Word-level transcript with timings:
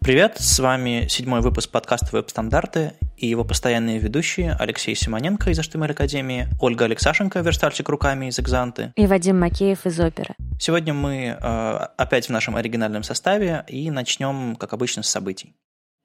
Привет, 0.00 0.36
с 0.38 0.60
вами 0.60 1.06
седьмой 1.08 1.40
выпуск 1.40 1.70
подкаста 1.70 2.08
«Веб-стандарты» 2.12 2.92
и 3.16 3.26
его 3.26 3.44
постоянные 3.44 3.98
ведущие 3.98 4.54
Алексей 4.56 4.94
Симоненко 4.94 5.50
из 5.50 5.58
HTML 5.58 5.90
Академии, 5.90 6.48
Ольга 6.60 6.84
Алексашенко, 6.84 7.40
верстальщик 7.40 7.88
руками 7.88 8.26
из 8.26 8.38
Экзанты 8.38 8.92
и 8.94 9.06
Вадим 9.06 9.40
Макеев 9.40 9.84
из 9.86 9.98
Оперы. 9.98 10.36
Сегодня 10.60 10.94
мы 10.94 11.36
э, 11.38 11.78
опять 11.96 12.26
в 12.26 12.30
нашем 12.30 12.54
оригинальном 12.54 13.02
составе 13.02 13.64
и 13.66 13.90
начнем, 13.90 14.54
как 14.54 14.72
обычно, 14.72 15.02
с 15.02 15.08
событий. 15.08 15.56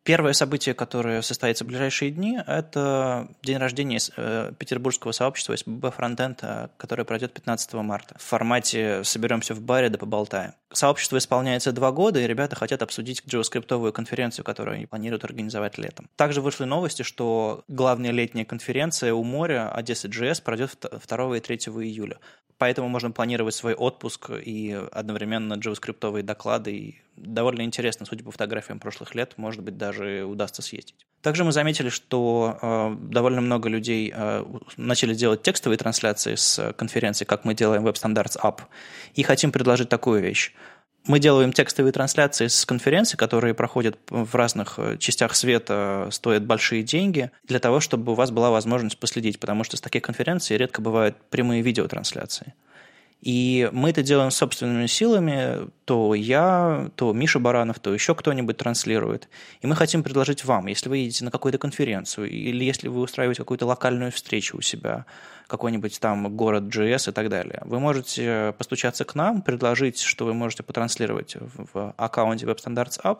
Первое 0.03 0.33
событие, 0.33 0.75
которое 0.75 1.21
состоится 1.21 1.63
в 1.63 1.67
ближайшие 1.67 2.11
дни, 2.11 2.37
это 2.45 3.29
день 3.41 3.57
рождения 3.57 3.99
э, 4.17 4.51
петербургского 4.59 5.13
сообщества 5.13 5.55
СББ 5.55 5.85
Frontend, 5.97 6.39
э, 6.41 6.67
которое 6.75 7.05
пройдет 7.05 7.31
15 7.31 7.73
марта. 7.75 8.17
В 8.19 8.21
формате 8.21 9.05
«соберемся 9.05 9.55
в 9.55 9.61
баре 9.61 9.87
да 9.87 9.97
поболтаем». 9.97 10.55
Сообщество 10.73 11.17
исполняется 11.17 11.71
два 11.71 11.93
года, 11.93 12.19
и 12.19 12.27
ребята 12.27 12.57
хотят 12.57 12.81
обсудить 12.81 13.23
джаваскриптовую 13.25 13.93
конференцию, 13.93 14.43
которую 14.43 14.75
они 14.75 14.87
планируют 14.87 15.23
организовать 15.23 15.77
летом. 15.77 16.09
Также 16.17 16.41
вышли 16.41 16.65
новости, 16.65 17.03
что 17.03 17.63
главная 17.69 18.11
летняя 18.11 18.43
конференция 18.43 19.13
у 19.13 19.23
моря 19.23 19.71
Одесса 19.73 20.09
JS 20.09 20.43
пройдет 20.43 20.85
2 21.07 21.37
и 21.37 21.39
3 21.39 21.55
июля 21.55 22.17
поэтому 22.57 22.87
можно 22.87 23.11
планировать 23.11 23.55
свой 23.55 23.73
отпуск 23.73 24.29
и 24.29 24.71
одновременно 24.93 25.55
джаваскриптовые 25.55 26.23
доклады. 26.23 26.71
И 26.71 27.01
довольно 27.15 27.61
интересно, 27.63 28.05
судя 28.05 28.23
по 28.23 28.31
фотографиям 28.31 28.79
прошлых 28.79 29.15
лет, 29.15 29.33
может 29.37 29.61
быть, 29.61 29.77
даже 29.77 30.23
удастся 30.23 30.61
съездить. 30.61 31.05
Также 31.21 31.43
мы 31.43 31.51
заметили, 31.51 31.89
что 31.89 32.57
э, 32.61 32.95
довольно 33.09 33.41
много 33.41 33.69
людей 33.69 34.11
э, 34.13 34.45
начали 34.77 35.13
делать 35.13 35.41
текстовые 35.41 35.77
трансляции 35.77 36.35
с 36.35 36.73
конференции, 36.73 37.25
как 37.25 37.45
мы 37.45 37.53
делаем 37.53 37.87
Web 37.87 37.93
Standards 37.93 38.37
App, 38.41 38.61
и 39.15 39.23
хотим 39.23 39.51
предложить 39.51 39.89
такую 39.89 40.21
вещь. 40.21 40.53
Мы 41.05 41.19
делаем 41.19 41.51
текстовые 41.51 41.91
трансляции 41.91 42.47
с 42.47 42.65
конференций, 42.65 43.17
которые 43.17 43.53
проходят 43.53 43.97
в 44.09 44.35
разных 44.35 44.75
э, 44.77 44.97
частях 44.97 45.35
света, 45.35 46.07
стоят 46.11 46.45
большие 46.45 46.81
деньги, 46.81 47.29
для 47.43 47.59
того, 47.59 47.81
чтобы 47.81 48.13
у 48.13 48.15
вас 48.15 48.31
была 48.31 48.51
возможность 48.51 48.97
последить, 48.97 49.39
потому 49.39 49.63
что 49.65 49.75
с 49.75 49.81
таких 49.81 50.01
конференций 50.01 50.55
редко 50.57 50.81
бывают 50.81 51.17
прямые 51.29 51.61
видеотрансляции. 51.61 52.53
И 53.23 53.69
мы 53.71 53.91
это 53.91 54.03
делаем 54.03 54.31
собственными 54.31 54.85
силами, 54.87 55.69
то 55.85 56.13
я, 56.13 56.91
то 56.95 57.13
Миша 57.13 57.39
Баранов, 57.39 57.79
то 57.79 57.93
еще 57.93 58.15
кто-нибудь 58.15 58.57
транслирует. 58.57 59.29
И 59.61 59.67
мы 59.67 59.77
хотим 59.77 60.03
предложить 60.03 60.43
вам, 60.43 60.67
если 60.67 60.89
вы 60.89 60.97
едете 60.97 61.23
на 61.23 61.31
какую-то 61.31 61.57
конференцию, 61.57 62.29
или 62.29 62.65
если 62.65 62.89
вы 62.89 62.99
устраиваете 62.99 63.41
какую-то 63.41 63.65
локальную 63.65 64.11
встречу 64.11 64.57
у 64.57 64.61
себя, 64.61 65.05
какой-нибудь 65.47 66.01
там 66.01 66.35
город 66.35 66.63
GS 66.63 67.11
и 67.11 67.13
так 67.13 67.29
далее, 67.29 67.61
вы 67.63 67.79
можете 67.79 68.53
постучаться 68.57 69.05
к 69.05 69.15
нам, 69.15 69.41
предложить, 69.41 70.01
что 70.01 70.25
вы 70.25 70.33
можете 70.33 70.63
потранслировать 70.63 71.37
в 71.39 71.93
аккаунте 71.95 72.45
Web 72.45 72.57
Standards 72.57 73.01
App, 73.05 73.19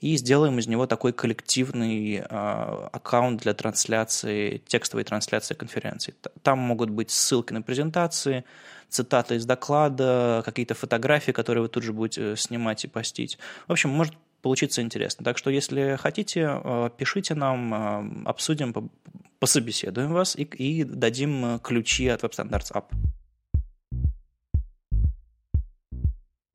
и 0.00 0.16
сделаем 0.16 0.58
из 0.58 0.66
него 0.66 0.86
такой 0.86 1.12
коллективный 1.12 2.16
э, 2.16 2.22
аккаунт 2.28 3.40
для 3.42 3.54
трансляции, 3.54 4.60
текстовой 4.66 5.04
трансляции 5.04 5.54
конференции. 5.54 6.14
Там 6.42 6.58
могут 6.58 6.90
быть 6.90 7.10
ссылки 7.10 7.52
на 7.52 7.62
презентации, 7.62 8.44
цитаты 8.88 9.36
из 9.36 9.46
доклада, 9.46 10.42
какие-то 10.44 10.74
фотографии, 10.74 11.32
которые 11.32 11.62
вы 11.62 11.68
тут 11.68 11.82
же 11.82 11.92
будете 11.92 12.32
э, 12.32 12.36
снимать 12.36 12.84
и 12.84 12.88
постить. 12.88 13.38
В 13.66 13.72
общем, 13.72 13.90
может 13.90 14.14
получиться 14.42 14.82
интересно. 14.82 15.24
Так 15.24 15.38
что, 15.38 15.50
если 15.50 15.96
хотите, 16.00 16.60
э, 16.62 16.90
пишите 16.96 17.34
нам, 17.34 17.74
э, 17.74 18.28
обсудим, 18.28 18.90
пособеседуем 19.38 20.12
вас 20.12 20.36
и, 20.36 20.42
и 20.42 20.84
дадим 20.84 21.58
ключи 21.60 22.08
от 22.08 22.22
Web 22.22 22.32
Standards 22.32 22.72
App. 22.72 22.84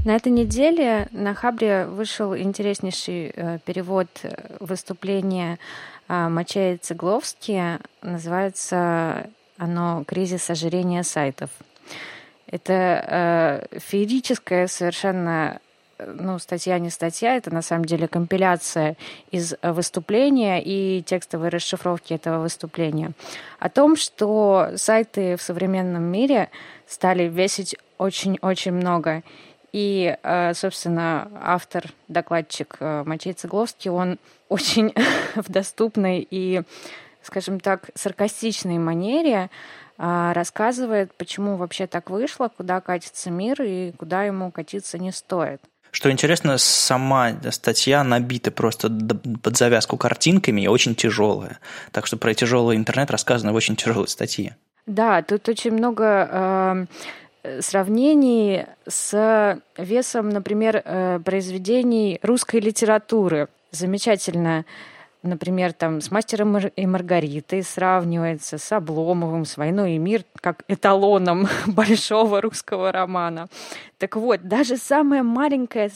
На 0.03 0.15
этой 0.15 0.31
неделе 0.31 1.07
на 1.11 1.35
Хабре 1.35 1.85
вышел 1.85 2.35
интереснейший 2.35 3.59
перевод 3.65 4.07
выступления 4.59 5.59
Мачея 6.07 6.79
Цегловски. 6.79 7.77
Называется 8.01 9.29
оно 9.57 10.03
«Кризис 10.07 10.49
ожирения 10.49 11.03
сайтов». 11.03 11.51
Это 12.51 13.67
э, 13.71 13.79
феерическая 13.79 14.67
совершенно 14.67 15.59
ну, 16.07 16.39
статья 16.39 16.79
не 16.79 16.89
статья, 16.89 17.35
это 17.35 17.53
на 17.53 17.61
самом 17.61 17.85
деле 17.85 18.07
компиляция 18.07 18.95
из 19.29 19.53
выступления 19.61 20.61
и 20.63 21.03
текстовой 21.03 21.49
расшифровки 21.49 22.13
этого 22.13 22.41
выступления. 22.41 23.11
О 23.59 23.69
том, 23.69 23.95
что 23.95 24.71
сайты 24.75 25.35
в 25.37 25.41
современном 25.41 26.03
мире 26.03 26.49
стали 26.87 27.23
весить 27.27 27.75
очень-очень 27.97 28.73
много. 28.73 29.23
И, 29.71 30.17
э, 30.21 30.53
собственно, 30.53 31.29
автор, 31.41 31.85
докладчик 32.07 32.75
э, 32.79 33.03
Матей 33.05 33.33
Цегловский, 33.33 33.89
он 33.89 34.17
очень 34.49 34.93
в 35.35 35.49
доступной 35.49 36.27
и, 36.29 36.63
скажем 37.21 37.59
так, 37.59 37.89
саркастичной 37.95 38.79
манере 38.79 39.49
э, 39.90 39.90
рассказывает, 40.01 41.13
почему 41.13 41.57
вообще 41.57 41.85
так 41.85 42.09
вышло, 42.09 42.49
куда 42.55 42.81
катится 42.81 43.29
мир 43.29 43.61
и 43.61 43.91
куда 43.91 44.23
ему 44.23 44.51
катиться 44.51 44.97
не 44.97 45.11
стоит. 45.11 45.61
Что 45.91 46.09
интересно, 46.09 46.57
сама 46.57 47.33
статья 47.51 48.03
набита 48.03 48.49
просто 48.49 48.89
под 48.89 49.57
завязку 49.57 49.97
картинками 49.97 50.61
и 50.61 50.67
очень 50.67 50.95
тяжелая. 50.95 51.59
Так 51.91 52.07
что 52.07 52.17
про 52.17 52.33
тяжелый 52.33 52.77
интернет 52.77 53.11
рассказано 53.11 53.51
в 53.51 53.55
очень 53.55 53.75
тяжелой 53.75 54.07
статье. 54.07 54.55
Да, 54.87 55.21
тут 55.21 55.47
очень 55.49 55.71
много 55.71 56.87
э, 57.43 57.61
сравнений 57.61 58.65
с 58.87 59.61
весом, 59.77 60.29
например, 60.29 60.81
э, 60.83 61.19
произведений 61.23 62.19
русской 62.23 62.61
литературы. 62.61 63.49
Замечательно 63.71 64.65
например, 65.23 65.73
там 65.73 66.01
с 66.01 66.11
«Мастером 66.11 66.57
и 66.57 66.85
Маргаритой» 66.85 67.63
сравнивается, 67.63 68.57
с 68.57 68.71
Обломовым, 68.71 69.45
с 69.45 69.57
«Войной 69.57 69.93
и 69.93 69.97
мир» 69.97 70.23
как 70.35 70.63
эталоном 70.67 71.47
большого 71.67 72.41
русского 72.41 72.91
романа. 72.91 73.47
Так 73.97 74.15
вот, 74.15 74.41
даже 74.41 74.77
самая 74.77 75.23
маленькая, 75.23 75.91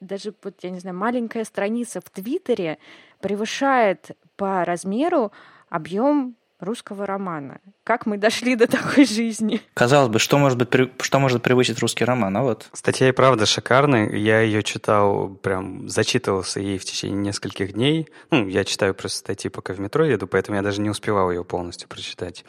даже, 0.00 0.34
вот, 0.42 0.54
я 0.62 0.70
не 0.70 0.80
знаю, 0.80 0.96
маленькая 0.96 1.44
страница 1.44 2.00
в 2.00 2.10
Твиттере 2.10 2.78
превышает 3.20 4.16
по 4.36 4.64
размеру 4.64 5.32
объем 5.68 6.34
русского 6.60 7.06
романа. 7.06 7.60
Как 7.84 8.06
мы 8.06 8.18
дошли 8.18 8.56
до 8.56 8.66
такой 8.66 9.04
жизни? 9.04 9.60
Казалось 9.74 10.10
бы, 10.10 10.18
что 10.18 10.38
может, 10.38 10.58
быть, 10.58 10.68
что 11.00 11.18
может 11.18 11.42
превысить 11.42 11.78
русский 11.80 12.04
роман, 12.04 12.36
а 12.36 12.42
вот? 12.42 12.68
Статья 12.72 13.08
и 13.08 13.12
правда 13.12 13.46
шикарная. 13.46 14.10
Я 14.10 14.40
ее 14.40 14.62
читал, 14.62 15.28
прям 15.28 15.88
зачитывался 15.88 16.60
ей 16.60 16.78
в 16.78 16.84
течение 16.84 17.18
нескольких 17.18 17.72
дней. 17.72 18.08
Ну, 18.30 18.46
я 18.48 18.64
читаю 18.64 18.94
просто 18.94 19.18
статьи, 19.18 19.50
пока 19.50 19.72
в 19.72 19.80
метро 19.80 20.04
еду, 20.04 20.26
поэтому 20.26 20.56
я 20.56 20.62
даже 20.62 20.80
не 20.80 20.90
успевал 20.90 21.30
ее 21.30 21.44
полностью 21.44 21.88
прочитать. 21.88 22.44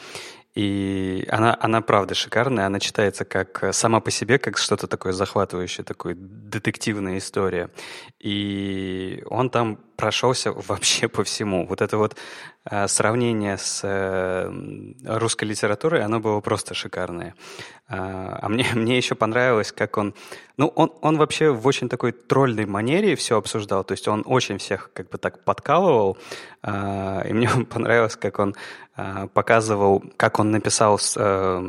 И 0.53 1.25
она, 1.29 1.57
она 1.61 1.81
правда 1.81 2.13
шикарная, 2.13 2.65
она 2.65 2.79
читается 2.81 3.23
как 3.23 3.63
э, 3.63 3.71
сама 3.71 4.01
по 4.01 4.11
себе, 4.11 4.37
как 4.37 4.57
что-то 4.57 4.87
такое 4.87 5.13
захватывающее, 5.13 5.85
такое 5.85 6.13
детективная 6.17 7.19
история. 7.19 7.69
И 8.19 9.23
он 9.29 9.49
там 9.49 9.79
прошелся 10.01 10.51
вообще 10.51 11.07
по 11.07 11.23
всему. 11.23 11.67
Вот 11.67 11.79
это 11.81 11.97
вот 11.97 12.17
э, 12.65 12.87
сравнение 12.87 13.57
с 13.57 13.81
э, 13.83 14.51
русской 15.05 15.45
литературой, 15.45 16.03
оно 16.03 16.19
было 16.19 16.41
просто 16.41 16.73
шикарное. 16.73 17.35
А, 17.87 18.39
а 18.41 18.49
мне, 18.49 18.65
мне 18.73 18.97
еще 18.97 19.13
понравилось, 19.13 19.71
как 19.71 19.97
он... 19.97 20.15
Ну, 20.57 20.67
он, 20.75 20.91
он 21.01 21.17
вообще 21.17 21.51
в 21.51 21.67
очень 21.67 21.87
такой 21.87 22.13
тролльной 22.13 22.65
манере 22.65 23.15
все 23.15 23.37
обсуждал, 23.37 23.83
то 23.83 23.91
есть 23.91 24.07
он 24.07 24.23
очень 24.25 24.57
всех 24.57 24.89
как 24.93 25.09
бы 25.09 25.19
так 25.19 25.43
подкалывал, 25.43 26.17
а, 26.63 27.21
и 27.21 27.33
мне 27.33 27.49
понравилось, 27.69 28.15
как 28.15 28.39
он 28.39 28.55
а, 28.95 29.27
показывал, 29.27 30.03
как 30.17 30.39
он 30.39 30.49
написал 30.49 30.99
э, 31.15 31.63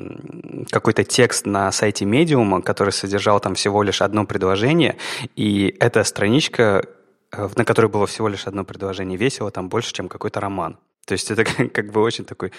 какой-то 0.71 1.05
текст 1.05 1.45
на 1.45 1.71
сайте 1.71 2.07
Медиума, 2.07 2.63
который 2.63 2.95
содержал 2.95 3.41
там 3.41 3.55
всего 3.57 3.83
лишь 3.83 4.01
одно 4.01 4.25
предложение, 4.25 4.97
и 5.37 5.77
эта 5.81 6.03
страничка, 6.03 6.83
на 7.37 7.65
которой 7.65 7.87
было 7.87 8.07
всего 8.07 8.29
лишь 8.29 8.47
одно 8.47 8.65
предложение, 8.65 9.19
весила 9.19 9.51
там 9.51 9.69
больше, 9.69 9.93
чем 9.93 10.09
какой-то 10.09 10.41
роман. 10.41 10.79
То 11.07 11.13
есть 11.13 11.31
это 11.31 11.45
как 11.69 11.91
бы 11.91 12.01
очень 12.01 12.25
такой 12.25 12.53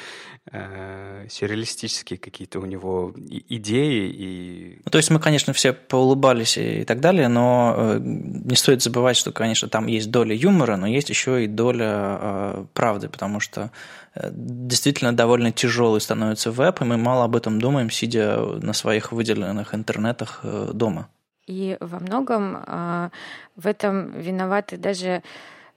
э, 0.51 1.27
сюрреалистические 1.29 2.19
какие-то 2.19 2.59
у 2.59 2.65
него 2.65 3.13
идеи. 3.15 4.09
И... 4.09 4.81
Ну, 4.83 4.91
то 4.91 4.97
есть 4.97 5.09
мы, 5.11 5.19
конечно, 5.19 5.53
все 5.53 5.73
поулыбались 5.73 6.57
и 6.57 6.83
так 6.83 6.99
далее, 6.99 7.29
но 7.29 7.73
э, 7.77 7.99
не 8.01 8.55
стоит 8.55 8.81
забывать, 8.81 9.15
что, 9.15 9.31
конечно, 9.31 9.69
там 9.69 9.87
есть 9.87 10.11
доля 10.11 10.35
юмора, 10.35 10.75
но 10.75 10.87
есть 10.87 11.09
еще 11.09 11.45
и 11.45 11.47
доля 11.47 12.17
э, 12.19 12.65
правды, 12.73 13.07
потому 13.07 13.39
что 13.39 13.71
э, 14.15 14.29
действительно 14.33 15.15
довольно 15.15 15.51
тяжелый 15.51 16.01
становится 16.01 16.51
веб, 16.51 16.81
и 16.81 16.85
мы 16.85 16.97
мало 16.97 17.23
об 17.23 17.35
этом 17.37 17.61
думаем, 17.61 17.89
сидя 17.89 18.37
на 18.61 18.73
своих 18.73 19.13
выделенных 19.13 19.73
интернетах 19.73 20.41
э, 20.43 20.71
дома. 20.73 21.07
И 21.47 21.77
во 21.79 21.99
многом 21.99 22.63
э, 22.65 23.09
в 23.55 23.67
этом 23.67 24.11
виноваты 24.11 24.77
даже 24.77 25.21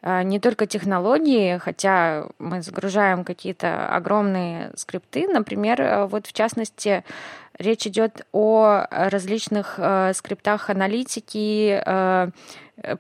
а, 0.03 0.23
не 0.23 0.39
только 0.39 0.67
технологии, 0.67 1.59
хотя 1.59 2.29
мы 2.39 2.63
загружаем 2.63 3.25
какие-то 3.25 3.89
огромные 3.89 4.71
скрипты. 4.77 5.27
Например, 5.27 5.81
э, 5.81 6.07
вот 6.07 6.27
в 6.27 6.33
частности, 6.33 7.03
речь 7.59 7.87
идет 7.87 8.27
о 8.33 8.87
различных 8.91 9.81
скриптах 10.15 10.71
аналитики, 10.71 11.83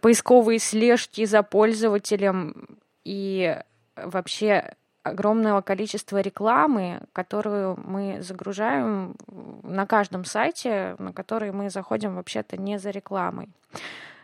поисковые 0.01 0.59
слежки 0.59 1.27
за 1.27 1.43
пользователем 1.43 2.67
и 3.05 3.57
вообще 3.97 4.75
огромного 5.07 5.61
количества 5.61 6.21
рекламы, 6.21 7.01
которую 7.13 7.79
мы 7.85 8.23
загружаем 8.23 9.17
на 9.63 9.87
каждом 9.87 10.25
сайте, 10.25 10.97
на 10.99 11.13
который 11.13 11.53
мы 11.53 11.71
заходим 11.71 12.17
вообще-то 12.17 12.57
не 12.57 12.79
за 12.79 12.91
рекламой. 12.91 13.49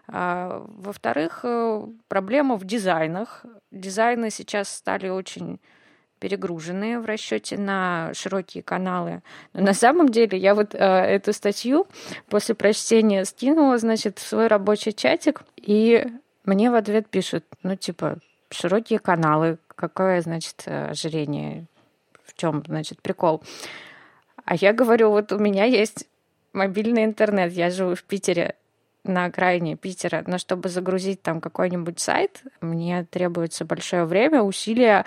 А, 0.08 0.67
во-вторых, 0.69 1.40
э, 1.44 1.87
проблема 2.08 2.56
в 2.56 2.64
дизайнах. 2.64 3.44
Дизайны 3.70 4.31
сейчас 4.31 4.69
стали 4.69 5.08
очень 5.08 5.61
перегруженные 6.19 6.99
в 6.99 7.06
расчете 7.06 7.56
на 7.58 8.12
широкие 8.14 8.62
каналы. 8.62 9.23
Но 9.52 9.62
на 9.62 9.75
самом 9.75 10.08
деле 10.08 10.37
я 10.38 10.55
вот 10.55 10.75
э, 10.75 10.78
эту 10.78 11.32
статью 11.32 11.87
после 12.28 12.55
прочтения 12.55 13.25
скинула, 13.25 13.78
значит, 13.78 14.19
в 14.19 14.26
свой 14.26 14.49
рабочий 14.49 14.93
чатик, 14.93 15.43
и 15.56 16.06
мне 16.44 16.70
в 16.70 16.75
ответ 16.75 17.08
пишут, 17.08 17.44
ну, 17.62 17.76
типа, 17.76 18.19
широкие 18.52 18.99
каналы, 18.99 19.58
какое, 19.75 20.20
значит, 20.20 20.64
ожирение, 20.66 21.66
в 22.25 22.34
чем, 22.34 22.62
значит, 22.66 23.00
прикол. 23.02 23.43
А 24.44 24.54
я 24.54 24.72
говорю, 24.72 25.10
вот 25.10 25.32
у 25.32 25.38
меня 25.38 25.64
есть 25.64 26.06
мобильный 26.52 27.04
интернет, 27.04 27.52
я 27.52 27.70
живу 27.70 27.94
в 27.94 28.02
Питере, 28.04 28.56
на 29.04 29.25
окраине 29.25 29.76
Питера, 29.76 30.22
но 30.26 30.38
чтобы 30.38 30.69
загрузить 30.69 31.22
там 31.22 31.40
какой-нибудь 31.40 31.99
сайт, 31.99 32.43
мне 32.60 33.04
требуется 33.10 33.64
большое 33.64 34.04
время, 34.04 34.43
усилия 34.43 35.04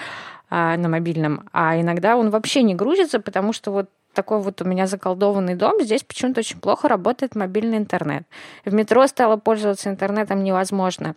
а, 0.49 0.75
на 0.77 0.89
мобильном. 0.89 1.47
А 1.53 1.79
иногда 1.79 2.17
он 2.17 2.29
вообще 2.29 2.61
не 2.63 2.75
грузится, 2.75 3.19
потому 3.19 3.53
что 3.53 3.71
вот 3.71 3.89
такой 4.13 4.41
вот 4.41 4.61
у 4.61 4.65
меня 4.65 4.87
заколдованный 4.87 5.55
дом, 5.55 5.81
здесь 5.81 6.03
почему-то 6.03 6.39
очень 6.39 6.59
плохо 6.59 6.87
работает 6.87 7.35
мобильный 7.35 7.77
интернет. 7.77 8.23
В 8.63 8.73
метро 8.73 9.05
стало 9.07 9.37
пользоваться 9.37 9.89
интернетом 9.89 10.43
невозможно. 10.43 11.15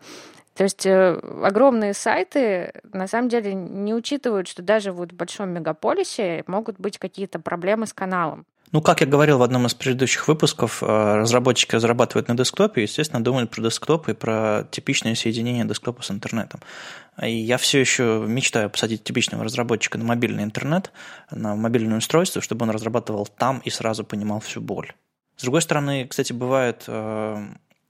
То 0.59 0.65
есть 0.65 0.85
э, 0.87 1.21
огромные 1.45 1.95
сайты 1.95 2.73
на 2.93 3.07
самом 3.07 3.29
деле 3.29 3.55
не 3.55 3.95
учитывают, 3.95 4.49
что 4.49 4.61
даже 4.61 4.91
вот 4.91 5.13
в 5.13 5.15
большом 5.15 5.51
мегаполисе 5.51 6.43
могут 6.49 6.81
быть 6.81 6.99
какие-то 6.99 7.39
проблемы 7.39 7.87
с 7.87 7.93
каналом. 7.93 8.45
Ну, 8.73 8.83
как 8.83 9.01
я 9.01 9.07
говорил 9.07 9.39
в 9.39 9.45
одном 9.45 9.67
из 9.67 9.75
предыдущих 9.75 10.27
выпусков, 10.27 10.83
э, 10.83 10.87
разработчики 10.87 11.77
разрабатывают 11.77 12.27
на 12.27 12.37
десктопе, 12.37 12.83
естественно, 12.83 13.23
думают 13.23 13.53
про 13.53 13.63
десктоп 13.63 14.09
и 14.09 14.15
про 14.15 14.67
типичное 14.73 15.15
соединение 15.15 15.65
десктопа 15.65 16.03
с 16.03 16.11
интернетом. 16.11 16.61
И 17.23 17.31
я 17.31 17.57
все 17.57 17.79
еще 17.79 18.25
мечтаю 18.27 18.69
посадить 18.69 19.05
типичного 19.05 19.45
разработчика 19.45 19.97
на 19.97 20.03
мобильный 20.03 20.43
интернет, 20.43 20.91
на 21.31 21.55
мобильное 21.55 21.99
устройство, 21.99 22.43
чтобы 22.43 22.65
он 22.65 22.71
разрабатывал 22.71 23.29
там 23.29 23.63
и 23.65 23.71
сразу 23.71 24.03
понимал 24.03 24.41
всю 24.41 24.61
боль. 24.61 24.93
С 25.37 25.43
другой 25.43 25.63
стороны, 25.63 26.05
кстати, 26.09 26.33
бывают 26.33 26.83
э, 26.89 27.47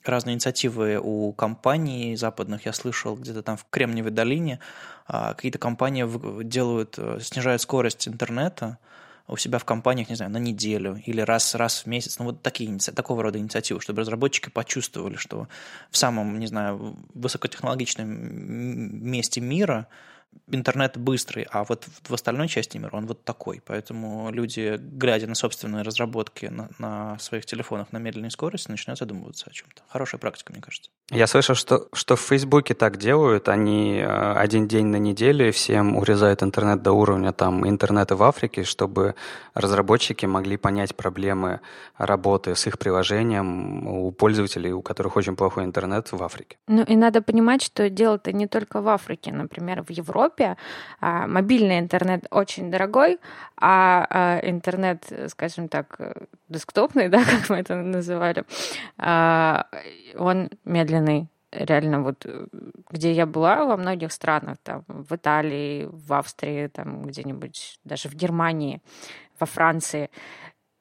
разные 0.08 0.34
инициативы 0.34 1.00
у 1.02 1.32
компаний 1.32 2.16
западных. 2.16 2.66
Я 2.66 2.72
слышал 2.72 3.16
где-то 3.16 3.42
там 3.42 3.56
в 3.56 3.66
Кремниевой 3.70 4.10
долине 4.10 4.60
а, 5.06 5.34
какие-то 5.34 5.58
компании 5.58 6.04
делают, 6.44 6.94
э, 6.98 7.18
снижают 7.22 7.62
скорость 7.62 8.08
интернета, 8.08 8.78
у 9.28 9.36
себя 9.36 9.58
в 9.58 9.64
компаниях, 9.64 10.08
не 10.08 10.16
знаю, 10.16 10.32
на 10.32 10.38
неделю 10.38 11.00
или 11.04 11.20
раз, 11.20 11.54
раз 11.54 11.84
в 11.84 11.86
месяц. 11.86 12.18
Ну, 12.18 12.26
вот 12.26 12.42
такие, 12.42 12.78
такого 12.78 13.22
рода 13.22 13.38
инициативы, 13.38 13.80
чтобы 13.80 14.00
разработчики 14.00 14.48
почувствовали, 14.48 15.16
что 15.16 15.48
в 15.90 15.98
самом, 15.98 16.38
не 16.38 16.46
знаю, 16.46 16.96
высокотехнологичном 17.14 18.08
месте 18.08 19.42
мира 19.42 19.86
интернет 20.50 20.96
быстрый, 20.96 21.46
а 21.50 21.64
вот 21.64 21.86
в 22.08 22.14
остальной 22.14 22.48
части 22.48 22.78
мира 22.78 22.90
он 22.92 23.06
вот 23.06 23.24
такой. 23.24 23.62
Поэтому 23.64 24.30
люди, 24.30 24.76
глядя 24.78 25.26
на 25.26 25.34
собственные 25.34 25.82
разработки 25.82 26.46
на, 26.46 26.70
на 26.78 27.18
своих 27.18 27.46
телефонах 27.46 27.92
на 27.92 27.98
медленной 27.98 28.30
скорости, 28.30 28.70
начинают 28.70 28.98
задумываться 28.98 29.46
о 29.48 29.52
чем-то. 29.52 29.82
Хорошая 29.88 30.20
практика, 30.20 30.52
мне 30.52 30.62
кажется. 30.62 30.90
Я 31.10 31.26
слышал, 31.26 31.54
что, 31.54 31.88
что 31.92 32.16
в 32.16 32.20
Фейсбуке 32.20 32.74
так 32.74 32.98
делают. 32.98 33.48
Они 33.48 33.98
э, 33.98 34.32
один 34.32 34.68
день 34.68 34.86
на 34.86 34.96
неделю 34.96 35.52
всем 35.52 35.96
урезают 35.96 36.42
интернет 36.42 36.82
до 36.82 36.92
уровня 36.92 37.32
там 37.32 37.68
интернета 37.68 38.16
в 38.16 38.22
Африке, 38.22 38.64
чтобы 38.64 39.14
разработчики 39.54 40.26
могли 40.26 40.56
понять 40.56 40.94
проблемы 40.94 41.60
работы 41.96 42.54
с 42.54 42.66
их 42.66 42.78
приложением 42.78 43.86
у 43.86 44.10
пользователей, 44.12 44.72
у 44.72 44.82
которых 44.82 45.16
очень 45.16 45.36
плохой 45.36 45.64
интернет 45.64 46.12
в 46.12 46.22
Африке. 46.22 46.56
Ну 46.68 46.82
и 46.82 46.96
надо 46.96 47.22
понимать, 47.22 47.62
что 47.62 47.88
дело-то 47.88 48.32
не 48.32 48.46
только 48.46 48.80
в 48.80 48.88
Африке. 48.88 49.32
Например, 49.32 49.82
в 49.82 49.90
Европе 49.90 50.17
а, 51.00 51.26
мобильный 51.26 51.78
интернет 51.78 52.26
очень 52.30 52.70
дорогой, 52.70 53.18
а, 53.56 54.06
а 54.10 54.40
интернет, 54.42 55.04
скажем 55.28 55.68
так, 55.68 55.98
десктопный, 56.48 57.08
да, 57.14 57.24
как 57.24 57.50
мы 57.50 57.56
это 57.56 57.76
называли, 57.76 58.44
а, 58.98 59.66
он 60.16 60.50
медленный. 60.64 61.28
Реально, 61.50 62.02
вот 62.02 62.26
где 62.90 63.12
я 63.12 63.24
была 63.24 63.64
во 63.64 63.78
многих 63.78 64.12
странах, 64.12 64.58
там, 64.62 64.84
в 64.86 65.14
Италии, 65.16 65.88
в 65.90 66.12
Австрии, 66.12 66.66
там, 66.66 67.04
где-нибудь, 67.04 67.80
даже 67.84 68.10
в 68.10 68.14
Германии, 68.14 68.82
во 69.40 69.46
Франции, 69.46 70.10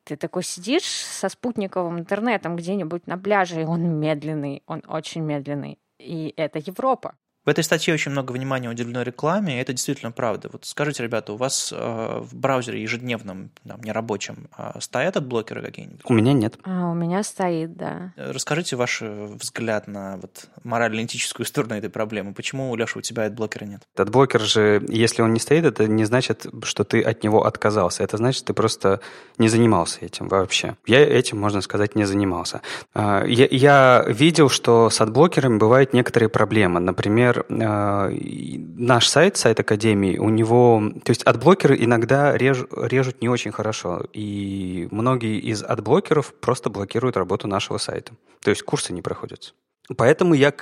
ты 0.08 0.16
такой 0.16 0.44
сидишь 0.44 0.86
со 0.86 1.28
спутниковым 1.28 2.00
интернетом 2.00 2.56
где-нибудь 2.56 3.08
на 3.08 3.18
пляже, 3.18 3.62
и 3.62 3.66
он 3.66 4.00
медленный, 4.00 4.64
он 4.66 4.82
очень 4.88 5.22
медленный. 5.22 5.80
И 6.00 6.34
это 6.38 6.60
Европа. 6.60 7.16
В 7.48 7.50
этой 7.50 7.64
статье 7.64 7.94
очень 7.94 8.12
много 8.12 8.34
внимания 8.34 8.70
уделено 8.70 9.04
рекламе, 9.04 9.58
и 9.58 9.62
это 9.62 9.72
действительно 9.72 10.12
правда. 10.12 10.50
Вот 10.52 10.66
скажите, 10.66 11.02
ребята, 11.02 11.32
у 11.32 11.38
вас 11.38 11.74
э, 11.74 12.20
в 12.22 12.36
браузере 12.36 12.82
ежедневном, 12.82 13.52
там, 13.66 13.80
нерабочем, 13.84 14.50
э, 14.58 14.72
стоят 14.82 15.16
адблокеры 15.16 15.62
какие-нибудь? 15.62 16.02
У 16.04 16.14
меня 16.14 16.34
нет. 16.34 16.56
А, 16.66 16.92
у 16.92 16.94
меня 16.94 17.24
стоит, 17.24 17.78
да. 17.78 18.12
Расскажите 18.18 18.76
ваш 18.76 19.02
взгляд 19.02 19.88
на 19.88 20.18
вот, 20.18 20.50
морально-этическую 20.66 21.46
сторону 21.46 21.76
этой 21.76 21.90
проблемы. 21.90 22.34
Почему, 22.34 22.76
Леша, 22.76 23.00
у 23.00 23.02
тебя 23.02 23.24
адблокера 23.24 23.64
нет? 23.64 23.82
Адблокер 23.96 24.42
же, 24.42 24.86
если 24.90 25.22
он 25.22 25.32
не 25.32 25.40
стоит, 25.40 25.64
это 25.64 25.88
не 25.88 26.04
значит, 26.04 26.48
что 26.64 26.84
ты 26.84 27.02
от 27.02 27.24
него 27.24 27.46
отказался. 27.46 28.04
Это 28.04 28.18
значит, 28.18 28.44
ты 28.44 28.54
просто 28.54 29.00
не 29.38 29.48
занимался 29.48 30.00
этим 30.02 30.28
вообще. 30.28 30.76
Я 30.86 31.00
этим, 31.00 31.40
можно 31.40 31.62
сказать, 31.62 31.96
не 31.96 32.04
занимался. 32.04 32.62
А, 32.94 33.24
я, 33.24 33.48
я 33.50 34.04
видел, 34.06 34.50
что 34.50 34.90
с 34.90 35.00
адблокерами 35.00 35.58
бывают 35.58 35.94
некоторые 35.94 36.28
проблемы. 36.28 36.82
Например, 36.82 37.37
например, 37.38 37.46
э, 37.50 38.58
наш 38.78 39.08
сайт, 39.08 39.38
сайт 39.38 39.60
Академии, 39.60 40.18
у 40.18 40.30
него... 40.30 40.82
То 41.04 41.12
есть 41.12 41.24
адблокеры 41.24 41.78
иногда 41.84 42.38
реж, 42.38 42.66
режут 42.72 43.22
не 43.22 43.30
очень 43.30 43.52
хорошо, 43.52 44.06
и 44.14 44.88
многие 44.92 45.40
из 45.40 45.64
адблокеров 45.64 46.34
просто 46.34 46.70
блокируют 46.70 47.18
работу 47.18 47.48
нашего 47.48 47.78
сайта. 47.78 48.14
То 48.42 48.50
есть 48.50 48.64
курсы 48.64 48.94
не 48.94 49.02
проходятся. 49.02 49.54
Поэтому 49.96 50.34
я 50.34 50.54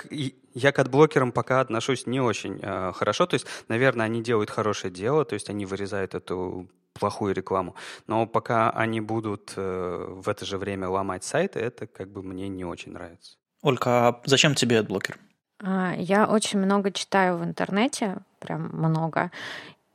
я 0.54 0.72
к 0.72 0.78
адблокерам 0.78 1.32
пока 1.32 1.60
отношусь 1.60 2.06
не 2.06 2.20
очень 2.20 2.60
э, 2.62 2.92
хорошо. 2.94 3.26
То 3.26 3.34
есть, 3.34 3.46
наверное, 3.68 4.06
они 4.06 4.22
делают 4.22 4.50
хорошее 4.50 4.92
дело, 4.92 5.24
то 5.24 5.34
есть 5.34 5.50
они 5.50 5.66
вырезают 5.66 6.14
эту 6.14 6.68
плохую 6.94 7.34
рекламу. 7.34 7.74
Но 8.06 8.26
пока 8.26 8.70
они 8.70 9.00
будут 9.00 9.52
э, 9.56 10.06
в 10.08 10.28
это 10.28 10.46
же 10.46 10.56
время 10.56 10.88
ломать 10.88 11.24
сайты, 11.24 11.58
это 11.58 11.86
как 11.86 12.08
бы 12.08 12.22
мне 12.22 12.48
не 12.48 12.64
очень 12.64 12.92
нравится. 12.92 13.36
Ольга, 13.62 14.08
а 14.08 14.22
зачем 14.24 14.54
тебе 14.54 14.78
адблокер? 14.78 15.18
А, 15.62 15.94
я 15.96 16.26
очень 16.26 16.58
много 16.58 16.90
читаю 16.92 17.38
в 17.38 17.44
интернете, 17.44 18.18
прям 18.40 18.70
много. 18.72 19.30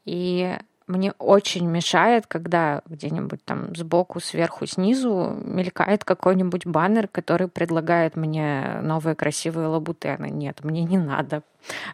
И 0.05 0.57
мне 0.87 1.13
очень 1.19 1.67
мешает, 1.67 2.27
когда 2.27 2.81
где-нибудь 2.87 3.43
там 3.45 3.73
сбоку, 3.75 4.19
сверху, 4.19 4.65
снизу 4.65 5.37
мелькает 5.43 6.03
какой-нибудь 6.03 6.65
баннер, 6.65 7.07
который 7.07 7.47
предлагает 7.47 8.15
мне 8.15 8.79
новые 8.81 9.15
красивые 9.15 9.67
лабутены. 9.67 10.29
Нет, 10.29 10.63
мне 10.63 10.83
не 10.83 10.97
надо. 10.97 11.43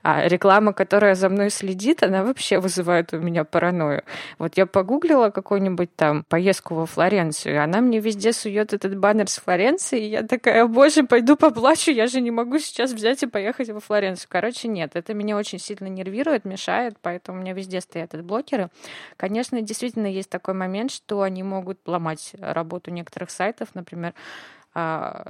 А 0.04 0.28
реклама, 0.28 0.74
которая 0.74 1.16
за 1.16 1.30
мной 1.30 1.50
следит, 1.50 2.04
она 2.04 2.24
вообще 2.24 2.60
вызывает 2.60 3.14
у 3.14 3.20
меня 3.20 3.44
паранойю. 3.44 4.04
Вот 4.40 4.58
я 4.58 4.66
погуглила 4.66 5.30
какую-нибудь 5.30 5.96
там 5.96 6.24
поездку 6.30 6.76
во 6.76 6.86
Флоренцию, 6.86 7.56
и 7.56 7.58
она 7.58 7.82
мне 7.82 8.00
везде 8.00 8.34
сует 8.34 8.74
этот 8.74 8.98
баннер 8.98 9.30
с 9.30 9.38
Флоренции, 9.38 10.02
и 10.02 10.10
я 10.10 10.24
такая, 10.24 10.66
боже, 10.66 11.04
пойду 11.04 11.36
поплачу, 11.36 11.92
я 11.92 12.08
же 12.08 12.22
не 12.22 12.32
могу 12.32 12.60
сейчас 12.60 12.92
взять 12.92 13.24
и 13.24 13.28
поехать 13.28 13.70
во 13.70 13.80
Флоренцию. 13.80 14.28
Короче, 14.30 14.68
нет, 14.68 14.92
это 14.94 15.14
меня 15.14 15.38
очень 15.38 15.60
сильно 15.60 15.88
нервирует, 15.88 16.46
мешает, 16.46 16.96
поэтому 17.02 17.38
у 17.38 17.42
меня 17.42 17.54
везде 17.54 17.82
стоят 17.82 18.14
эти 18.14 18.22
блокеры. 18.22 18.70
Конечно, 19.18 19.62
действительно 19.62 20.08
есть 20.08 20.30
такой 20.30 20.54
момент, 20.54 20.92
что 20.92 21.22
они 21.22 21.44
могут 21.44 21.80
ломать 21.86 22.34
работу 22.40 22.92
некоторых 22.92 23.30
сайтов, 23.30 23.70
например, 23.74 24.14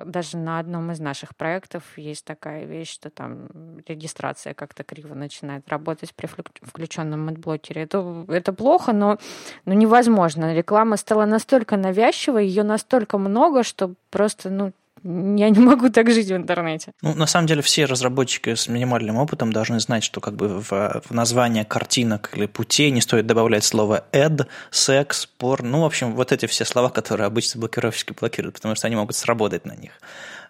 даже 0.06 0.36
на 0.36 0.60
одном 0.60 0.92
из 0.92 1.00
наших 1.00 1.34
проектов 1.34 1.84
есть 1.98 2.26
такая 2.26 2.66
вещь, 2.66 2.92
что 2.92 3.10
там 3.10 3.48
регистрация 3.88 4.54
как-то 4.54 4.84
криво 4.84 5.14
начинает 5.14 5.70
работать 5.70 6.14
при 6.14 6.28
включенном 6.28 7.30
адблокере. 7.30 7.84
Это, 7.84 8.26
это 8.28 8.52
плохо, 8.52 8.92
но, 8.92 9.18
но 9.64 9.74
невозможно. 9.74 10.54
Реклама 10.54 10.98
стала 10.98 11.26
настолько 11.26 11.78
навязчивой, 11.78 12.46
ее 12.46 12.64
настолько 12.64 13.18
много, 13.18 13.64
что 13.64 13.94
просто 14.10 14.50
ну, 14.50 14.74
я 15.08 15.50
не 15.50 15.60
могу 15.60 15.90
так 15.98 16.12
жить 16.12 16.28
в 16.28 16.36
интернете. 16.36 16.92
Ну, 17.02 17.14
на 17.16 17.28
самом 17.28 17.48
деле, 17.48 17.62
все 17.62 17.86
разработчики 17.86 18.56
с 18.56 18.68
минимальным 18.68 19.18
опытом 19.18 19.54
должны 19.54 19.80
знать, 19.80 20.04
что 20.04 20.20
как 20.20 20.36
бы 20.36 20.60
в, 20.60 20.72
в 21.06 21.12
название 21.12 21.64
картинок 21.66 22.32
или 22.36 22.46
путей 22.46 22.92
не 22.92 23.02
стоит 23.02 23.26
добавлять 23.26 23.64
слово 23.64 24.06
«эд», 24.12 24.48
«секс», 24.72 25.26
«порн». 25.26 25.72
Ну, 25.72 25.82
в 25.82 25.86
общем, 25.86 26.14
вот 26.14 26.32
эти 26.32 26.46
все 26.46 26.66
слова, 26.66 26.90
которые 26.90 27.28
обычно 27.28 27.60
блокировщики 27.62 28.14
блокируют, 28.20 28.56
потому 28.56 28.76
что 28.76 28.88
они 28.88 28.96
могут 28.96 29.16
сработать 29.16 29.66
на 29.66 29.76
них. 29.76 29.92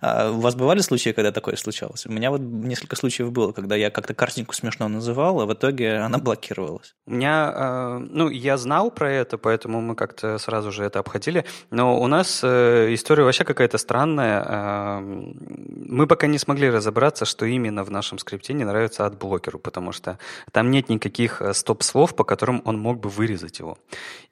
А 0.02 0.32
у 0.32 0.40
вас 0.40 0.56
бывали 0.56 0.82
случаи, 0.82 1.12
когда 1.12 1.32
такое 1.32 1.56
случалось? 1.56 2.06
У 2.06 2.12
меня 2.12 2.32
вот 2.32 2.42
несколько 2.42 2.96
случаев 2.96 3.32
было, 3.32 3.52
когда 3.52 3.76
я 3.76 3.90
как-то 3.90 4.14
картинку 4.14 4.54
смешно 4.54 4.88
называл, 4.88 5.42
а 5.42 5.46
в 5.46 5.54
итоге 5.54 5.98
она 5.98 6.18
блокировалась. 6.18 6.96
У 7.06 7.12
меня, 7.12 7.54
э, 7.56 8.00
ну, 8.10 8.30
я 8.30 8.58
знал 8.58 8.92
про 8.92 9.12
это, 9.12 9.38
поэтому 9.38 9.82
мы 9.82 9.96
как-то 9.96 10.38
сразу 10.38 10.72
же 10.72 10.84
это 10.84 11.00
обходили, 11.00 11.46
но 11.72 12.00
у 12.00 12.08
нас 12.08 12.42
э, 12.44 12.94
история 12.94 13.24
вообще 13.24 13.44
какая-то 13.44 13.78
странная. 13.78 14.42
Э, 14.48 15.00
мы 15.02 16.08
пока 16.08 16.28
не 16.28 16.38
смогли 16.38 16.70
разобраться, 16.70 17.26
что 17.26 17.46
именно 17.46 17.84
в 17.84 17.92
нашем 17.92 18.18
скрипте 18.18 18.54
не 18.54 18.64
нравится 18.64 19.06
от 19.06 19.18
блокеру, 19.18 19.60
потому 19.60 19.92
что 19.92 20.18
там 20.52 20.72
нет 20.72 20.90
никаких 20.90 21.42
стоп-слов, 21.52 22.16
по 22.16 22.24
которым 22.24 22.62
он 22.66 22.80
мог 22.80 23.00
бы 23.00 23.10
вырезать 23.10 23.60
его. 23.60 23.78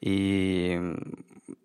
И 0.02 0.80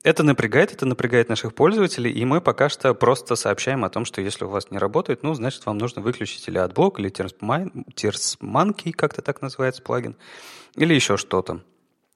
это 0.02 0.22
напрягает, 0.22 0.72
это 0.72 0.86
напрягает 0.86 1.28
наших 1.28 1.54
пользователей, 1.54 2.10
и 2.10 2.24
мы 2.24 2.40
пока 2.40 2.68
что 2.68 2.94
просто 2.94 3.36
сообщаем 3.36 3.84
о 3.84 3.90
том, 3.90 4.04
что 4.04 4.20
если 4.20 4.44
у 4.44 4.48
вас 4.48 4.70
не 4.70 4.78
работает, 4.78 5.22
ну, 5.22 5.34
значит, 5.34 5.64
вам 5.66 5.78
нужно 5.78 6.02
выключить 6.02 6.46
или 6.48 6.60
AdBlock, 6.60 6.94
или 6.98 7.10
Tears 7.10 8.38
Monkey, 8.40 8.92
как-то 8.92 9.22
так 9.22 9.42
называется 9.42 9.82
плагин, 9.82 10.16
или 10.76 10.94
еще 10.94 11.16
что-то. 11.16 11.62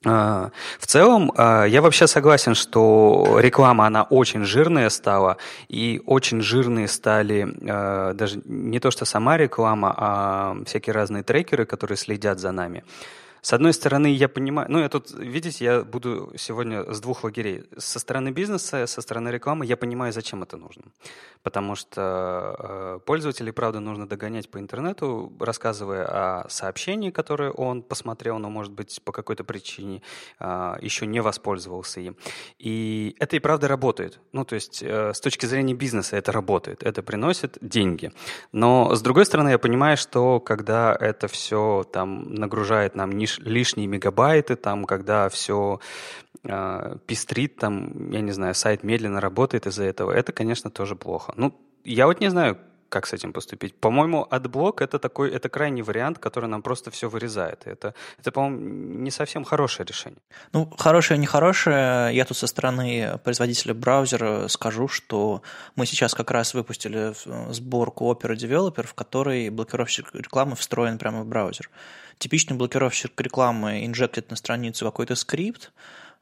А, 0.04 0.50
в 0.78 0.86
целом, 0.86 1.32
а, 1.36 1.64
я 1.64 1.80
вообще 1.80 2.06
согласен, 2.06 2.54
что 2.54 3.38
реклама, 3.40 3.86
она 3.86 4.02
очень 4.02 4.44
жирная 4.44 4.90
стала, 4.90 5.36
и 5.68 6.02
очень 6.06 6.40
жирные 6.40 6.88
стали 6.88 7.48
а, 7.68 8.12
даже 8.12 8.40
не 8.44 8.80
то, 8.80 8.90
что 8.90 9.04
сама 9.04 9.36
реклама, 9.36 9.94
а 9.96 10.56
всякие 10.66 10.94
разные 10.94 11.22
трекеры, 11.22 11.64
которые 11.64 11.96
следят 11.96 12.38
за 12.38 12.52
нами. 12.52 12.84
С 13.44 13.52
одной 13.52 13.74
стороны, 13.74 14.06
я 14.06 14.28
понимаю, 14.28 14.68
ну, 14.70 14.78
я 14.78 14.88
тут, 14.88 15.10
видите, 15.10 15.64
я 15.66 15.82
буду 15.82 16.32
сегодня 16.38 16.90
с 16.90 17.00
двух 17.00 17.24
лагерей. 17.24 17.64
Со 17.76 17.98
стороны 17.98 18.30
бизнеса, 18.30 18.86
со 18.86 19.02
стороны 19.02 19.28
рекламы 19.28 19.66
я 19.66 19.76
понимаю, 19.76 20.14
зачем 20.14 20.42
это 20.42 20.56
нужно. 20.56 20.84
Потому 21.42 21.76
что 21.76 22.56
э, 22.58 23.00
пользователей, 23.04 23.52
правда, 23.52 23.80
нужно 23.80 24.08
догонять 24.08 24.48
по 24.50 24.58
интернету, 24.58 25.30
рассказывая 25.38 26.06
о 26.06 26.48
сообщении, 26.48 27.10
которое 27.10 27.50
он 27.50 27.82
посмотрел, 27.82 28.38
но, 28.38 28.48
может 28.48 28.72
быть, 28.72 29.02
по 29.04 29.12
какой-то 29.12 29.44
причине 29.44 30.00
э, 30.40 30.76
еще 30.80 31.06
не 31.06 31.20
воспользовался 31.20 32.00
им. 32.00 32.16
И 32.58 33.14
это 33.18 33.36
и 33.36 33.40
правда 33.40 33.68
работает. 33.68 34.20
Ну, 34.32 34.46
то 34.46 34.54
есть, 34.54 34.82
э, 34.82 35.12
с 35.12 35.20
точки 35.20 35.44
зрения 35.44 35.74
бизнеса 35.74 36.16
это 36.16 36.32
работает, 36.32 36.82
это 36.82 37.02
приносит 37.02 37.58
деньги. 37.60 38.10
Но, 38.52 38.94
с 38.94 39.02
другой 39.02 39.26
стороны, 39.26 39.50
я 39.50 39.58
понимаю, 39.58 39.98
что 39.98 40.40
когда 40.40 40.96
это 40.98 41.28
все 41.28 41.84
там 41.92 42.32
нагружает 42.32 42.94
нам 42.94 43.12
ниш 43.38 43.46
лишние 43.46 43.86
мегабайты, 43.86 44.56
там, 44.56 44.84
когда 44.84 45.28
все 45.28 45.80
э, 46.42 46.96
пестрит, 47.06 47.56
там, 47.56 48.10
я 48.10 48.20
не 48.20 48.32
знаю, 48.32 48.54
сайт 48.54 48.84
медленно 48.84 49.20
работает 49.20 49.66
из-за 49.66 49.84
этого, 49.84 50.10
это, 50.10 50.32
конечно, 50.32 50.70
тоже 50.70 50.96
плохо. 50.96 51.32
Ну, 51.36 51.54
я 51.84 52.06
вот 52.06 52.20
не 52.20 52.30
знаю, 52.30 52.58
как 52.94 53.06
с 53.06 53.12
этим 53.12 53.32
поступить. 53.32 53.74
По-моему, 53.80 54.24
adblock 54.30 54.80
это 54.80 55.00
такой, 55.00 55.28
это 55.30 55.48
крайний 55.48 55.82
вариант, 55.82 56.18
который 56.18 56.48
нам 56.48 56.62
просто 56.62 56.92
все 56.92 57.08
вырезает. 57.08 57.66
Это, 57.66 57.92
это 58.20 58.30
по-моему, 58.30 59.02
не 59.02 59.10
совсем 59.10 59.44
хорошее 59.44 59.84
решение. 59.84 60.20
Ну, 60.52 60.70
хорошее, 60.78 61.18
нехорошее. 61.18 62.14
Я 62.14 62.24
тут 62.24 62.36
со 62.36 62.46
стороны 62.46 63.18
производителя 63.24 63.74
браузера 63.74 64.46
скажу, 64.46 64.86
что 64.86 65.42
мы 65.74 65.86
сейчас 65.86 66.14
как 66.14 66.30
раз 66.30 66.54
выпустили 66.54 67.14
сборку 67.52 68.12
Opera 68.12 68.36
Developer, 68.36 68.86
в 68.86 68.94
которой 68.94 69.50
блокировщик 69.50 70.14
рекламы 70.14 70.54
встроен 70.54 70.96
прямо 70.98 71.22
в 71.22 71.26
браузер. 71.26 71.70
Типичный 72.18 72.56
блокировщик 72.56 73.20
рекламы 73.20 73.84
инжектит 73.84 74.30
на 74.30 74.36
страницу 74.36 74.84
какой-то 74.84 75.16
скрипт, 75.16 75.72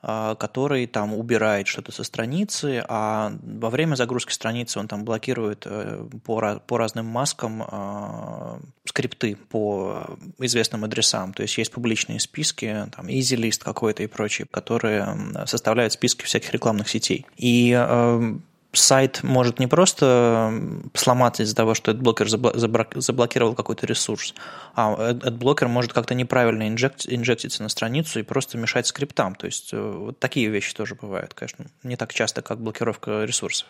который 0.02 0.86
там 0.88 1.14
убирает 1.14 1.68
что-то 1.68 1.92
со 1.92 2.02
страницы, 2.02 2.84
а 2.88 3.32
во 3.42 3.70
время 3.70 3.94
загрузки 3.94 4.32
страницы 4.32 4.80
он 4.80 4.88
там 4.88 5.04
блокирует 5.04 5.64
э, 5.64 6.04
по, 6.24 6.60
по 6.66 6.76
разным 6.76 7.06
маскам 7.06 7.62
э, 7.62 8.58
скрипты 8.84 9.36
по 9.36 10.18
известным 10.38 10.84
адресам. 10.84 11.32
То 11.32 11.42
есть 11.42 11.56
есть 11.56 11.70
публичные 11.70 12.18
списки, 12.18 12.88
там 12.96 13.06
EasyList 13.06 13.62
какой-то 13.62 14.02
и 14.02 14.08
прочие, 14.08 14.48
которые 14.50 15.06
составляют 15.46 15.92
списки 15.92 16.24
всяких 16.24 16.52
рекламных 16.52 16.88
сетей. 16.88 17.24
И 17.36 17.72
э, 17.72 18.34
сайт 18.72 19.22
может 19.22 19.58
не 19.58 19.66
просто 19.66 20.52
сломаться 20.94 21.42
из-за 21.42 21.54
того, 21.54 21.74
что 21.74 21.92
AdBlocker 21.92 23.00
заблокировал 23.00 23.54
какой-то 23.54 23.86
ресурс, 23.86 24.34
а 24.74 25.12
AdBlocker 25.12 25.68
может 25.68 25.92
как-то 25.92 26.14
неправильно 26.14 26.68
инжект, 26.68 27.06
инжектиться 27.06 27.62
на 27.62 27.68
страницу 27.68 28.20
и 28.20 28.22
просто 28.22 28.58
мешать 28.58 28.86
скриптам. 28.86 29.34
То 29.34 29.46
есть 29.46 29.72
э, 29.72 29.80
вот 29.80 30.18
такие 30.18 30.48
вещи 30.48 30.74
тоже 30.74 30.94
бывают, 30.94 31.34
конечно, 31.34 31.66
не 31.82 31.96
так 31.96 32.12
часто, 32.14 32.42
как 32.42 32.60
блокировка 32.60 33.24
ресурсов. 33.24 33.68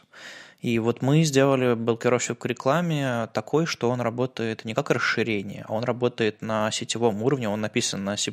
И 0.63 0.79
вот 0.79 1.03
мы 1.03 1.25
сделали 1.25 1.75
блокировщик 1.75 2.39
к 2.39 2.47
рекламе 2.47 3.27
такой, 3.35 3.67
что 3.67 3.91
он 3.91 4.01
работает 4.01 4.65
не 4.65 4.75
как 4.75 4.91
расширение, 4.91 5.65
а 5.69 5.73
он 5.73 5.83
работает 5.83 6.41
на 6.41 6.71
сетевом 6.71 7.21
уровне, 7.23 7.49
он 7.49 7.61
написан 7.61 8.05
на 8.05 8.17
C++, 8.17 8.33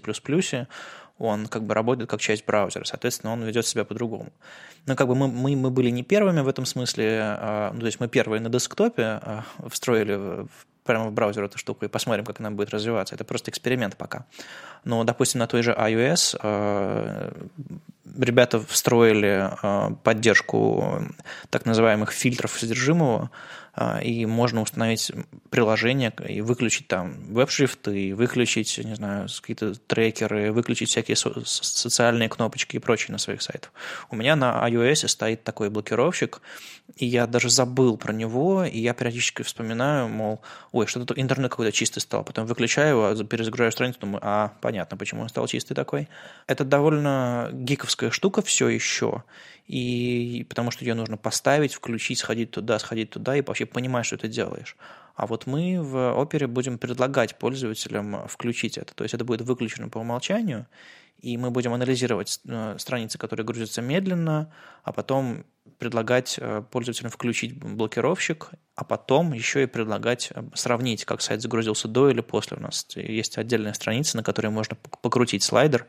он 1.19 1.47
как 1.47 1.63
бы 1.63 1.73
работает 1.73 2.09
как 2.09 2.21
часть 2.21 2.45
браузера, 2.45 2.85
соответственно, 2.85 3.33
он 3.33 3.43
ведет 3.43 3.67
себя 3.67 3.85
по-другому. 3.85 4.31
Но 4.85 4.95
как 4.95 5.07
бы 5.07 5.15
мы, 5.15 5.27
мы, 5.27 5.55
мы 5.55 5.69
были 5.69 5.89
не 5.89 6.03
первыми 6.03 6.39
в 6.41 6.47
этом 6.47 6.65
смысле, 6.65 7.19
а, 7.21 7.71
ну, 7.73 7.81
то 7.81 7.85
есть 7.85 7.99
мы 7.99 8.07
первые 8.07 8.41
на 8.41 8.49
десктопе 8.49 9.03
а, 9.03 9.43
встроили 9.67 10.15
в, 10.15 10.47
прямо 10.83 11.09
в 11.09 11.11
браузер 11.11 11.43
эту 11.43 11.57
штуку 11.57 11.85
и 11.85 11.87
посмотрим, 11.87 12.25
как 12.25 12.39
она 12.39 12.49
будет 12.49 12.71
развиваться. 12.71 13.13
Это 13.13 13.23
просто 13.23 13.51
эксперимент 13.51 13.97
пока. 13.97 14.25
Но, 14.85 15.03
допустим, 15.03 15.39
на 15.39 15.47
той 15.47 15.61
же 15.61 15.71
iOS 15.71 16.39
а, 16.41 17.31
ребята 18.17 18.59
встроили 18.59 19.51
поддержку 20.03 21.03
так 21.49 21.65
называемых 21.65 22.11
фильтров 22.11 22.51
содержимого, 22.57 23.31
а, 23.73 23.99
и 23.99 24.25
можно 24.25 24.61
установить 24.61 25.11
приложение 25.49 26.11
и 26.27 26.41
выключить 26.41 26.87
там 26.87 27.33
веб-шрифты, 27.33 28.13
выключить, 28.13 28.77
не 28.83 28.95
знаю, 28.95 29.27
какие-то 29.41 29.73
трекеры, 29.73 30.51
выключить 30.51 30.89
всякие 30.89 31.15
со- 31.15 31.45
социальные 31.45 32.29
кнопочки 32.29 32.75
и 32.75 32.79
прочее 32.79 33.13
на 33.13 33.17
своих 33.19 33.41
сайтах. 33.41 33.71
У 34.09 34.15
меня 34.15 34.35
на 34.35 34.67
iOS 34.67 35.07
стоит 35.07 35.43
такой 35.43 35.69
блокировщик, 35.69 36.41
и 36.95 37.05
я 37.05 37.27
даже 37.27 37.49
забыл 37.49 37.97
про 37.97 38.11
него, 38.11 38.65
и 38.65 38.79
я 38.79 38.93
периодически 38.93 39.43
вспоминаю, 39.43 40.09
мол, 40.09 40.41
ой, 40.71 40.87
что-то 40.87 41.13
интернет 41.13 41.51
какой-то 41.51 41.71
чистый 41.71 41.99
стал, 41.99 42.23
потом 42.23 42.45
выключаю 42.47 43.13
его, 43.13 43.23
перезагружаю 43.23 43.71
страницу, 43.71 43.99
думаю, 43.99 44.19
а, 44.23 44.53
понятно, 44.61 44.97
почему 44.97 45.21
он 45.21 45.29
стал 45.29 45.47
чистый 45.47 45.75
такой. 45.75 46.09
Это 46.47 46.65
довольно 46.65 47.49
гиковская 47.53 47.98
штука 48.11 48.41
все 48.41 48.69
еще, 48.69 49.23
и 49.67 50.45
потому 50.49 50.71
что 50.71 50.83
ее 50.83 50.95
нужно 50.95 51.17
поставить, 51.17 51.73
включить, 51.73 52.19
сходить 52.19 52.51
туда, 52.51 52.79
сходить 52.79 53.11
туда, 53.11 53.35
и 53.35 53.41
вообще 53.41 53.65
понимать, 53.65 54.05
что 54.05 54.17
ты 54.17 54.27
делаешь. 54.27 54.75
А 55.15 55.27
вот 55.27 55.47
мы 55.47 55.81
в 55.81 56.13
опере 56.13 56.47
будем 56.47 56.77
предлагать 56.77 57.37
пользователям 57.37 58.27
включить 58.27 58.77
это. 58.77 58.95
То 58.95 59.03
есть 59.03 59.13
это 59.13 59.25
будет 59.25 59.41
выключено 59.41 59.89
по 59.89 59.97
умолчанию, 59.99 60.65
и 61.19 61.37
мы 61.37 61.51
будем 61.51 61.73
анализировать 61.73 62.39
э, 62.47 62.75
страницы, 62.79 63.17
которые 63.17 63.45
грузятся 63.45 63.81
медленно, 63.81 64.51
а 64.83 64.93
потом 64.93 65.45
предлагать 65.77 66.37
э, 66.39 66.63
пользователям 66.71 67.11
включить 67.11 67.57
блокировщик, 67.57 68.51
а 68.75 68.83
потом 68.83 69.33
еще 69.33 69.63
и 69.63 69.65
предлагать 69.65 70.31
э, 70.33 70.41
сравнить, 70.53 71.05
как 71.05 71.21
сайт 71.21 71.41
загрузился 71.41 71.87
до 71.87 72.09
или 72.09 72.21
после. 72.21 72.57
У 72.57 72.61
нас 72.61 72.87
есть 72.95 73.37
отдельная 73.37 73.73
страница, 73.73 74.17
на 74.17 74.23
которой 74.23 74.47
можно 74.47 74.77
покрутить 75.01 75.43
слайдер, 75.43 75.85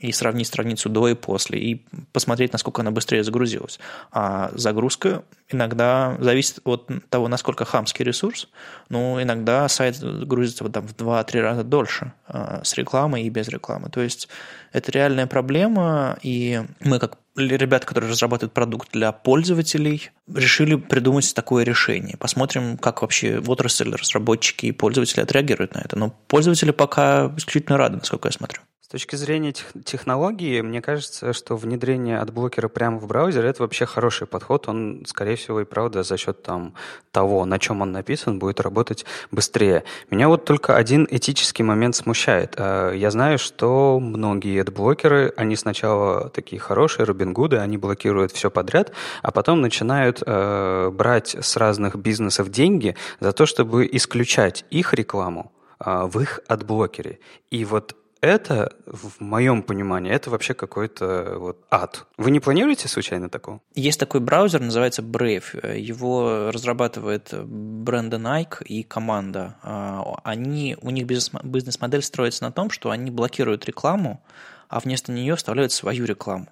и 0.00 0.12
сравнить 0.12 0.46
страницу 0.46 0.88
до 0.88 1.08
и 1.08 1.14
после, 1.14 1.58
и 1.60 1.84
посмотреть, 2.12 2.52
насколько 2.52 2.80
она 2.80 2.90
быстрее 2.90 3.22
загрузилась. 3.22 3.78
А 4.10 4.50
загрузка 4.54 5.22
иногда 5.50 6.16
зависит 6.20 6.60
от 6.64 6.90
того, 7.10 7.28
насколько 7.28 7.64
хамский 7.64 8.04
ресурс. 8.04 8.48
Ну, 8.88 9.22
иногда 9.22 9.68
сайт 9.68 10.00
грузится 10.00 10.64
вот 10.64 10.72
там 10.72 10.86
в 10.86 10.94
2-3 10.94 11.40
раза 11.40 11.64
дольше 11.64 12.12
а, 12.26 12.62
с 12.64 12.74
рекламой 12.74 13.24
и 13.24 13.30
без 13.30 13.48
рекламы. 13.48 13.90
То 13.90 14.00
есть 14.00 14.28
это 14.72 14.90
реальная 14.90 15.26
проблема, 15.26 16.16
и 16.22 16.62
мы 16.80 16.98
как 16.98 17.18
ребята, 17.36 17.86
которые 17.86 18.10
разрабатывают 18.10 18.52
продукт 18.52 18.88
для 18.92 19.12
пользователей, 19.12 20.10
решили 20.32 20.76
придумать 20.76 21.34
такое 21.34 21.64
решение. 21.64 22.16
Посмотрим, 22.16 22.78
как 22.78 23.02
вообще 23.02 23.38
отрасль, 23.46 23.94
разработчики 23.94 24.66
и 24.66 24.72
пользователи 24.72 25.20
отреагируют 25.20 25.74
на 25.74 25.80
это. 25.80 25.98
Но 25.98 26.10
пользователи 26.28 26.70
пока 26.70 27.32
исключительно 27.36 27.76
рады, 27.76 27.98
насколько 27.98 28.28
я 28.28 28.32
смотрю. 28.32 28.62
Точки 28.90 29.14
зрения 29.14 29.52
тех, 29.52 29.66
технологии, 29.84 30.60
мне 30.62 30.82
кажется, 30.82 31.32
что 31.32 31.56
внедрение 31.56 32.18
адблокера 32.18 32.68
прямо 32.68 32.98
в 32.98 33.06
браузер 33.06 33.44
это 33.44 33.62
вообще 33.62 33.86
хороший 33.86 34.26
подход. 34.26 34.68
Он, 34.68 35.04
скорее 35.06 35.36
всего, 35.36 35.60
и 35.60 35.64
правда 35.64 36.02
за 36.02 36.16
счет 36.16 36.42
там, 36.42 36.74
того, 37.12 37.44
на 37.44 37.60
чем 37.60 37.82
он 37.82 37.92
написан, 37.92 38.40
будет 38.40 38.60
работать 38.60 39.04
быстрее. 39.30 39.84
Меня 40.10 40.28
вот 40.28 40.44
только 40.44 40.76
один 40.76 41.06
этический 41.08 41.62
момент 41.62 41.94
смущает. 41.94 42.54
А, 42.56 42.92
я 42.92 43.12
знаю, 43.12 43.38
что 43.38 44.00
многие 44.00 44.60
адблокеры, 44.60 45.32
они 45.36 45.54
сначала 45.54 46.28
такие 46.28 46.58
хорошие, 46.60 47.06
Робин 47.06 47.32
Гуды, 47.32 47.58
они 47.58 47.78
блокируют 47.78 48.32
все 48.32 48.50
подряд, 48.50 48.90
а 49.22 49.30
потом 49.30 49.60
начинают 49.60 50.20
э, 50.26 50.90
брать 50.92 51.36
с 51.40 51.56
разных 51.56 51.94
бизнесов 51.94 52.50
деньги 52.50 52.96
за 53.20 53.32
то, 53.32 53.46
чтобы 53.46 53.88
исключать 53.92 54.64
их 54.70 54.94
рекламу 54.94 55.52
а, 55.78 56.06
в 56.06 56.20
их 56.20 56.40
адблокере. 56.48 57.20
И 57.50 57.64
вот 57.64 57.96
это, 58.20 58.72
в 58.86 59.20
моем 59.20 59.62
понимании, 59.62 60.12
это 60.12 60.30
вообще 60.30 60.54
какой-то 60.54 61.36
вот 61.38 61.64
ад. 61.70 62.06
Вы 62.16 62.30
не 62.30 62.40
планируете 62.40 62.88
случайно 62.88 63.30
такого? 63.30 63.60
Есть 63.74 63.98
такой 63.98 64.20
браузер, 64.20 64.60
называется 64.60 65.02
Brave. 65.02 65.76
Его 65.78 66.50
разрабатывает 66.52 67.32
Брендан 67.32 68.12
Айк 68.12 68.64
и 68.64 68.82
команда. 68.82 69.56
А, 69.62 70.20
они, 70.24 70.76
у 70.82 70.90
них 70.90 71.06
бизнес-модель 71.06 72.02
строится 72.02 72.44
на 72.44 72.52
том, 72.52 72.70
что 72.70 72.90
они 72.90 73.10
блокируют 73.10 73.64
рекламу, 73.66 74.22
а 74.68 74.80
вместо 74.80 75.12
нее 75.12 75.36
вставляют 75.36 75.72
свою 75.72 76.04
рекламу. 76.04 76.48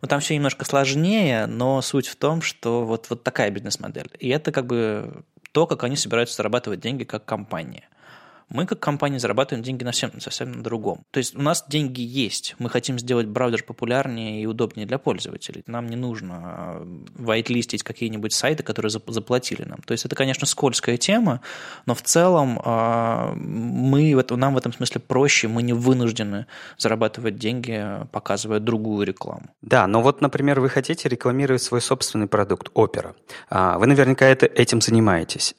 Ну, 0.00 0.08
там 0.08 0.20
все 0.20 0.34
немножко 0.34 0.64
сложнее, 0.64 1.46
но 1.46 1.80
суть 1.82 2.06
в 2.06 2.16
том, 2.16 2.42
что 2.42 2.84
вот, 2.84 3.06
вот 3.10 3.24
такая 3.24 3.50
бизнес-модель. 3.50 4.10
И 4.18 4.28
это 4.28 4.52
как 4.52 4.66
бы 4.66 5.24
то, 5.52 5.66
как 5.66 5.84
они 5.84 5.96
собираются 5.96 6.36
зарабатывать 6.36 6.80
деньги 6.80 7.04
как 7.04 7.24
компания– 7.24 7.88
мы 8.50 8.66
как 8.66 8.80
компания 8.80 9.18
зарабатываем 9.18 9.62
деньги 9.62 9.84
на 9.84 9.92
всем, 9.92 10.20
совсем 10.20 10.52
на 10.52 10.62
другом. 10.62 11.04
То 11.10 11.18
есть 11.18 11.36
у 11.36 11.42
нас 11.42 11.64
деньги 11.68 12.00
есть. 12.00 12.54
Мы 12.58 12.70
хотим 12.70 12.98
сделать 12.98 13.26
браузер 13.26 13.62
популярнее 13.62 14.42
и 14.42 14.46
удобнее 14.46 14.86
для 14.86 14.98
пользователей. 14.98 15.62
Нам 15.66 15.86
не 15.86 15.96
нужно 15.96 16.34
а, 16.40 16.88
вайтлистить 17.14 17.82
какие-нибудь 17.82 18.32
сайты, 18.32 18.62
которые 18.62 18.90
заплатили 18.90 19.64
нам. 19.64 19.80
То 19.82 19.92
есть 19.92 20.04
это, 20.04 20.16
конечно, 20.16 20.46
скользкая 20.46 20.96
тема, 20.96 21.40
но 21.86 21.94
в 21.94 22.02
целом 22.02 22.60
а, 22.64 23.34
мы, 23.34 24.14
нам 24.30 24.54
в 24.54 24.58
этом 24.58 24.72
смысле 24.72 25.00
проще, 25.00 25.48
мы 25.48 25.62
не 25.62 25.72
вынуждены 25.72 26.46
зарабатывать 26.78 27.36
деньги, 27.36 27.84
показывая 28.12 28.60
другую 28.60 29.06
рекламу. 29.06 29.50
Да, 29.62 29.86
но 29.86 30.00
вот, 30.00 30.20
например, 30.20 30.60
вы 30.60 30.68
хотите 30.68 31.08
рекламировать 31.08 31.62
свой 31.62 31.80
собственный 31.80 32.26
продукт, 32.26 32.70
опера. 32.74 33.14
А, 33.50 33.78
вы 33.78 33.86
наверняка 33.86 34.26
это, 34.26 34.46
этим 34.46 34.80
занимаетесь. 34.80 35.54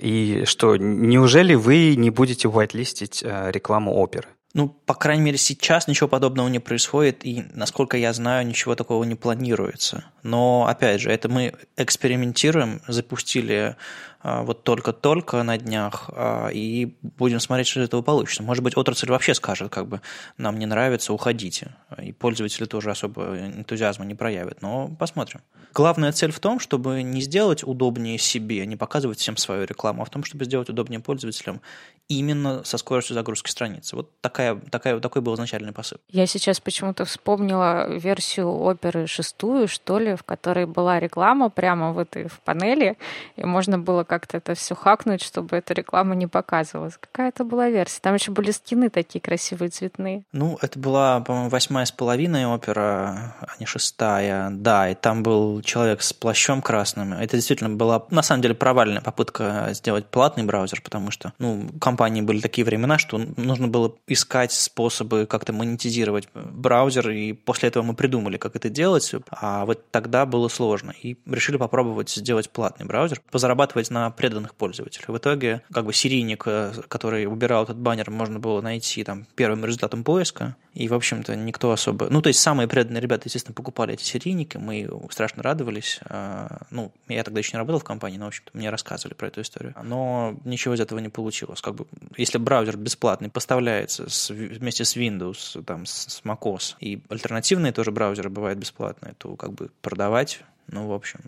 И 0.00 0.42
что, 0.46 0.76
неужели 0.76 1.51
Неужели 1.52 1.54
вы 1.54 1.96
не 1.96 2.10
будете 2.10 2.48
whitelistить 2.48 3.22
э, 3.22 3.50
рекламу 3.50 3.94
оперы? 3.94 4.28
Ну, 4.54 4.68
по 4.68 4.94
крайней 4.94 5.22
мере, 5.22 5.38
сейчас 5.38 5.88
ничего 5.88 6.08
подобного 6.08 6.48
не 6.48 6.58
происходит, 6.58 7.24
и, 7.24 7.44
насколько 7.54 7.96
я 7.96 8.12
знаю, 8.12 8.46
ничего 8.46 8.74
такого 8.74 9.04
не 9.04 9.14
планируется. 9.14 10.04
Но, 10.22 10.66
опять 10.68 11.00
же, 11.00 11.10
это 11.10 11.30
мы 11.30 11.54
экспериментируем, 11.76 12.82
запустили 12.86 13.76
вот 14.22 14.62
только-только 14.62 15.42
на 15.42 15.58
днях, 15.58 16.10
а, 16.14 16.48
и 16.48 16.96
будем 17.02 17.40
смотреть, 17.40 17.66
что 17.66 17.80
из 17.80 17.86
этого 17.86 18.02
получится. 18.02 18.42
Может 18.42 18.62
быть, 18.62 18.76
отрасль 18.76 19.10
вообще 19.10 19.34
скажет, 19.34 19.70
как 19.70 19.88
бы, 19.88 20.00
нам 20.38 20.58
не 20.58 20.66
нравится, 20.66 21.12
уходите. 21.12 21.74
И 22.00 22.12
пользователи 22.12 22.64
тоже 22.64 22.90
особо 22.90 23.36
энтузиазма 23.36 24.04
не 24.04 24.14
проявят, 24.14 24.62
но 24.62 24.88
посмотрим. 24.88 25.40
Главная 25.74 26.12
цель 26.12 26.32
в 26.32 26.38
том, 26.38 26.60
чтобы 26.60 27.02
не 27.02 27.20
сделать 27.22 27.64
удобнее 27.64 28.18
себе, 28.18 28.66
не 28.66 28.76
показывать 28.76 29.18
всем 29.18 29.36
свою 29.36 29.64
рекламу, 29.64 30.02
а 30.02 30.04
в 30.04 30.10
том, 30.10 30.22
чтобы 30.22 30.44
сделать 30.44 30.68
удобнее 30.68 31.00
пользователям 31.00 31.60
именно 32.08 32.62
со 32.64 32.76
скоростью 32.78 33.14
загрузки 33.14 33.50
страницы. 33.50 33.96
Вот 33.96 34.20
такая, 34.20 34.56
такая, 34.70 35.00
такой 35.00 35.22
был 35.22 35.34
изначальный 35.34 35.72
посыл. 35.72 35.98
Я 36.08 36.26
сейчас 36.26 36.60
почему-то 36.60 37.04
вспомнила 37.04 37.88
версию 37.88 38.54
оперы 38.60 39.06
шестую, 39.06 39.66
что 39.66 39.98
ли, 39.98 40.14
в 40.14 40.22
которой 40.22 40.66
была 40.66 41.00
реклама 41.00 41.48
прямо 41.48 41.92
в 41.92 41.98
этой 41.98 42.28
в 42.28 42.40
панели, 42.40 42.98
и 43.36 43.44
можно 43.44 43.78
было 43.78 44.04
как-то 44.12 44.36
это 44.36 44.54
все 44.54 44.74
хакнуть, 44.74 45.22
чтобы 45.22 45.56
эта 45.56 45.72
реклама 45.72 46.14
не 46.14 46.26
показывалась. 46.26 46.98
Какая 47.00 47.30
это 47.30 47.44
была 47.44 47.70
версия? 47.70 47.98
Там 48.02 48.12
еще 48.12 48.30
были 48.30 48.50
скины 48.50 48.90
такие 48.90 49.22
красивые, 49.22 49.70
цветные. 49.70 50.24
Ну, 50.32 50.58
это 50.60 50.78
была, 50.78 51.20
по-моему, 51.20 51.48
восьмая 51.48 51.86
с 51.86 51.92
половиной 51.92 52.44
опера, 52.44 53.34
а 53.40 53.52
не 53.58 53.64
шестая. 53.64 54.50
Да, 54.50 54.90
и 54.90 54.94
там 54.94 55.22
был 55.22 55.62
человек 55.62 56.02
с 56.02 56.12
плащом 56.12 56.60
красным. 56.60 57.14
Это 57.14 57.36
действительно 57.36 57.70
была, 57.70 58.04
на 58.10 58.20
самом 58.20 58.42
деле, 58.42 58.54
провальная 58.54 59.00
попытка 59.00 59.68
сделать 59.70 60.04
платный 60.04 60.44
браузер, 60.44 60.82
потому 60.82 61.10
что, 61.10 61.32
ну, 61.38 61.70
компании 61.80 62.20
были 62.20 62.40
такие 62.40 62.66
времена, 62.66 62.98
что 62.98 63.16
нужно 63.16 63.66
было 63.66 63.94
искать 64.06 64.52
способы 64.52 65.24
как-то 65.24 65.54
монетизировать 65.54 66.28
браузер, 66.34 67.08
и 67.08 67.32
после 67.32 67.70
этого 67.70 67.82
мы 67.82 67.94
придумали, 67.94 68.36
как 68.36 68.56
это 68.56 68.68
делать, 68.68 69.10
а 69.30 69.64
вот 69.64 69.90
тогда 69.90 70.26
было 70.26 70.48
сложно. 70.48 70.92
И 71.02 71.16
решили 71.24 71.56
попробовать 71.56 72.10
сделать 72.10 72.50
платный 72.50 72.84
браузер, 72.84 73.22
позарабатывать 73.30 73.90
на 73.90 74.01
на 74.02 74.10
преданных 74.10 74.54
пользователей. 74.54 75.04
В 75.08 75.16
итоге, 75.16 75.62
как 75.72 75.84
бы 75.84 75.92
серийник, 75.92 76.44
э, 76.46 76.72
который 76.88 77.26
убирал 77.26 77.64
этот 77.64 77.76
баннер, 77.76 78.10
можно 78.10 78.38
было 78.38 78.60
найти 78.60 79.04
там 79.04 79.26
первым 79.36 79.64
результатом 79.64 80.02
поиска, 80.02 80.56
и, 80.74 80.88
в 80.88 80.94
общем-то, 80.94 81.36
никто 81.36 81.70
особо... 81.70 82.08
Ну, 82.10 82.22
то 82.22 82.28
есть 82.28 82.40
самые 82.40 82.66
преданные 82.66 83.00
ребята, 83.00 83.24
естественно, 83.26 83.54
покупали 83.54 83.94
эти 83.94 84.02
серийники, 84.02 84.56
мы 84.56 84.90
страшно 85.10 85.42
радовались. 85.42 86.00
А, 86.04 86.62
ну, 86.70 86.92
я 87.08 87.22
тогда 87.24 87.40
еще 87.40 87.52
не 87.52 87.58
работал 87.58 87.80
в 87.80 87.84
компании, 87.84 88.18
но, 88.18 88.24
в 88.24 88.28
общем-то, 88.28 88.50
мне 88.56 88.70
рассказывали 88.70 89.14
про 89.14 89.28
эту 89.28 89.42
историю. 89.42 89.74
Но 89.82 90.34
ничего 90.44 90.74
из 90.74 90.80
этого 90.80 90.98
не 90.98 91.10
получилось. 91.10 91.60
Как 91.60 91.74
бы, 91.74 91.86
если 92.16 92.38
браузер 92.38 92.76
бесплатный 92.76 93.30
поставляется 93.30 94.08
с, 94.08 94.30
вместе 94.30 94.84
с 94.84 94.96
Windows, 94.96 95.62
там, 95.62 95.86
с 95.86 96.22
macOS, 96.24 96.74
и 96.80 97.00
альтернативные 97.08 97.72
тоже 97.72 97.90
браузеры 97.90 98.30
бывают 98.30 98.58
бесплатные, 98.58 99.14
то 99.18 99.36
как 99.36 99.52
бы 99.52 99.70
продавать, 99.82 100.40
ну, 100.68 100.88
в 100.88 100.92
общем, 100.92 101.20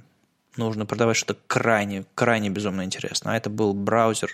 нужно 0.56 0.86
продавать 0.86 1.16
что-то 1.16 1.38
крайне, 1.46 2.04
крайне 2.14 2.50
безумно 2.50 2.82
интересно. 2.84 3.32
А 3.32 3.36
это 3.36 3.50
был 3.50 3.74
браузер 3.74 4.30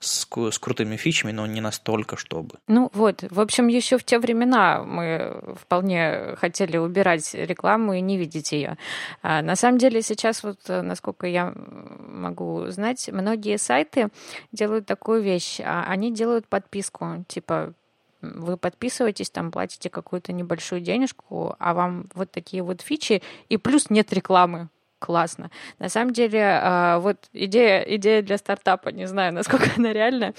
с, 0.00 0.26
с 0.26 0.58
крутыми 0.58 0.96
фичами, 0.96 1.32
но 1.32 1.46
не 1.46 1.60
настолько, 1.60 2.16
чтобы. 2.16 2.56
Ну 2.68 2.90
вот, 2.92 3.24
в 3.30 3.40
общем, 3.40 3.68
еще 3.68 3.98
в 3.98 4.04
те 4.04 4.18
времена 4.18 4.82
мы 4.82 5.56
вполне 5.60 6.36
хотели 6.36 6.76
убирать 6.76 7.34
рекламу 7.34 7.94
и 7.94 8.00
не 8.00 8.18
видеть 8.18 8.52
ее. 8.52 8.76
А 9.22 9.42
на 9.42 9.56
самом 9.56 9.78
деле 9.78 10.02
сейчас, 10.02 10.42
вот 10.42 10.58
насколько 10.68 11.26
я 11.26 11.52
могу 11.54 12.66
знать, 12.68 13.08
многие 13.12 13.58
сайты 13.58 14.08
делают 14.52 14.86
такую 14.86 15.22
вещь. 15.22 15.60
А 15.60 15.84
они 15.88 16.12
делают 16.12 16.46
подписку, 16.46 17.24
типа 17.28 17.74
вы 18.22 18.56
подписываетесь, 18.56 19.30
там 19.30 19.50
платите 19.50 19.90
какую-то 19.90 20.32
небольшую 20.32 20.80
денежку, 20.80 21.56
а 21.58 21.74
вам 21.74 22.06
вот 22.14 22.30
такие 22.30 22.62
вот 22.62 22.80
фичи, 22.80 23.20
и 23.48 23.56
плюс 23.56 23.90
нет 23.90 24.12
рекламы 24.12 24.68
классно. 25.02 25.50
На 25.80 25.88
самом 25.88 26.12
деле, 26.12 26.60
а, 26.62 27.00
вот 27.00 27.28
идея, 27.32 27.80
идея 27.96 28.22
для 28.22 28.38
стартапа, 28.38 28.90
не 28.90 29.06
знаю, 29.06 29.34
насколько 29.34 29.66
она 29.76 29.92
реальна. 29.92 30.32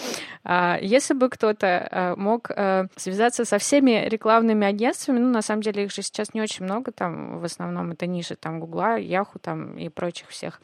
А, 0.45 0.80
если 0.82 1.13
бы 1.13 1.28
кто-то 1.28 1.88
а, 1.91 2.15
мог 2.15 2.49
связаться 2.95 3.43
со 3.43 3.58
всеми 3.58 4.08
рекламными 4.08 4.65
агентствами, 4.65 5.19
ну, 5.19 5.30
на 5.30 5.41
самом 5.41 5.62
деле 5.62 5.84
их 5.84 5.91
же 5.91 6.02
сейчас 6.02 6.34
не 6.34 6.41
очень 6.41 6.63
много, 6.63 6.91
там 6.91 7.39
в 7.39 7.43
основном 7.43 7.91
это 7.91 8.08
ниши, 8.08 8.36
там 8.36 8.62
Гугла, 8.62 8.95
Яху 8.97 9.38
там 9.39 9.78
и 9.78 9.89
прочих 9.89 10.30
всех. 10.30 10.62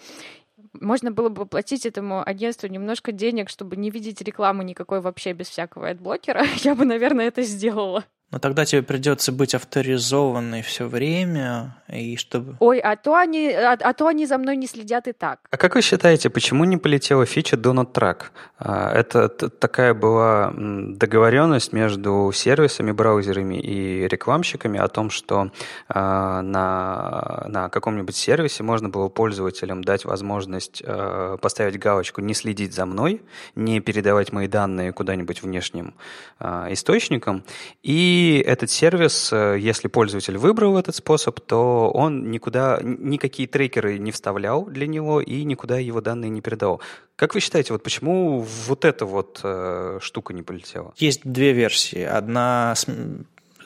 Можно 0.74 1.12
было 1.12 1.30
бы 1.30 1.46
платить 1.46 1.86
этому 1.86 2.24
агентству 2.26 2.68
немножко 2.68 3.12
денег, 3.12 3.50
чтобы 3.50 3.76
не 3.76 3.90
видеть 3.90 4.22
рекламы 4.22 4.64
никакой 4.64 5.02
вообще 5.02 5.34
без 5.34 5.50
всякого 5.50 5.90
адблокера. 5.90 6.46
Я 6.64 6.76
бы, 6.76 6.86
наверное, 6.86 7.28
это 7.28 7.42
сделала. 7.42 8.06
Но 8.32 8.38
тогда 8.38 8.64
тебе 8.64 8.84
придется 8.84 9.32
быть 9.32 9.56
авторизованной 9.56 10.62
все 10.62 10.86
время, 10.86 11.76
и 11.92 12.16
чтобы... 12.16 12.56
Ой, 12.60 12.80
а 12.80 12.96
то, 12.96 13.16
они, 13.16 13.50
а, 13.50 13.74
а 13.74 13.94
то 13.94 14.06
они 14.06 14.28
за 14.28 14.38
мной 14.38 14.56
не 14.56 14.68
следят 14.68 15.08
и 15.08 15.14
так. 15.14 15.40
А 15.50 15.58
как 15.58 15.74
вы 15.74 15.82
считаете, 15.82 16.30
почему 16.30 16.64
не 16.66 16.78
полетела 16.78 17.26
фича 17.26 17.56
Do 17.56 17.74
Not 17.74 17.92
Track? 17.92 18.26
А, 18.60 18.94
это 18.94 19.30
такая 19.30 19.96
была 19.96 20.54
договоренность 20.56 21.74
между 21.74 22.32
сервисами, 22.32 22.92
браузерами 22.92 23.56
и 23.56 24.08
рекламщиками 24.08 24.80
о 24.80 24.88
том, 24.90 25.10
что 25.10 25.52
а, 25.88 26.44
на, 26.44 27.46
на 27.48 27.70
каком-нибудь 27.70 28.16
сервисе 28.16 28.62
можно 28.62 28.90
было 28.90 29.10
пользователям 29.10 29.84
дать 29.84 30.06
возможность 30.06 30.84
а, 30.86 31.38
поставить 31.38 31.80
галочку 31.80 32.22
«не 32.22 32.36
следить 32.36 32.76
за 32.76 32.86
мной», 32.86 33.24
не 33.56 33.80
передавать 33.80 34.32
мои 34.32 34.48
данные 34.48 34.94
куда-нибудь 34.94 35.42
внешним 35.42 35.96
источникам, 36.40 37.44
и 37.82 38.19
и 38.20 38.40
этот 38.40 38.70
сервис, 38.70 39.32
э, 39.32 39.58
если 39.60 39.88
пользователь 39.88 40.38
выбрал 40.38 40.78
этот 40.78 40.94
способ, 40.94 41.40
то 41.40 41.90
он 41.90 42.30
никуда, 42.32 42.80
никакие 42.84 43.48
трекеры 43.48 43.98
не 43.98 44.12
вставлял 44.12 44.66
для 44.66 44.88
него 44.88 45.22
и 45.22 45.46
никуда 45.46 45.78
его 45.78 46.02
данные 46.02 46.30
не 46.30 46.42
передавал. 46.42 46.82
Как 47.16 47.34
вы 47.34 47.40
считаете, 47.40 47.72
вот 47.72 47.82
почему 47.82 48.46
вот 48.68 48.84
эта 48.84 49.06
вот 49.06 49.40
э, 49.44 50.00
штука 50.02 50.34
не 50.34 50.42
полетела? 50.42 50.94
Есть 50.98 51.22
две 51.24 51.54
версии. 51.54 52.04
Одна 52.04 52.74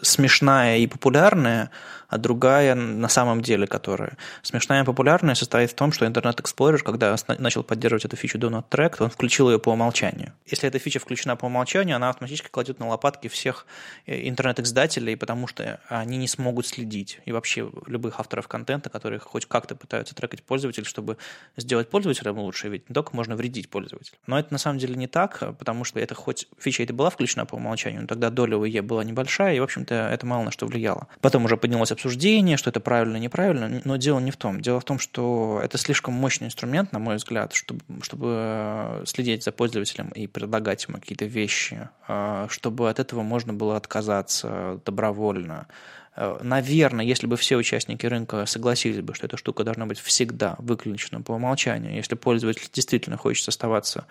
смешная 0.03 0.77
и 0.77 0.85
популярная, 0.87 1.71
а 2.13 2.17
другая 2.19 2.75
на 2.75 3.09
самом 3.09 3.41
деле, 3.41 3.65
которая 3.65 4.17
смешная 4.43 4.83
и 4.83 4.85
популярная, 4.85 5.33
состоит 5.33 5.71
в 5.71 5.73
том, 5.73 5.91
что 5.91 6.05
Internet 6.05 6.35
Explorer, 6.35 6.77
когда 6.77 7.15
начал 7.39 7.63
поддерживать 7.63 8.05
эту 8.05 8.15
фичу 8.15 8.37
Do 8.37 8.51
Not 8.51 8.65
Track, 8.69 8.97
он 8.99 9.09
включил 9.09 9.49
ее 9.49 9.57
по 9.57 9.69
умолчанию. 9.69 10.31
Если 10.45 10.67
эта 10.67 10.77
фича 10.77 10.99
включена 10.99 11.35
по 11.35 11.45
умолчанию, 11.45 11.95
она 11.95 12.09
автоматически 12.09 12.49
кладет 12.49 12.79
на 12.79 12.87
лопатки 12.87 13.27
всех 13.29 13.65
э, 14.05 14.29
интернет-издателей, 14.29 15.17
потому 15.17 15.47
что 15.47 15.79
они 15.89 16.17
не 16.17 16.27
смогут 16.27 16.67
следить. 16.67 17.19
И 17.25 17.31
вообще 17.31 17.67
любых 17.87 18.19
авторов 18.19 18.47
контента, 18.47 18.91
которые 18.91 19.19
хоть 19.19 19.47
как-то 19.47 19.75
пытаются 19.75 20.13
трекать 20.13 20.43
пользователей, 20.43 20.85
чтобы 20.85 21.17
сделать 21.57 21.89
пользователя 21.89 22.31
лучше, 22.31 22.69
ведь 22.69 22.89
не 22.89 22.93
только 22.93 23.15
можно 23.15 23.35
вредить 23.35 23.69
пользователю. 23.69 24.17
Но 24.27 24.37
это 24.37 24.53
на 24.53 24.59
самом 24.59 24.77
деле 24.77 24.93
не 24.93 25.07
так, 25.07 25.57
потому 25.57 25.83
что 25.83 25.99
это 25.99 26.13
хоть 26.13 26.47
фича 26.59 26.83
это 26.83 26.93
была 26.93 27.09
включена 27.09 27.47
по 27.47 27.55
умолчанию, 27.55 28.01
но 28.01 28.07
тогда 28.07 28.29
доля 28.29 28.55
у 28.57 28.65
E 28.65 28.81
была 28.81 29.03
небольшая, 29.03 29.55
и, 29.55 29.59
в 29.59 29.63
общем-то, 29.63 29.95
это 29.95 30.27
мало 30.27 30.43
на 30.43 30.51
что 30.51 30.67
влияло. 30.67 31.07
Потом 31.19 31.45
уже 31.45 31.57
поднялось 31.57 31.91
что 32.09 32.69
это 32.69 32.79
правильно, 32.79 33.17
неправильно, 33.17 33.81
но 33.83 33.95
дело 33.97 34.19
не 34.19 34.31
в 34.31 34.37
том. 34.37 34.61
Дело 34.61 34.79
в 34.79 34.83
том, 34.83 34.99
что 34.99 35.59
это 35.63 35.77
слишком 35.77 36.13
мощный 36.13 36.47
инструмент, 36.47 36.91
на 36.91 36.99
мой 36.99 37.15
взгляд, 37.15 37.53
чтобы, 37.53 37.81
чтобы 38.01 39.03
следить 39.05 39.43
за 39.43 39.51
пользователем 39.51 40.09
и 40.09 40.27
предлагать 40.27 40.85
ему 40.87 40.99
какие-то 40.99 41.25
вещи, 41.25 41.89
а, 42.07 42.47
чтобы 42.49 42.89
от 42.89 42.99
этого 42.99 43.21
можно 43.21 43.53
было 43.53 43.77
отказаться 43.77 44.79
добровольно. 44.85 45.67
Э, 46.15 46.37
наверное, 46.41 47.05
если 47.05 47.27
бы 47.27 47.37
все 47.37 47.57
участники 47.57 48.05
рынка 48.05 48.45
согласились 48.45 49.01
бы, 49.01 49.13
что 49.15 49.25
эта 49.25 49.37
штука 49.37 49.63
должна 49.63 49.85
быть 49.85 49.99
всегда 49.99 50.55
выключена 50.59 51.21
по 51.21 51.31
умолчанию, 51.33 51.93
если 51.93 52.15
пользователь 52.15 52.69
действительно 52.71 53.17
хочет 53.17 53.47
оставаться 53.47 54.05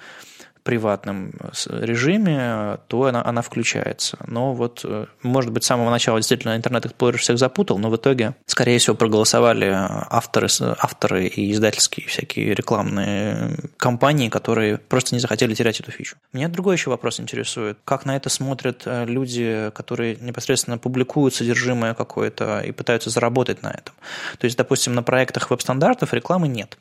приватном 0.63 1.33
режиме, 1.69 2.79
то 2.89 3.05
она, 3.05 3.25
она 3.25 3.43
включается. 3.43 4.19
Но 4.27 4.55
вот, 4.55 4.83
э, 4.85 5.07
может 5.23 5.51
быть, 5.53 5.65
с 5.65 5.67
самого 5.67 5.91
начала 5.91 6.19
действительно 6.19 6.57
интернет 6.57 6.87
Explorer 6.87 7.17
всех 7.17 7.39
запутал, 7.39 7.79
но 7.79 7.91
в 7.91 7.97
итоге, 7.97 8.35
скорее 8.47 8.79
всего, 8.79 8.97
проголосовали 8.97 9.71
авторы, 9.73 10.49
авторы 10.79 11.27
и 11.27 11.53
издательские 11.53 12.07
всякие 12.07 12.55
рекламные 12.55 13.57
компании, 13.77 14.29
которые 14.29 14.79
просто 14.79 15.15
не 15.15 15.21
захотели 15.21 15.55
терять 15.55 15.81
эту 15.81 15.91
фичу. 15.91 16.17
Меня 16.33 16.49
другой 16.49 16.77
еще 16.77 16.91
вопрос 16.91 17.21
интересует. 17.21 17.79
Как 17.85 18.05
на 18.05 18.17
это 18.17 18.29
смотрят 18.29 18.83
э, 18.87 19.05
люди, 19.07 19.71
которые 19.75 20.17
непосредственно 20.17 20.79
публикуют 20.79 21.35
содержимое 21.35 21.95
какое-то 21.95 22.61
и 22.61 22.73
пытаются 22.73 23.11
заработать 23.11 23.63
на 23.63 23.71
этом? 23.71 23.95
То 24.39 24.45
есть, 24.45 24.57
допустим, 24.57 24.95
на 24.95 25.03
проектах 25.03 25.51
веб-стандартов 25.51 26.13
рекламы 26.15 26.49
нет. 26.49 26.79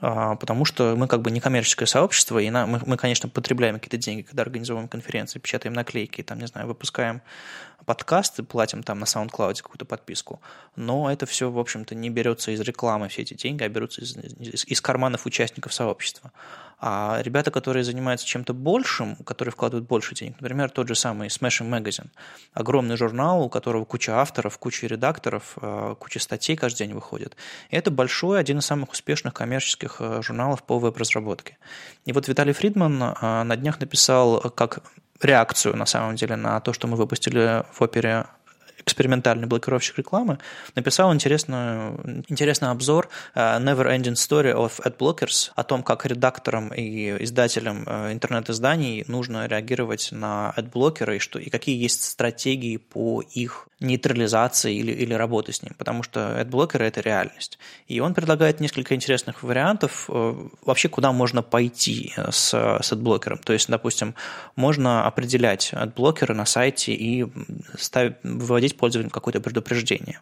А, 0.00 0.36
потому 0.36 0.64
что 0.64 0.96
мы 0.96 1.06
как 1.06 1.20
бы 1.20 1.30
не 1.30 1.40
коммерческое 1.40 1.86
сообщество, 1.86 2.38
и 2.38 2.50
мы, 2.50 2.80
мы, 2.86 2.96
конечно, 2.96 3.28
потребляем 3.28 3.74
какие-то 3.74 3.98
деньги, 3.98 4.22
когда 4.22 4.42
организовываем 4.42 4.88
конференции, 4.88 5.38
печатаем 5.38 5.74
наклейки, 5.74 6.22
там, 6.22 6.38
не 6.38 6.46
знаю, 6.46 6.66
выпускаем 6.66 7.20
подкасты, 7.84 8.42
платим 8.42 8.82
там 8.82 8.98
на 8.98 9.04
SoundCloud 9.04 9.62
какую-то 9.62 9.84
подписку, 9.84 10.40
но 10.76 11.10
это 11.10 11.26
все, 11.26 11.50
в 11.50 11.58
общем-то, 11.58 11.94
не 11.94 12.08
берется 12.08 12.50
из 12.50 12.60
рекламы, 12.60 13.08
все 13.08 13.22
эти 13.22 13.34
деньги, 13.34 13.62
а 13.62 13.68
берутся 13.68 14.00
из, 14.00 14.16
из, 14.16 14.64
из 14.64 14.80
карманов 14.80 15.26
участников 15.26 15.74
сообщества. 15.74 16.32
А 16.82 17.20
ребята, 17.22 17.50
которые 17.50 17.84
занимаются 17.84 18.26
чем-то 18.26 18.54
большим, 18.54 19.16
которые 19.16 19.52
вкладывают 19.52 19.86
больше 19.86 20.14
денег, 20.14 20.40
например, 20.40 20.70
тот 20.70 20.88
же 20.88 20.94
самый 20.94 21.28
Smashing 21.28 21.68
Magazine, 21.68 22.08
огромный 22.54 22.96
журнал, 22.96 23.42
у 23.42 23.50
которого 23.50 23.84
куча 23.84 24.18
авторов, 24.18 24.58
куча 24.58 24.86
редакторов, 24.86 25.58
э, 25.60 25.94
куча 25.98 26.20
статей 26.20 26.56
каждый 26.56 26.86
день 26.86 26.94
выходит. 26.94 27.36
И 27.68 27.76
это 27.76 27.90
большой, 27.90 28.40
один 28.40 28.58
из 28.58 28.66
самых 28.66 28.92
успешных 28.92 29.34
коммерческих 29.34 29.96
э, 30.00 30.22
журналов 30.22 30.62
по 30.62 30.78
веб-разработке. 30.78 31.58
И 32.06 32.12
вот 32.12 32.28
Виталий 32.28 32.54
Фридман 32.54 33.02
э, 33.02 33.42
на 33.42 33.56
днях 33.56 33.78
написал 33.80 34.40
как 34.50 34.82
реакцию, 35.20 35.76
на 35.76 35.86
самом 35.86 36.16
деле, 36.16 36.36
на 36.36 36.60
то, 36.60 36.72
что 36.72 36.86
мы 36.86 36.96
выпустили 36.96 37.64
в 37.72 37.82
опере 37.82 38.26
экспериментальный 38.84 39.46
блокировщик 39.46 39.98
рекламы, 39.98 40.38
написал 40.74 41.12
интересную, 41.14 42.24
интересный 42.28 42.70
обзор 42.70 43.08
uh, 43.34 43.60
Never 43.60 43.86
Ending 43.86 44.14
Story 44.14 44.54
of 44.54 44.80
Adblockers 44.84 45.52
о 45.54 45.64
том, 45.64 45.82
как 45.82 46.06
редакторам 46.06 46.68
и 46.68 47.22
издателям 47.24 47.84
uh, 47.84 48.12
интернет-изданий 48.12 49.04
нужно 49.06 49.46
реагировать 49.46 50.08
на 50.12 50.50
адблокеры 50.50 51.16
и, 51.16 51.18
что, 51.18 51.38
и 51.38 51.50
какие 51.50 51.80
есть 51.80 52.04
стратегии 52.04 52.76
по 52.76 53.22
их 53.22 53.68
нейтрализации 53.80 54.74
или, 54.76 54.92
или 54.92 55.14
работы 55.14 55.52
с 55.52 55.62
ним, 55.62 55.74
потому 55.78 56.02
что 56.02 56.38
адблокеры– 56.38 56.84
это 56.86 57.00
реальность. 57.00 57.58
И 57.88 58.00
он 58.00 58.12
предлагает 58.14 58.60
несколько 58.60 58.94
интересных 58.94 59.42
вариантов 59.42 60.08
uh, 60.08 60.50
вообще, 60.64 60.88
куда 60.88 61.12
можно 61.12 61.42
пойти 61.42 62.12
с, 62.30 62.52
с 62.52 62.92
адблокером. 62.92 63.38
То 63.38 63.52
есть, 63.52 63.68
допустим, 63.68 64.14
можно 64.56 65.06
определять 65.06 65.72
адблокеры 65.72 66.34
на 66.34 66.44
сайте 66.44 66.92
и 66.92 67.26
ставить, 67.78 68.16
выводить 68.22 68.69
пользователям 68.76 69.10
какое-то 69.10 69.40
предупреждение. 69.40 70.20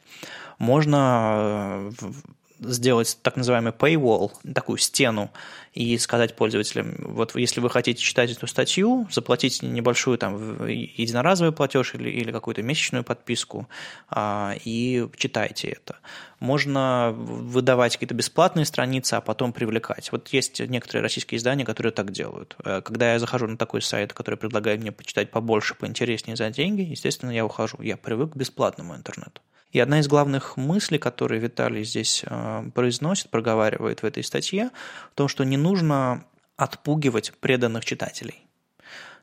Можно 0.58 1.92
э, 2.00 2.12
сделать 2.60 3.18
так 3.22 3.36
называемый 3.36 3.72
paywall, 3.72 4.32
такую 4.52 4.78
стену, 4.78 5.30
и 5.78 5.96
сказать 5.98 6.34
пользователям, 6.34 6.96
вот 6.98 7.36
если 7.36 7.60
вы 7.60 7.70
хотите 7.70 8.02
читать 8.02 8.32
эту 8.32 8.48
статью, 8.48 9.06
заплатите 9.12 9.64
небольшую 9.66 10.18
там 10.18 10.66
единоразовый 10.66 11.52
платеж 11.52 11.94
или, 11.94 12.10
или 12.10 12.32
какую-то 12.32 12.62
месячную 12.62 13.04
подписку 13.04 13.68
а, 14.08 14.56
и 14.64 15.06
читайте 15.16 15.68
это. 15.68 15.98
Можно 16.40 17.12
выдавать 17.16 17.92
какие-то 17.92 18.14
бесплатные 18.14 18.64
страницы, 18.64 19.14
а 19.14 19.20
потом 19.20 19.52
привлекать. 19.52 20.10
Вот 20.10 20.28
есть 20.28 20.58
некоторые 20.60 21.02
российские 21.02 21.38
издания, 21.38 21.64
которые 21.64 21.92
так 21.92 22.10
делают. 22.10 22.56
Э, 22.64 22.80
когда 22.80 23.12
я 23.12 23.18
захожу 23.18 23.46
на 23.46 23.56
такой 23.56 23.82
сайт, 23.82 24.12
который 24.12 24.36
предлагает 24.36 24.80
мне 24.80 24.90
почитать 24.90 25.30
побольше, 25.30 25.74
поинтереснее 25.74 26.36
за 26.36 26.50
деньги, 26.50 26.82
естественно, 26.82 27.30
я 27.30 27.44
ухожу. 27.44 27.80
Я 27.82 27.96
привык 27.96 28.32
к 28.32 28.36
бесплатному 28.36 28.96
интернету. 28.96 29.42
И 29.72 29.80
одна 29.80 30.00
из 30.00 30.08
главных 30.08 30.56
мыслей, 30.56 30.98
которые 30.98 31.40
Виталий 31.40 31.84
здесь 31.84 32.22
э, 32.24 32.70
произносит, 32.74 33.30
проговаривает 33.30 34.02
в 34.02 34.06
этой 34.06 34.24
статье, 34.24 34.70
в 35.12 35.14
том, 35.14 35.28
что 35.28 35.44
не 35.44 35.56
нужно 35.56 36.24
отпугивать 36.56 37.32
преданных 37.40 37.84
читателей. 37.84 38.42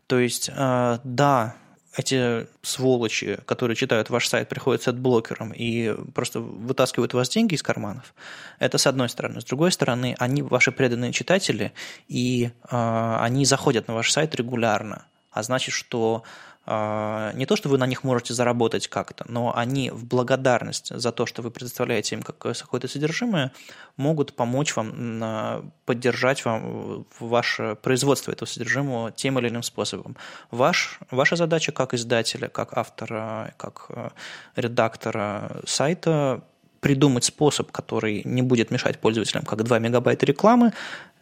То 0.08 0.20
есть, 0.20 0.50
э, 0.54 1.00
да, 1.04 1.56
эти 1.98 2.48
сволочи, 2.62 3.40
которые 3.46 3.76
читают 3.76 4.10
ваш 4.10 4.28
сайт, 4.28 4.50
приходят 4.50 4.84
с 4.84 4.92
блокером 4.92 5.52
и 5.52 5.96
просто 6.14 6.40
вытаскивают 6.40 7.14
у 7.14 7.18
вас 7.18 7.30
деньги 7.30 7.56
из 7.56 7.64
карманов. 7.64 8.14
Это 8.60 8.78
с 8.78 8.86
одной 8.86 9.10
стороны. 9.10 9.42
С 9.42 9.46
другой 9.46 9.72
стороны, 9.72 10.16
они 10.20 10.42
ваши 10.42 10.72
преданные 10.72 11.12
читатели, 11.12 11.74
и 12.08 12.52
э, 12.70 13.18
они 13.20 13.46
заходят 13.46 13.88
на 13.88 13.96
ваш 13.96 14.12
сайт 14.12 14.36
регулярно. 14.36 15.06
А 15.32 15.44
значит, 15.44 15.74
что 15.74 16.24
не 16.68 17.46
то, 17.46 17.56
что 17.56 17.70
вы 17.70 17.78
на 17.78 17.86
них 17.86 18.04
можете 18.04 18.34
заработать 18.34 18.88
как-то, 18.88 19.26
но 19.28 19.56
они 19.56 19.92
в 19.92 20.06
благодарность 20.06 20.92
за 20.96 21.12
то, 21.12 21.26
что 21.26 21.42
вы 21.42 21.52
предоставляете 21.52 22.16
им 22.16 22.24
какое-то 22.24 22.88
содержимое, 22.88 23.52
могут 23.98 24.36
помочь 24.36 24.76
вам 24.76 25.72
поддержать 25.86 26.44
вам 26.46 27.06
ваше 27.20 27.76
производство 27.82 28.32
этого 28.32 28.48
содержимого 28.48 29.12
тем 29.12 29.38
или 29.40 29.50
иным 29.50 29.64
способом. 29.64 30.18
Ваш, 30.50 31.00
ваша 31.12 31.36
задача 31.36 31.72
как 31.72 31.94
издателя, 31.94 32.48
как 32.48 32.78
автора, 32.78 33.54
как 33.58 33.86
э, 33.90 34.10
редактора 34.56 35.62
сайта 35.66 36.44
придумать 36.80 37.24
способ, 37.24 37.72
который 37.72 38.22
не 38.26 38.44
будет 38.44 38.70
мешать 38.70 39.00
пользователям, 39.00 39.44
как 39.44 39.64
2 39.64 39.80
мегабайта 39.80 40.26
рекламы, 40.26 40.72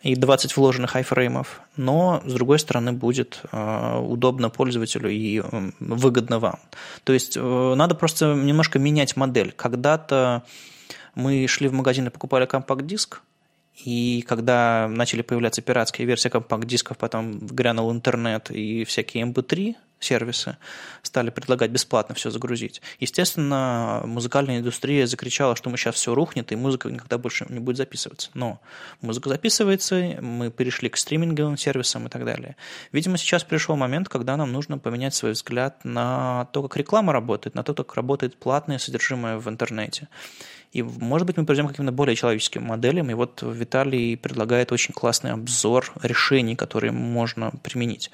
и 0.04 0.16
20 0.16 0.58
вложенных 0.58 0.98
айфреймов, 0.98 1.62
но, 1.78 2.22
с 2.26 2.34
другой 2.34 2.60
стороны, 2.60 2.92
будет 2.92 3.42
э, 3.52 4.00
удобно 4.00 4.50
пользователю 4.50 5.10
и 5.10 5.42
выгодно 5.80 6.40
вам. 6.40 6.60
То 7.06 7.14
есть 7.14 7.38
э, 7.38 7.74
надо 7.76 7.96
просто 7.96 8.34
немножко 8.36 8.80
менять 8.80 9.16
модель. 9.16 9.54
Когда-то 9.54 10.44
мы 11.16 11.48
шли 11.48 11.70
в 11.70 11.74
магазин 11.74 12.08
и 12.08 12.10
покупали 12.10 12.46
компакт-диск, 12.46 13.22
и 13.86 14.24
когда 14.28 14.88
начали 14.90 15.22
появляться 15.22 15.62
пиратские 15.62 16.06
версии 16.06 16.30
компакт-дисков, 16.30 16.98
потом 16.98 17.40
грянул 17.40 17.92
интернет 17.92 18.52
и 18.52 18.84
всякие 18.84 19.26
MP3 19.26 19.68
эм 19.70 19.76
сервисы 20.04 20.58
стали 21.02 21.30
предлагать 21.30 21.72
бесплатно 21.72 22.16
все 22.16 22.30
загрузить. 22.30 22.82
Естественно, 23.00 24.02
музыкальная 24.06 24.60
индустрия 24.60 25.08
закричала, 25.08 25.56
что 25.56 25.70
мы 25.70 25.78
сейчас 25.78 25.96
все 25.96 26.14
рухнет, 26.14 26.52
и 26.52 26.56
музыка 26.56 26.90
никогда 26.90 27.18
больше 27.18 27.46
не 27.50 27.60
будет 27.60 27.78
записываться. 27.78 28.30
Но 28.34 28.62
музыка 29.02 29.30
записывается, 29.30 30.18
мы 30.22 30.52
перешли 30.52 30.90
к 30.90 30.98
стриминговым 30.98 31.58
сервисам 31.58 32.08
и 32.08 32.10
так 32.10 32.26
далее. 32.26 32.56
Видимо, 32.92 33.18
сейчас 33.18 33.44
пришел 33.44 33.76
момент, 33.76 34.10
когда 34.10 34.38
нам 34.38 34.52
нужно 34.52 34.78
поменять 34.78 35.14
свой 35.14 35.32
взгляд 35.32 35.84
на 35.84 36.46
то, 36.54 36.62
как 36.64 36.78
реклама 36.78 37.14
работает, 37.14 37.56
на 37.56 37.64
то, 37.64 37.74
как 37.74 37.96
работает 37.96 38.36
платное 38.38 38.78
содержимое 38.78 39.38
в 39.38 39.50
интернете. 39.50 40.08
И, 40.74 40.82
может 40.82 41.28
быть, 41.28 41.38
мы 41.38 41.46
придем 41.46 41.68
к 41.68 41.72
каким-то 41.72 41.92
более 41.92 42.16
человеческим 42.16 42.64
моделям. 42.64 43.10
И 43.10 43.14
вот 43.14 43.44
Виталий 43.44 44.18
предлагает 44.18 44.72
очень 44.72 44.94
классный 44.94 45.32
обзор 45.32 45.94
решений, 46.02 46.56
которые 46.56 46.92
можно 46.92 47.52
применить. 47.62 48.10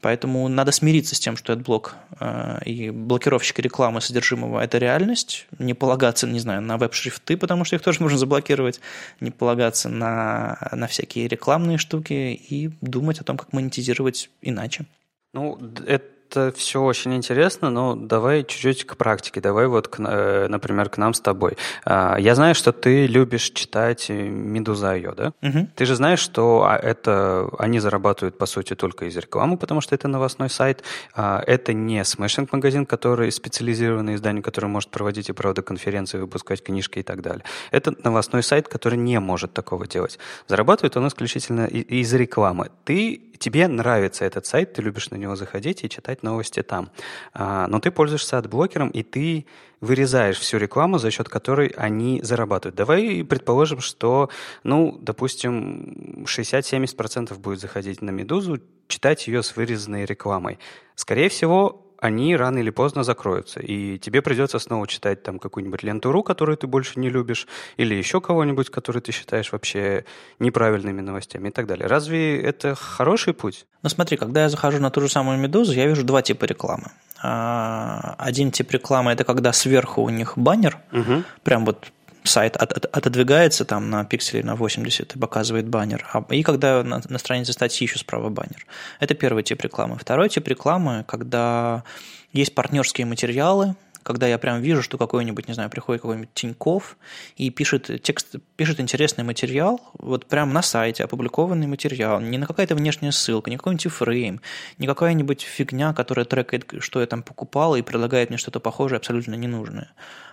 Поэтому 0.00 0.48
надо 0.48 0.72
смириться 0.72 1.14
с 1.14 1.20
тем, 1.20 1.36
что 1.36 1.52
AdBlock 1.52 1.90
э, 2.18 2.64
и 2.64 2.90
блокировщики 2.90 3.60
рекламы 3.60 4.00
содержимого– 4.00 4.60
это 4.62 4.78
реальность. 4.78 5.46
Не 5.58 5.74
полагаться, 5.74 6.26
не 6.26 6.40
знаю, 6.40 6.62
на 6.62 6.78
веб-шрифты, 6.78 7.36
потому 7.36 7.64
что 7.64 7.76
их 7.76 7.82
тоже 7.82 8.00
можно 8.00 8.18
заблокировать. 8.18 8.80
Не 9.20 9.30
полагаться 9.30 9.88
на, 9.88 10.70
на 10.72 10.86
всякие 10.86 11.28
рекламные 11.28 11.76
штуки 11.78 12.12
и 12.12 12.70
думать 12.80 13.20
о 13.20 13.24
том, 13.24 13.36
как 13.36 13.52
монетизировать 13.52 14.30
иначе. 14.40 14.86
Ну, 15.34 15.60
это 15.86 16.06
это 16.30 16.56
все 16.56 16.82
очень 16.82 17.14
интересно, 17.14 17.70
но 17.70 17.96
давай 17.96 18.44
чуть-чуть 18.44 18.84
к 18.84 18.96
практике. 18.96 19.40
Давай 19.40 19.66
вот, 19.66 19.88
к, 19.88 19.98
э, 19.98 20.46
например, 20.48 20.88
к 20.88 20.96
нам 20.96 21.12
с 21.12 21.20
тобой. 21.20 21.56
А, 21.84 22.16
я 22.18 22.34
знаю, 22.34 22.54
что 22.54 22.72
ты 22.72 23.06
любишь 23.06 23.50
читать 23.50 24.08
Медуза.io, 24.08 25.14
да? 25.14 25.32
Угу. 25.42 25.68
Ты 25.74 25.86
же 25.86 25.96
знаешь, 25.96 26.20
что 26.20 26.64
а, 26.64 26.76
это 26.76 27.48
они 27.58 27.80
зарабатывают, 27.80 28.38
по 28.38 28.46
сути, 28.46 28.74
только 28.74 29.06
из 29.06 29.16
рекламы, 29.16 29.56
потому 29.56 29.80
что 29.80 29.94
это 29.94 30.08
новостной 30.08 30.50
сайт. 30.50 30.84
А, 31.14 31.42
это 31.46 31.72
не 31.72 32.04
смешинг-магазин, 32.04 32.86
который 32.86 33.32
специализированное 33.32 34.14
издание, 34.14 34.42
которое 34.42 34.68
может 34.68 34.90
проводить 34.90 35.28
и 35.28 35.32
правда 35.32 35.62
конференции, 35.62 36.18
выпускать 36.18 36.62
книжки 36.62 37.00
и 37.00 37.02
так 37.02 37.22
далее. 37.22 37.44
Это 37.72 37.94
новостной 38.04 38.42
сайт, 38.42 38.68
который 38.68 38.98
не 38.98 39.18
может 39.18 39.52
такого 39.52 39.86
делать. 39.86 40.18
Зарабатывает 40.46 40.96
он 40.96 41.08
исключительно 41.08 41.66
из 41.66 42.12
рекламы. 42.14 42.70
Ты 42.84 43.29
тебе 43.40 43.66
нравится 43.66 44.24
этот 44.24 44.46
сайт, 44.46 44.74
ты 44.74 44.82
любишь 44.82 45.10
на 45.10 45.16
него 45.16 45.34
заходить 45.34 45.82
и 45.82 45.88
читать 45.88 46.22
новости 46.22 46.62
там. 46.62 46.90
А, 47.32 47.66
но 47.66 47.80
ты 47.80 47.90
пользуешься 47.90 48.38
адблокером, 48.38 48.90
и 48.90 49.02
ты 49.02 49.46
вырезаешь 49.80 50.38
всю 50.38 50.58
рекламу, 50.58 50.98
за 50.98 51.10
счет 51.10 51.28
которой 51.28 51.68
они 51.68 52.20
зарабатывают. 52.22 52.76
Давай 52.76 53.24
предположим, 53.24 53.80
что, 53.80 54.28
ну, 54.62 54.96
допустим, 55.00 56.24
60-70% 56.26 57.36
будет 57.38 57.60
заходить 57.60 58.02
на 58.02 58.10
«Медузу», 58.10 58.60
читать 58.88 59.26
ее 59.26 59.42
с 59.42 59.56
вырезанной 59.56 60.04
рекламой. 60.04 60.58
Скорее 60.94 61.30
всего, 61.30 61.89
они 62.00 62.36
рано 62.36 62.58
или 62.58 62.70
поздно 62.70 63.04
закроются, 63.04 63.60
и 63.60 63.98
тебе 63.98 64.22
придется 64.22 64.58
снова 64.58 64.86
читать 64.86 65.22
там 65.22 65.38
какую-нибудь 65.38 65.82
ленту.ру, 65.82 66.22
которую 66.22 66.56
ты 66.56 66.66
больше 66.66 66.98
не 66.98 67.10
любишь, 67.10 67.46
или 67.76 67.94
еще 67.94 68.20
кого-нибудь, 68.20 68.70
который 68.70 69.02
ты 69.02 69.12
считаешь 69.12 69.52
вообще 69.52 70.04
неправильными 70.38 71.00
новостями 71.00 71.48
и 71.48 71.52
так 71.52 71.66
далее. 71.66 71.86
Разве 71.86 72.40
это 72.40 72.74
хороший 72.74 73.34
путь? 73.34 73.66
Ну 73.82 73.88
смотри, 73.88 74.16
когда 74.16 74.42
я 74.42 74.48
захожу 74.48 74.78
на 74.78 74.90
ту 74.90 75.00
же 75.00 75.08
самую 75.08 75.38
«Медузу», 75.38 75.72
я 75.72 75.86
вижу 75.86 76.04
два 76.04 76.22
типа 76.22 76.44
рекламы. 76.44 76.90
А, 77.22 78.14
один 78.18 78.50
тип 78.50 78.70
рекламы– 78.70 79.10
это 79.12 79.24
когда 79.24 79.52
сверху 79.52 80.02
у 80.02 80.08
них 80.08 80.36
баннер, 80.36 80.78
угу. 80.92 81.22
прям 81.42 81.66
вот 81.66 81.92
сайт 82.24 82.56
от, 82.56 82.72
от, 82.72 82.84
отодвигается 82.84 83.64
там 83.64 83.90
на 83.90 84.04
пикселей 84.04 84.42
на 84.42 84.54
80 84.56 85.16
и 85.16 85.18
показывает 85.18 85.68
баннер. 85.68 86.06
А, 86.12 86.24
и 86.30 86.42
когда 86.42 86.82
на, 86.82 87.00
на 87.08 87.18
странице 87.18 87.52
статьи 87.52 87.86
еще 87.86 87.98
справа 87.98 88.28
баннер. 88.28 88.66
Это 88.98 89.14
первый 89.14 89.42
тип 89.42 89.62
рекламы. 89.62 89.96
Второй 89.98 90.28
тип 90.28 90.46
рекламы, 90.48 91.04
когда 91.06 91.84
есть 92.32 92.54
партнерские 92.54 93.06
материалы, 93.06 93.74
когда 94.02 94.26
я 94.26 94.38
прям 94.38 94.60
вижу, 94.60 94.82
что 94.82 94.98
какой-нибудь, 94.98 95.48
не 95.48 95.54
знаю, 95.54 95.70
приходит 95.70 96.02
какой-нибудь 96.02 96.34
Тиньков 96.34 96.96
и 97.36 97.50
пишет 97.50 98.02
текст, 98.02 98.36
пишет 98.56 98.80
интересный 98.80 99.24
материал, 99.24 99.80
вот 99.98 100.26
прям 100.26 100.52
на 100.52 100.62
сайте 100.62 101.04
опубликованный 101.04 101.66
материал, 101.66 102.20
не 102.20 102.38
на 102.38 102.46
какая-то 102.46 102.74
внешняя 102.74 103.12
ссылка, 103.12 103.50
не 103.50 103.56
какой-нибудь 103.56 103.92
фрейм, 103.92 104.40
не 104.78 104.86
какая-нибудь 104.86 105.42
фигня, 105.42 105.92
которая 105.92 106.24
трекает, 106.24 106.66
что 106.80 107.00
я 107.00 107.06
там 107.06 107.22
покупал 107.22 107.76
и 107.76 107.82
предлагает 107.82 108.30
мне 108.30 108.38
что-то 108.38 108.60
похожее, 108.60 108.98
абсолютно 108.98 109.34
ненужное 109.34 109.92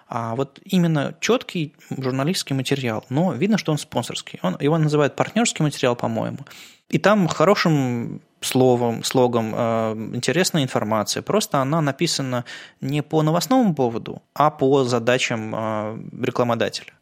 а 0.10 0.36
вот 0.36 0.60
именно 0.63 1.15
четкий 1.19 1.73
журналистский 1.89 2.56
материал. 2.56 3.06
Но 3.10 3.34
видно, 3.34 3.58
что 3.58 3.71
он 3.71 3.77
спонсорский. 3.77 4.39
Он, 4.41 4.56
его 4.60 4.77
называют 4.77 5.15
партнерский 5.15 5.63
материал, 5.63 5.95
по-моему. 5.95 6.39
И 6.89 6.97
там 6.97 7.27
хорошим 7.27 8.21
словом, 8.41 9.04
слогом 9.04 9.54
э, 9.56 9.93
интересная 10.13 10.63
информация. 10.63 11.23
Просто 11.23 11.60
она 11.60 11.82
написана 11.82 12.45
не 12.82 13.02
по 13.02 13.23
новостному 13.23 13.73
поводу, 13.73 14.21
а 14.34 14.52
по 14.52 14.84
задачам 14.84 15.54
э, 15.56 16.00
рекламодателя. 16.21 16.93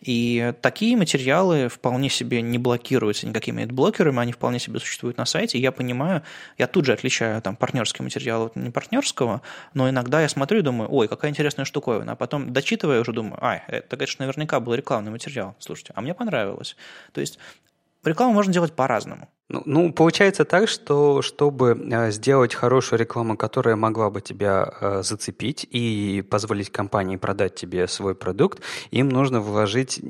И 0.00 0.54
такие 0.62 0.96
материалы 0.96 1.68
вполне 1.68 2.08
себе 2.08 2.40
не 2.40 2.56
блокируются 2.56 3.26
никакими 3.26 3.66
блокерами, 3.66 4.20
они 4.20 4.32
вполне 4.32 4.58
себе 4.58 4.80
существуют 4.80 5.18
на 5.18 5.26
сайте. 5.26 5.58
Я 5.58 5.72
понимаю, 5.72 6.22
я 6.56 6.66
тут 6.66 6.86
же 6.86 6.94
отличаю 6.94 7.42
там 7.42 7.54
партнерский 7.54 8.02
материал 8.02 8.46
от 8.46 8.56
непартнерского, 8.56 9.42
но 9.74 9.90
иногда 9.90 10.22
я 10.22 10.28
смотрю 10.30 10.60
и 10.60 10.62
думаю, 10.62 10.90
ой, 10.90 11.06
какая 11.06 11.30
интересная 11.30 11.66
штуковина, 11.66 12.12
а 12.12 12.16
потом 12.16 12.50
дочитывая 12.52 13.00
уже 13.00 13.12
думаю, 13.12 13.44
ай, 13.44 13.62
это, 13.68 13.96
конечно, 13.96 14.24
наверняка 14.24 14.58
был 14.58 14.74
рекламный 14.74 15.10
материал. 15.10 15.54
Слушайте, 15.58 15.92
а 15.94 16.00
мне 16.00 16.14
понравилось. 16.14 16.76
То 17.12 17.20
есть 17.20 17.38
рекламу 18.02 18.32
можно 18.32 18.52
делать 18.52 18.72
по-разному. 18.72 19.28
Ну, 19.50 19.62
ну, 19.66 19.92
получается 19.92 20.44
так, 20.44 20.68
что 20.68 21.22
чтобы 21.22 21.76
э, 21.90 22.12
сделать 22.12 22.54
хорошую 22.54 23.00
рекламу, 23.00 23.36
которая 23.36 23.74
могла 23.74 24.08
бы 24.08 24.20
тебя 24.20 24.72
э, 24.80 25.02
зацепить 25.02 25.66
и 25.68 26.22
позволить 26.30 26.70
компании 26.70 27.16
продать 27.16 27.56
тебе 27.56 27.88
свой 27.88 28.14
продукт, 28.14 28.60
им 28.92 29.08
нужно 29.08 29.40
вложить 29.40 30.00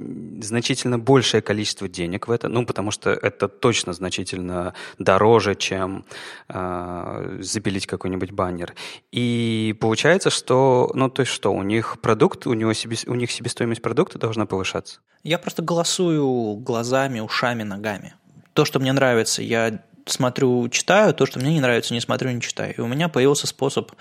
значительно 0.42 0.98
большее 0.98 1.40
количество 1.40 1.88
денег 1.88 2.28
в 2.28 2.30
это, 2.30 2.48
ну, 2.48 2.66
потому 2.66 2.90
что 2.90 3.12
это 3.12 3.48
точно 3.48 3.94
значительно 3.94 4.74
дороже, 4.98 5.54
чем 5.54 6.04
э, 6.50 7.38
запилить 7.40 7.86
какой-нибудь 7.86 8.32
баннер. 8.32 8.74
И 9.10 9.74
получается, 9.80 10.28
что, 10.28 10.90
ну, 10.92 11.08
то 11.08 11.20
есть 11.20 11.32
что, 11.32 11.50
у 11.50 11.62
них 11.62 11.98
продукт, 12.02 12.46
у, 12.46 12.52
него 12.52 12.74
себе, 12.74 12.98
у 13.06 13.14
них 13.14 13.30
себестоимость 13.30 13.80
продукта 13.80 14.18
должна 14.18 14.44
повышаться? 14.44 15.00
Я 15.22 15.38
просто 15.38 15.62
голосую 15.62 16.56
глазами, 16.56 17.20
ушами, 17.20 17.62
ногами 17.62 18.12
то, 18.54 18.64
что 18.64 18.80
мне 18.80 18.92
нравится, 18.92 19.42
я 19.42 19.80
смотрю, 20.06 20.68
читаю, 20.68 21.14
то, 21.14 21.26
что 21.26 21.38
мне 21.38 21.52
не 21.52 21.60
нравится, 21.60 21.94
не 21.94 22.00
смотрю, 22.00 22.30
не 22.30 22.40
читаю. 22.40 22.74
И 22.76 22.80
у 22.80 22.86
меня 22.86 23.08
появился 23.08 23.46
способ 23.46 23.92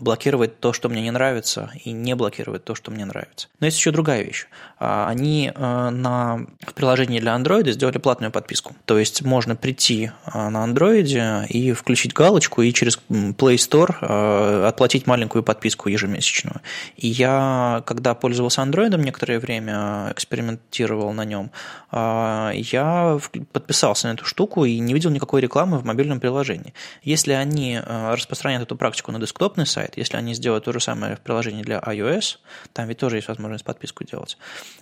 блокировать 0.00 0.60
то, 0.60 0.72
что 0.72 0.88
мне 0.88 1.02
не 1.02 1.10
нравится, 1.10 1.70
и 1.84 1.92
не 1.92 2.14
блокировать 2.14 2.64
то, 2.64 2.74
что 2.74 2.90
мне 2.90 3.04
нравится. 3.04 3.48
Но 3.60 3.66
есть 3.66 3.78
еще 3.78 3.90
другая 3.90 4.22
вещь. 4.22 4.46
А, 4.78 5.08
они 5.08 5.52
э, 5.54 5.90
на 5.90 6.46
приложении 6.74 7.20
для 7.20 7.34
Android 7.34 7.70
сделали 7.72 7.98
платную 7.98 8.30
подписку. 8.30 8.76
То 8.84 8.98
есть 8.98 9.22
можно 9.22 9.56
прийти 9.56 10.10
э, 10.26 10.48
на 10.48 10.64
Android 10.66 11.46
и 11.46 11.72
включить 11.72 12.12
галочку, 12.12 12.62
и 12.62 12.72
через 12.72 12.98
Play 13.08 13.56
Store 13.56 13.94
э, 14.00 14.66
отплатить 14.66 15.06
маленькую 15.06 15.42
подписку 15.42 15.88
ежемесячную. 15.88 16.60
И 16.96 17.08
я, 17.08 17.82
когда 17.86 18.14
пользовался 18.14 18.62
Android 18.62 18.96
некоторое 18.98 19.40
время, 19.40 20.12
экспериментировал 20.12 21.12
на 21.12 21.24
нем, 21.24 21.50
я 21.92 23.18
подписался 23.52 24.08
на 24.08 24.12
эту 24.12 24.24
штуку 24.24 24.64
и 24.64 24.78
не 24.78 24.94
видел 24.94 25.10
никакой 25.10 25.40
рекламы 25.40 25.78
в 25.78 25.84
мобильном 25.84 26.20
приложении. 26.20 26.74
Если 27.02 27.32
они 27.32 27.80
распространяют 27.86 28.64
эту 28.64 28.76
практику 28.76 29.12
на 29.12 29.18
десктопный 29.18 29.66
сайт, 29.66 29.87
сайт. 29.88 29.96
Если 29.96 30.16
они 30.16 30.34
сделают 30.34 30.64
то 30.64 30.72
же 30.72 30.80
самое 30.80 31.16
в 31.16 31.20
приложении 31.20 31.62
для 31.62 31.78
iOS, 31.78 32.38
там 32.72 32.88
ведь 32.88 32.98
тоже 32.98 33.16
есть 33.16 33.28
возможность 33.28 33.64
подписку 33.64 34.04
делать, 34.04 34.38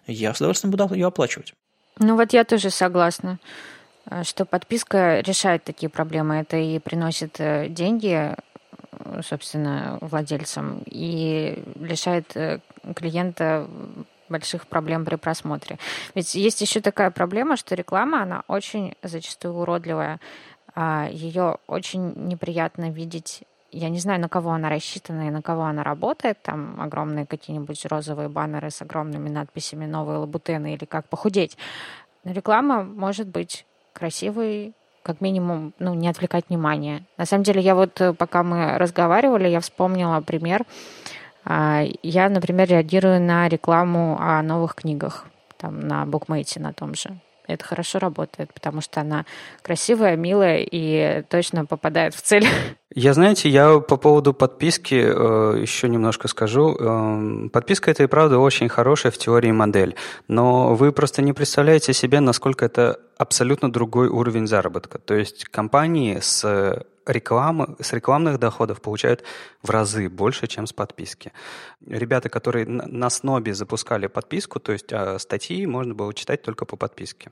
я 0.06 0.34
с 0.34 0.38
удовольствием 0.38 0.70
буду 0.70 0.94
ее 0.94 1.06
оплачивать. 1.06 1.54
Ну 1.98 2.16
вот 2.16 2.32
я 2.32 2.44
тоже 2.44 2.70
согласна, 2.70 3.38
э, 4.10 4.22
что 4.24 4.44
подписка 4.44 5.20
решает 5.20 5.64
такие 5.64 5.88
проблемы. 5.88 6.36
Это 6.36 6.56
и 6.56 6.78
приносит 6.78 7.40
э, 7.40 7.68
деньги, 7.68 8.34
э, 8.92 9.22
собственно, 9.22 9.98
владельцам, 10.00 10.82
и 10.86 11.62
лишает 11.80 12.36
клиента 12.94 13.66
больших 14.28 14.66
проблем 14.66 15.04
при 15.04 15.16
просмотре. 15.16 15.78
Ведь 16.14 16.34
есть 16.34 16.60
еще 16.60 16.80
такая 16.80 17.10
проблема, 17.10 17.56
что 17.56 17.74
реклама, 17.76 18.22
она 18.22 18.42
очень 18.48 18.94
зачастую 19.02 19.54
уродливая. 19.54 20.18
А 20.74 21.08
Ее 21.10 21.56
очень 21.68 22.12
неприятно 22.28 22.90
видеть 22.90 23.44
я 23.72 23.88
не 23.88 23.98
знаю, 23.98 24.20
на 24.20 24.28
кого 24.28 24.50
она 24.52 24.68
рассчитана 24.68 25.28
и 25.28 25.30
на 25.30 25.42
кого 25.42 25.62
она 25.64 25.82
работает. 25.82 26.42
Там 26.42 26.80
огромные 26.80 27.26
какие-нибудь 27.26 27.84
розовые 27.86 28.28
баннеры 28.28 28.70
с 28.70 28.82
огромными 28.82 29.28
надписями 29.28 29.86
«Новые 29.86 30.18
лабутены» 30.18 30.74
или 30.74 30.84
«Как 30.84 31.08
похудеть». 31.08 31.56
Но 32.24 32.32
реклама 32.32 32.82
может 32.82 33.28
быть 33.28 33.66
красивой, 33.92 34.74
как 35.02 35.20
минимум, 35.20 35.72
ну, 35.78 35.94
не 35.94 36.08
отвлекать 36.08 36.48
внимание. 36.48 37.06
На 37.16 37.26
самом 37.26 37.44
деле, 37.44 37.60
я 37.60 37.74
вот, 37.74 38.00
э, 38.00 38.12
пока 38.12 38.42
мы 38.42 38.76
разговаривали, 38.78 39.48
я 39.48 39.60
вспомнила 39.60 40.20
пример. 40.20 40.64
А, 41.44 41.84
я, 42.02 42.28
например, 42.28 42.68
реагирую 42.68 43.20
на 43.20 43.48
рекламу 43.48 44.18
о 44.20 44.42
новых 44.42 44.74
книгах, 44.74 45.26
там, 45.56 45.78
на 45.78 46.04
букмейте 46.06 46.58
на 46.58 46.72
том 46.72 46.94
же. 46.94 47.20
Это 47.46 47.64
хорошо 47.64 47.98
работает, 47.98 48.52
потому 48.52 48.80
что 48.80 49.00
она 49.00 49.24
красивая, 49.62 50.16
милая 50.16 50.58
и 50.58 51.22
точно 51.28 51.66
попадает 51.66 52.14
в 52.14 52.20
цель. 52.20 52.46
Я, 52.94 53.12
знаете, 53.12 53.48
я 53.48 53.78
по 53.78 53.96
поводу 53.96 54.32
подписки 54.32 54.94
э, 54.94 55.60
еще 55.60 55.88
немножко 55.88 56.28
скажу. 56.28 56.76
Э, 56.78 57.48
подписка 57.52 57.90
это 57.90 58.04
и 58.04 58.06
правда 58.06 58.38
очень 58.38 58.68
хорошая 58.68 59.12
в 59.12 59.18
теории 59.18 59.52
модель, 59.52 59.96
но 60.28 60.74
вы 60.74 60.92
просто 60.92 61.20
не 61.22 61.32
представляете 61.32 61.92
себе, 61.92 62.20
насколько 62.20 62.64
это 62.64 62.98
абсолютно 63.16 63.70
другой 63.70 64.08
уровень 64.08 64.46
заработка. 64.46 64.98
То 64.98 65.14
есть 65.14 65.44
компании 65.44 66.18
с 66.20 66.84
рекламы, 67.06 67.76
с 67.80 67.92
рекламных 67.92 68.38
доходов 68.38 68.80
получают 68.80 69.22
в 69.62 69.70
разы 69.70 70.08
больше, 70.08 70.46
чем 70.46 70.66
с 70.66 70.72
подписки. 70.72 71.32
Ребята, 71.86 72.28
которые 72.28 72.66
на 72.66 73.10
Снобе 73.10 73.54
запускали 73.54 74.08
подписку, 74.08 74.60
то 74.60 74.72
есть 74.72 74.92
а, 74.92 75.18
статьи 75.18 75.66
можно 75.66 75.94
было 75.94 76.12
читать 76.14 76.42
только 76.42 76.64
по 76.64 76.76
подписке. 76.76 77.30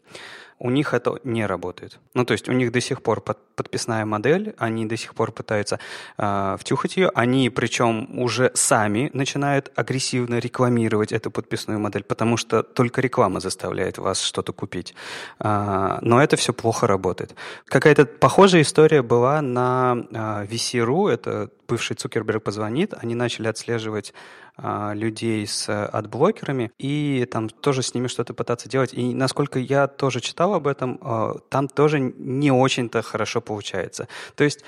У 0.61 0.71
них 0.71 0.95
это 0.95 1.19
не 1.25 1.47
работает. 1.47 1.99
Ну, 2.15 2.25
то 2.25 2.33
есть 2.33 2.49
у 2.49 2.53
них 2.53 2.71
до 2.71 2.81
сих 2.81 3.03
пор 3.03 3.21
под, 3.21 3.39
подписная 3.57 4.05
модель, 4.07 4.55
они 4.57 4.87
до 4.87 4.97
сих 4.97 5.15
пор 5.15 5.33
пытаются 5.33 5.81
э, 6.17 6.57
втюхать 6.61 6.97
ее. 6.97 7.11
Они, 7.13 7.51
причем, 7.51 8.21
уже 8.21 8.53
сами 8.55 9.11
начинают 9.13 9.73
агрессивно 9.75 10.39
рекламировать 10.39 11.11
эту 11.13 11.33
подписную 11.33 11.81
модель, 11.81 12.05
потому 12.05 12.37
что 12.37 12.63
только 12.63 13.01
реклама 13.01 13.41
заставляет 13.41 13.99
вас 13.99 14.21
что-то 14.21 14.53
купить. 14.53 14.95
Э, 15.41 15.74
но 16.03 16.23
это 16.23 16.37
все 16.37 16.53
плохо 16.53 16.87
работает. 16.87 17.35
Какая-то 17.67 18.07
похожая 18.07 18.63
история 18.63 19.03
была 19.03 19.43
на 19.43 19.97
э, 20.11 20.47
vc.ru, 20.47 21.09
это 21.09 21.51
бывший 21.69 21.97
Цукерберг 21.97 22.43
позвонит, 22.43 22.95
они 22.95 23.15
начали 23.15 23.49
отслеживать 23.49 24.13
а, 24.57 24.93
людей 24.95 25.45
с 25.47 25.69
адблокерами 25.69 26.71
и 26.79 27.27
там 27.31 27.49
тоже 27.49 27.83
с 27.83 27.93
ними 27.93 28.07
что-то 28.07 28.35
пытаться 28.35 28.69
делать. 28.69 28.95
И 28.95 29.13
насколько 29.13 29.59
я 29.59 29.89
тоже 29.89 30.21
читал 30.21 30.55
об 30.55 30.69
этом, 30.69 30.99
а, 31.01 31.39
там 31.49 31.67
тоже 31.67 31.99
не 31.99 32.53
очень-то 32.53 33.03
хорошо 33.03 33.41
получается. 33.41 34.07
То 34.37 34.45
есть 34.45 34.63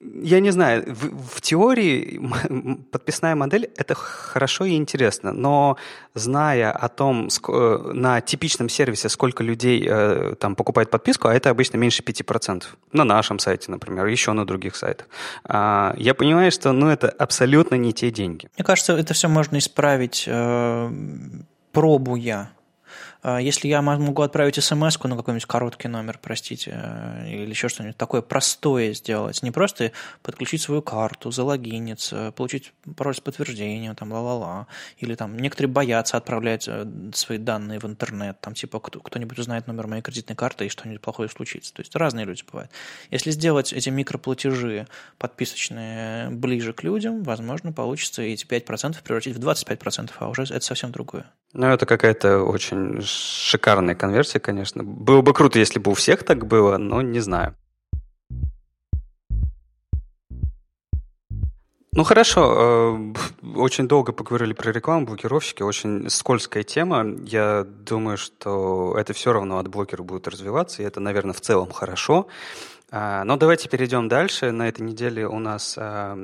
я 0.00 0.40
не 0.40 0.50
знаю, 0.50 0.84
в, 0.86 1.36
в 1.36 1.40
теории 1.40 2.20
подписная 2.90 3.34
модель 3.34 3.70
это 3.76 3.94
хорошо 3.94 4.64
и 4.64 4.74
интересно, 4.74 5.32
но 5.32 5.76
зная 6.14 6.72
о 6.72 6.88
том, 6.88 7.26
ск- 7.26 7.92
на 7.92 8.20
типичном 8.20 8.68
сервисе, 8.68 9.08
сколько 9.08 9.44
людей 9.44 9.86
э, 9.86 10.34
там 10.40 10.54
покупает 10.56 10.90
подписку, 10.90 11.28
а 11.28 11.34
это 11.34 11.50
обычно 11.50 11.76
меньше 11.76 12.02
5%, 12.02 12.64
на 12.92 13.04
нашем 13.04 13.38
сайте, 13.38 13.70
например, 13.70 14.06
еще 14.06 14.32
на 14.32 14.46
других 14.46 14.74
сайтах, 14.76 15.06
э, 15.44 15.92
я 15.96 16.14
понимаю, 16.14 16.50
что 16.50 16.72
ну, 16.72 16.88
это 16.88 17.08
абсолютно 17.10 17.74
не 17.74 17.92
те 17.92 18.10
деньги. 18.10 18.48
Мне 18.56 18.64
кажется, 18.64 18.94
это 18.96 19.12
все 19.12 19.28
можно 19.28 19.58
исправить, 19.58 20.24
э, 20.26 20.90
пробуя. 21.72 22.50
а, 22.56 22.59
если 23.40 23.68
я 23.68 23.82
могу 23.82 24.22
отправить 24.22 24.62
смс 24.62 24.98
на 25.02 25.16
какой-нибудь 25.16 25.46
короткий 25.46 25.88
номер, 25.88 26.18
простите, 26.20 26.72
э, 26.74 27.28
или 27.28 27.50
еще 27.50 27.68
что-нибудь 27.68 27.96
такое 27.96 28.22
простое 28.22 28.92
сделать, 28.94 29.42
не 29.42 29.50
просто 29.50 29.92
подключить 30.22 30.62
свою 30.62 30.82
карту, 30.82 31.30
залогиниться, 31.30 32.32
получить 32.32 32.72
пароль 32.96 33.14
с 33.14 33.20
подтверждением, 33.20 33.94
там, 33.94 34.12
ла-ла-ла, 34.12 34.66
или 34.98 35.14
там 35.14 35.38
некоторые 35.38 35.70
боятся 35.70 36.16
отправлять 36.16 36.68
э, 36.68 36.86
свои 37.14 37.38
данные 37.38 37.78
в 37.78 37.84
интернет, 37.84 38.40
там, 38.40 38.54
типа, 38.54 38.80
кто-нибудь 38.80 39.38
узнает 39.38 39.66
номер 39.66 39.86
моей 39.86 40.02
кредитной 40.02 40.36
карты 40.36 40.66
и 40.66 40.68
что-нибудь 40.68 41.00
плохое 41.00 41.28
случится. 41.28 41.74
То 41.74 41.80
есть 41.80 41.94
разные 41.96 42.26
люди 42.26 42.42
бывают. 42.50 42.70
Если 43.10 43.30
сделать 43.30 43.72
эти 43.72 43.90
микроплатежи 43.90 44.86
подписочные 45.18 46.30
ближе 46.30 46.72
к 46.72 46.82
людям, 46.82 47.22
возможно, 47.22 47.72
получится 47.72 48.22
эти 48.22 48.46
5% 48.46 49.02
превратить 49.02 49.36
в 49.36 49.40
25%, 49.40 50.10
а 50.18 50.28
уже 50.28 50.42
это 50.42 50.60
совсем 50.60 50.92
другое. 50.92 51.26
Ну, 51.52 51.66
это 51.66 51.84
какая-то 51.84 52.42
очень 52.44 52.89
шикарная 53.02 53.94
конверсия, 53.94 54.40
конечно. 54.40 54.82
Было 54.82 55.22
бы 55.22 55.32
круто, 55.32 55.58
если 55.58 55.78
бы 55.78 55.90
у 55.90 55.94
всех 55.94 56.24
так 56.24 56.46
было, 56.46 56.76
но 56.78 57.02
не 57.02 57.20
знаю. 57.20 57.54
Ну 61.92 62.04
хорошо, 62.04 62.94
э, 62.94 63.14
очень 63.56 63.88
долго 63.88 64.12
поговорили 64.12 64.52
про 64.52 64.70
рекламу, 64.70 65.06
блокировщики, 65.06 65.62
очень 65.62 66.08
скользкая 66.08 66.62
тема. 66.62 67.04
Я 67.26 67.64
думаю, 67.64 68.16
что 68.16 68.94
это 68.96 69.12
все 69.12 69.32
равно 69.32 69.58
от 69.58 69.66
блокера 69.66 70.04
будет 70.04 70.28
развиваться, 70.28 70.82
и 70.82 70.86
это, 70.86 71.00
наверное, 71.00 71.32
в 71.34 71.40
целом 71.40 71.72
хорошо. 71.72 72.28
А, 72.92 73.24
но 73.24 73.36
давайте 73.36 73.68
перейдем 73.68 74.08
дальше. 74.08 74.52
На 74.52 74.68
этой 74.68 74.82
неделе 74.82 75.26
у 75.26 75.40
нас 75.40 75.74
э, 75.76 76.14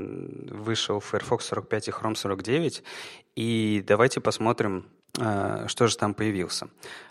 вышел 0.50 1.00
Firefox 1.00 1.46
45 1.46 1.88
и 1.88 1.90
Chrome 1.90 2.14
49, 2.14 2.84
и 3.34 3.84
давайте 3.86 4.20
посмотрим, 4.20 4.86
что 5.14 5.86
же 5.86 5.96
там 5.96 6.12
появился. 6.14 6.68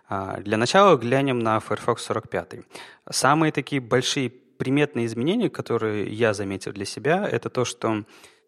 А, 0.08 0.38
для 0.42 0.58
начала 0.58 0.96
глянем 0.96 1.40
на 1.40 1.60
Firefox 1.60 2.04
45. 2.04 2.66
Самые 3.10 3.52
такие 3.52 3.82
большие 3.82 4.30
приметные 4.30 5.06
изменения, 5.06 5.50
которые 5.50 6.08
я 6.08 6.34
заметил 6.34 6.72
для 6.72 6.86
себя, 6.86 7.28
это 7.28 7.50
то, 7.50 7.66
что 7.66 8.04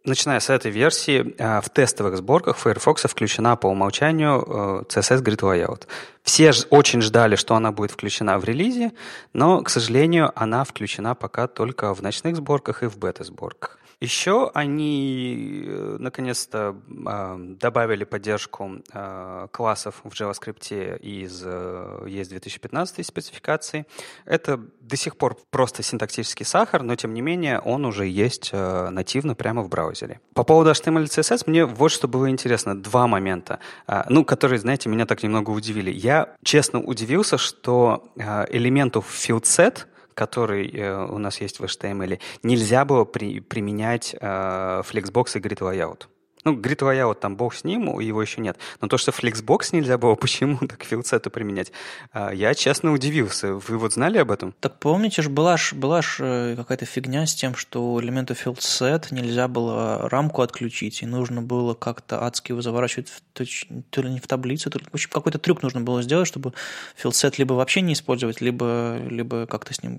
начиная 0.05 0.39
с 0.39 0.49
этой 0.49 0.71
версии 0.71 1.36
э, 1.38 1.62
в 1.62 1.69
тестовых 1.69 2.17
сборках 2.17 2.57
Firefox 2.57 3.03
включена 3.03 3.55
по 3.55 3.67
умолчанию 3.67 4.41
э, 4.41 4.83
CSS 4.88 5.21
Grid 5.21 5.39
Layout. 5.39 5.88
Все 6.23 6.51
очень 6.69 7.01
ждали, 7.01 7.36
что 7.36 7.55
она 7.55 7.71
будет 7.71 7.91
включена 7.91 8.39
в 8.39 8.45
релизе, 8.45 8.91
но, 9.33 9.62
к 9.62 9.69
сожалению, 9.69 10.31
она 10.36 10.63
включена 10.63 11.15
пока 11.15 11.47
только 11.47 11.93
в 11.93 12.01
ночных 12.01 12.38
сборках 12.38 12.83
и 12.83 12.88
в 12.88 12.97
бета-сборках. 12.97 13.79
Еще 13.99 14.51
они 14.53 15.63
э, 15.65 15.97
наконец-то 15.99 16.75
э, 16.88 17.36
добавили 17.60 18.03
поддержку 18.03 18.83
э, 18.93 19.47
классов 19.51 20.01
в 20.03 20.10
JavaScript 20.10 20.99
из 20.99 21.41
э, 21.43 22.03
ES 22.05 22.29
2015 22.29 23.03
спецификации. 23.03 23.88
Это 24.25 24.57
до 24.81 24.95
сих 24.95 25.17
пор 25.17 25.36
просто 25.49 25.81
синтаксический 25.81 26.45
сахар, 26.45 26.83
но 26.83 26.95
тем 26.95 27.15
не 27.15 27.21
менее 27.21 27.60
он 27.60 27.86
уже 27.86 28.05
есть 28.05 28.51
э, 28.53 28.89
нативно 28.89 29.33
прямо 29.33 29.63
в 29.63 29.69
браузере. 29.69 30.19
По 30.36 30.43
поводу 30.43 30.69
HTML 30.69 31.05
и 31.05 31.07
CSS 31.07 31.45
мне 31.47 31.65
вот 31.65 31.89
что 31.89 32.07
было 32.07 32.29
интересно. 32.29 32.79
Два 32.79 33.07
момента, 33.07 33.57
э, 33.88 34.03
ну, 34.10 34.23
которые, 34.23 34.60
знаете, 34.60 34.89
меня 34.89 35.07
так 35.07 35.23
немного 35.23 35.49
удивили. 35.49 35.89
Я 35.89 36.36
честно 36.43 36.79
удивился, 36.79 37.39
что 37.39 38.12
э, 38.15 38.45
элементу 38.51 38.99
FieldSet— 38.99 39.86
который 40.17 40.67
э, 40.73 41.06
у 41.06 41.19
нас 41.19 41.41
есть 41.41 41.60
в 41.60 41.63
HTML, 41.63 42.19
нельзя 42.41 42.86
было 42.86 43.06
при, 43.06 43.39
применять 43.39 44.15
э, 44.19 44.82
Flexbox 44.84 45.38
и 45.38 45.39
Grid 45.39 45.60
Layout. 45.60 46.08
Ну, 46.43 46.56
Grid 46.56 46.80
Layout, 46.80 47.15
там 47.15 47.36
бог 47.36 47.56
с 47.56 47.63
ним, 47.63 48.00
его 48.00 48.21
еще 48.21 48.41
нет. 48.41 48.58
Но 48.82 48.88
то, 48.88 48.97
что 48.97 49.12
Flexbox 49.12 49.69
нельзя 49.71 49.97
было, 49.97 50.15
почему 50.28 50.58
так 50.58 50.84
филдсету 50.84 51.30
применять, 51.30 51.71
э, 52.13 52.32
я 52.34 52.54
честно 52.54 52.91
удивился. 52.91 53.54
Вы 53.54 53.78
вот 53.78 53.93
знали 53.93 54.17
об 54.17 54.32
этом? 54.32 54.54
Так 54.60 54.80
помните 54.80 55.21
же, 55.21 55.30
была 55.30 55.58
ж, 55.58 55.73
была 55.73 56.02
ж 56.02 56.17
э, 56.19 56.56
какая-то 56.56 56.86
фигня 56.86 57.26
с 57.26 57.36
тем, 57.36 57.56
что 57.56 58.00
элементу 58.02 58.34
филдсет 58.34 59.12
нельзя 59.12 59.47
было 59.47 60.10
рамку 60.10 60.41
отключить, 60.41 61.02
и 61.02 61.06
нужно 61.06 61.41
было 61.41 61.73
как-то 61.73 62.23
адски 62.23 62.52
его 62.52 62.62
заворачивать 62.62 63.10
в, 63.10 63.21
то 63.34 64.02
ли 64.02 64.10
не 64.10 64.19
в 64.19 64.28
таблицу, 64.28 64.69
то 64.69 64.80
ли, 64.80 64.86
в 64.86 64.93
общем, 64.93 65.10
какой-то 65.12 65.39
трюк 65.39 65.63
нужно 65.63 65.82
было 65.82 66.02
сделать, 66.02 66.28
чтобы 66.28 66.54
филдсет 66.95 67.38
либо 67.38 67.54
вообще 67.54 67.82
не 67.82 67.93
использовать, 67.93 68.41
либо, 68.41 68.97
либо 69.10 69.45
как-то 69.47 69.73
с 69.73 69.84
ним 69.84 69.97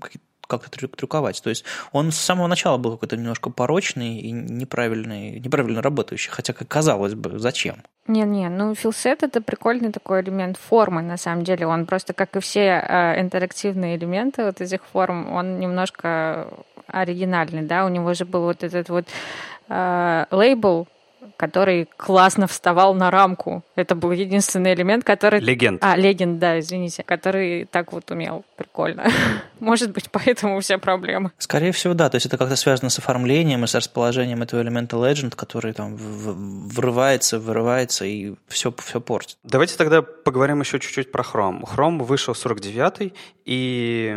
как-то 0.49 0.87
трюковать. 0.87 1.41
То 1.41 1.49
есть 1.49 1.63
он 1.91 2.11
с 2.11 2.17
самого 2.17 2.47
начала 2.47 2.77
был 2.77 2.91
какой-то 2.93 3.15
немножко 3.15 3.49
порочный 3.49 4.17
и 4.19 4.31
неправильный, 4.31 5.39
неправильно 5.39 5.81
работающий, 5.81 6.31
хотя, 6.31 6.53
как 6.53 6.67
казалось 6.67 7.13
бы, 7.13 7.39
зачем? 7.39 7.83
Не-не, 8.07 8.49
ну 8.49 8.73
филсет 8.73 9.23
это 9.23 9.41
прикольный 9.41 9.91
такой 9.91 10.21
элемент 10.21 10.57
формы, 10.57 11.01
на 11.01 11.17
самом 11.17 11.43
деле. 11.43 11.67
Он 11.67 11.85
просто, 11.85 12.13
как 12.13 12.35
и 12.35 12.39
все 12.39 12.61
э, 12.61 13.21
интерактивные 13.21 13.95
элементы 13.95 14.43
вот 14.43 14.61
этих 14.61 14.83
форм, 14.91 15.31
он 15.31 15.59
немножко 15.59 16.47
оригинальный, 16.87 17.61
да, 17.61 17.85
у 17.85 17.89
него 17.89 18.13
же 18.15 18.25
был 18.25 18.41
вот 18.41 18.63
этот 18.63 18.89
вот 18.89 19.05
э, 19.69 20.25
который 21.37 21.87
классно 21.97 22.47
вставал 22.47 22.93
на 22.93 23.11
рамку. 23.11 23.63
Это 23.75 23.95
был 23.95 24.11
единственный 24.11 24.73
элемент, 24.73 25.03
который... 25.03 25.39
Легенд. 25.39 25.83
А, 25.83 25.95
легенд, 25.95 26.39
да, 26.39 26.59
извините. 26.59 27.03
Который 27.03 27.65
так 27.65 27.93
вот 27.93 28.11
умел. 28.11 28.45
Прикольно. 28.55 29.09
Может 29.59 29.91
быть, 29.91 30.09
поэтому 30.11 30.59
все 30.59 30.77
проблемы. 30.77 31.31
Скорее 31.37 31.71
всего, 31.71 31.93
да. 31.93 32.09
То 32.09 32.15
есть 32.15 32.25
это 32.25 32.37
как-то 32.37 32.55
связано 32.55 32.89
с 32.89 32.99
оформлением 32.99 33.63
и 33.63 33.67
с 33.67 33.75
расположением 33.75 34.41
этого 34.41 34.61
элемента 34.61 34.97
legend, 34.97 35.35
который 35.35 35.73
там 35.73 35.95
врывается, 35.95 37.39
вырывается 37.39 38.05
и 38.05 38.35
все, 38.47 38.73
все 38.77 39.01
портит. 39.01 39.37
Давайте 39.43 39.77
тогда 39.77 40.01
поговорим 40.01 40.59
еще 40.59 40.79
чуть-чуть 40.79 41.11
про 41.11 41.23
Chrome. 41.23 41.63
Chrome 41.63 42.03
вышел 42.03 42.33
49-й, 42.33 43.13
и, 43.49 44.15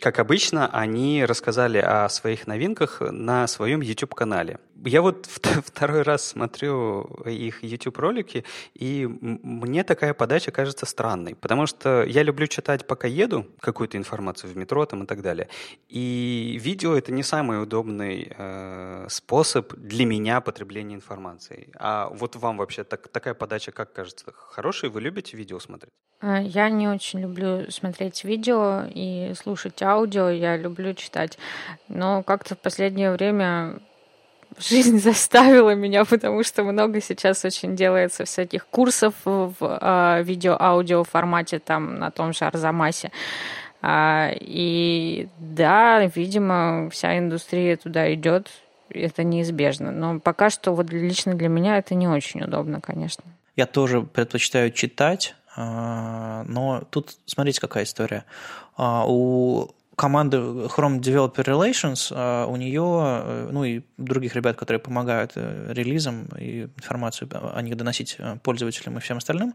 как 0.00 0.18
обычно, 0.18 0.66
они 0.66 1.24
рассказали 1.24 1.78
о 1.78 2.08
своих 2.08 2.48
новинках 2.48 3.00
на 3.00 3.46
своем 3.46 3.80
YouTube-канале. 3.80 4.58
Я 4.84 5.02
вот 5.02 5.26
второй 5.64 6.02
раз 6.02 6.34
смотрю 6.42 7.02
их 7.24 7.62
YouTube-ролики, 7.62 8.44
и 8.74 9.06
мне 9.06 9.84
такая 9.84 10.12
подача 10.12 10.50
кажется 10.50 10.86
странной, 10.86 11.34
потому 11.34 11.66
что 11.66 12.02
я 12.02 12.24
люблю 12.24 12.46
читать, 12.48 12.86
пока 12.86 13.06
еду, 13.06 13.46
какую-то 13.60 13.96
информацию 13.96 14.52
в 14.52 14.56
метро 14.56 14.84
там 14.86 15.04
и 15.04 15.06
так 15.06 15.22
далее. 15.22 15.48
И 15.88 16.58
видео— 16.60 16.94
это 16.96 17.12
не 17.12 17.22
самый 17.22 17.62
удобный 17.62 18.32
э, 18.36 19.06
способ 19.08 19.72
для 19.74 20.04
меня 20.04 20.40
потребления 20.40 20.96
информации. 20.96 21.68
А 21.78 22.08
вот 22.08 22.34
вам 22.36 22.56
вообще 22.56 22.82
так, 22.82 23.08
такая 23.08 23.34
подача, 23.34 23.70
как 23.70 23.92
кажется, 23.92 24.24
хорошая? 24.34 24.90
Вы 24.90 25.00
любите 25.00 25.36
видео 25.36 25.60
смотреть? 25.60 25.92
А, 26.20 26.40
я 26.40 26.70
не 26.70 26.88
очень 26.88 27.20
люблю 27.20 27.70
смотреть 27.70 28.24
видео 28.24 28.84
и 28.92 29.32
слушать 29.36 29.80
аудио, 29.82 30.28
я 30.28 30.56
люблю 30.56 30.94
читать. 30.94 31.38
Но 31.88 32.24
как-то 32.24 32.54
в 32.54 32.58
последнее 32.58 33.12
время 33.12 33.80
жизнь 34.58 34.98
заставила 35.00 35.74
меня, 35.74 36.04
потому 36.04 36.42
что 36.42 36.64
много 36.64 37.00
сейчас 37.00 37.44
очень 37.44 37.76
делается 37.76 38.24
всяких 38.24 38.66
курсов 38.66 39.14
в 39.24 39.54
э, 39.60 40.22
видео-аудио 40.22 41.04
формате 41.04 41.58
там 41.58 41.98
на 41.98 42.10
том 42.10 42.32
же 42.32 42.44
Арзамасе. 42.44 43.10
А, 43.80 44.30
и 44.32 45.28
да, 45.38 46.06
видимо, 46.06 46.88
вся 46.90 47.18
индустрия 47.18 47.76
туда 47.76 48.12
идет, 48.14 48.48
это 48.90 49.24
неизбежно. 49.24 49.90
Но 49.90 50.20
пока 50.20 50.50
что 50.50 50.72
вот 50.72 50.90
лично 50.92 51.34
для 51.34 51.48
меня 51.48 51.78
это 51.78 51.94
не 51.94 52.06
очень 52.06 52.42
удобно, 52.42 52.80
конечно. 52.80 53.24
Я 53.56 53.66
тоже 53.66 54.02
предпочитаю 54.02 54.70
читать, 54.70 55.34
а, 55.56 56.44
но 56.46 56.82
тут 56.90 57.16
смотрите, 57.26 57.60
какая 57.60 57.84
история. 57.84 58.24
А, 58.76 59.04
у 59.06 59.70
команды 59.96 60.36
Chrome 60.36 61.00
Developer 61.00 61.44
Relations, 61.44 62.12
а, 62.14 62.46
у 62.46 62.56
нее, 62.56 63.48
ну 63.50 63.64
и 63.64 63.82
других 63.98 64.34
ребят, 64.34 64.56
которые 64.56 64.80
помогают 64.80 65.32
э, 65.34 65.72
релизам 65.72 66.28
и 66.38 66.62
информацию 66.76 67.28
о 67.32 67.60
них 67.62 67.76
доносить 67.76 68.16
э, 68.18 68.36
пользователям 68.42 68.98
и 68.98 69.00
всем 69.00 69.18
остальным, 69.18 69.54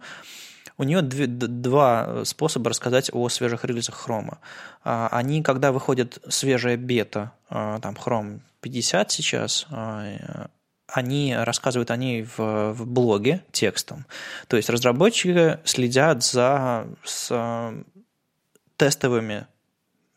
у 0.78 0.84
нее 0.84 1.02
два 1.02 2.24
способа 2.24 2.70
рассказать 2.70 3.10
о 3.12 3.30
свежих 3.30 3.66
релизах 3.66 4.08
Chrome. 4.08 4.38
А, 4.84 5.10
они, 5.12 5.42
когда 5.42 5.72
выходит 5.72 6.20
свежая 6.30 6.78
бета, 6.78 7.32
а, 7.50 7.80
там 7.80 7.96
Chrome 7.96 8.42
50 8.62 9.12
сейчас, 9.12 9.68
они 10.88 11.36
рассказывают 11.36 11.92
о 11.92 11.98
ней 11.98 12.24
в, 12.24 12.74
в 12.74 12.88
блоге 12.88 13.44
текстом. 13.52 14.06
То 14.48 14.58
есть 14.58 14.70
разработчики 14.70 15.60
следят 15.66 16.24
за 16.24 16.88
с, 17.04 17.74
тестовыми 18.78 19.48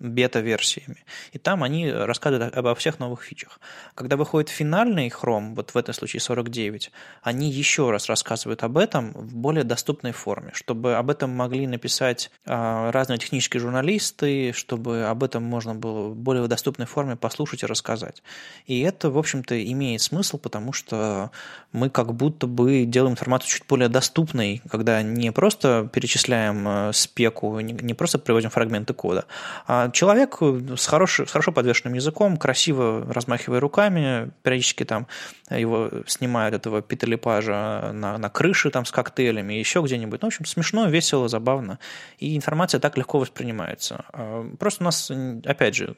бета-версиями. 0.01 1.05
И 1.32 1.38
там 1.38 1.62
они 1.62 1.90
рассказывают 1.90 2.57
обо 2.57 2.74
всех 2.74 2.98
новых 2.98 3.22
фичах. 3.22 3.61
Когда 3.94 4.16
выходит 4.16 4.48
финальный 4.48 5.09
Chrome, 5.09 5.55
вот 5.55 5.70
в 5.70 5.76
этом 5.76 5.94
случае 5.94 6.20
49, 6.20 6.90
они 7.22 7.51
еще 7.51 7.90
раз 7.90 8.09
рассказывают 8.09 8.62
об 8.62 8.78
этом 8.78 9.12
в 9.12 9.36
более 9.36 9.62
доступной 9.62 10.12
форме, 10.12 10.51
чтобы 10.55 10.94
об 10.94 11.11
этом 11.11 11.30
могли 11.30 11.66
написать 11.66 12.30
а, 12.46 12.90
разные 12.90 13.18
технические 13.18 13.61
журналисты, 13.61 14.53
чтобы 14.53 15.05
об 15.05 15.22
этом 15.22 15.42
можно 15.42 15.74
было 15.74 16.09
в 16.09 16.16
более 16.16 16.46
доступной 16.48 16.86
форме 16.86 17.16
послушать 17.16 17.62
и 17.62 17.66
рассказать. 17.66 18.22
И 18.66 18.80
это, 18.80 19.11
в 19.11 19.18
общем-то, 19.18 19.62
имеет 19.70 20.01
смысл, 20.01 20.38
потому 20.38 20.72
что 20.72 21.30
мы 21.72 21.90
как 21.90 22.14
будто 22.14 22.46
бы 22.46 22.84
делаем 22.86 23.12
информацию 23.12 23.51
чуть 23.51 23.66
более 23.66 23.88
доступной, 23.88 24.62
когда 24.70 25.03
не 25.03 25.30
просто 25.30 25.88
перечисляем 25.92 26.66
э, 26.66 26.92
спеку, 26.94 27.61
не 27.61 27.94
просто 27.94 28.18
приводим 28.18 28.48
фрагменты 28.48 28.94
кода, 28.94 29.26
а 29.66 29.89
человек 29.93 30.38
с, 30.41 30.86
хороший, 30.86 31.26
с 31.26 31.30
хорошо 31.30 31.53
подвешенным 31.53 31.95
языком, 31.95 32.36
красиво 32.36 33.07
размахивая 33.09 33.61
руками, 33.61 34.30
периодически 34.43 34.84
там 34.84 35.07
его 35.51 35.91
снимают 36.07 36.55
этого 36.55 36.82
питалипажа 36.82 37.91
на, 37.93 38.18
на 38.18 38.28
крыше 38.28 38.70
там 38.70 38.84
с 38.84 38.91
коктейлями, 38.91 39.55
еще 39.55 39.82
где-нибудь. 39.82 40.22
Ну, 40.22 40.28
в 40.28 40.32
общем, 40.32 40.45
смешно, 40.45 40.86
весело, 40.88 41.28
забавно. 41.28 41.78
И 42.18 42.36
информация 42.36 42.80
так 42.80 42.97
легко 42.97 43.18
воспринимается. 43.18 44.05
А, 44.12 44.47
просто 44.59 44.82
у 44.82 44.86
нас, 44.86 45.11
опять 45.45 45.74
же, 45.74 45.97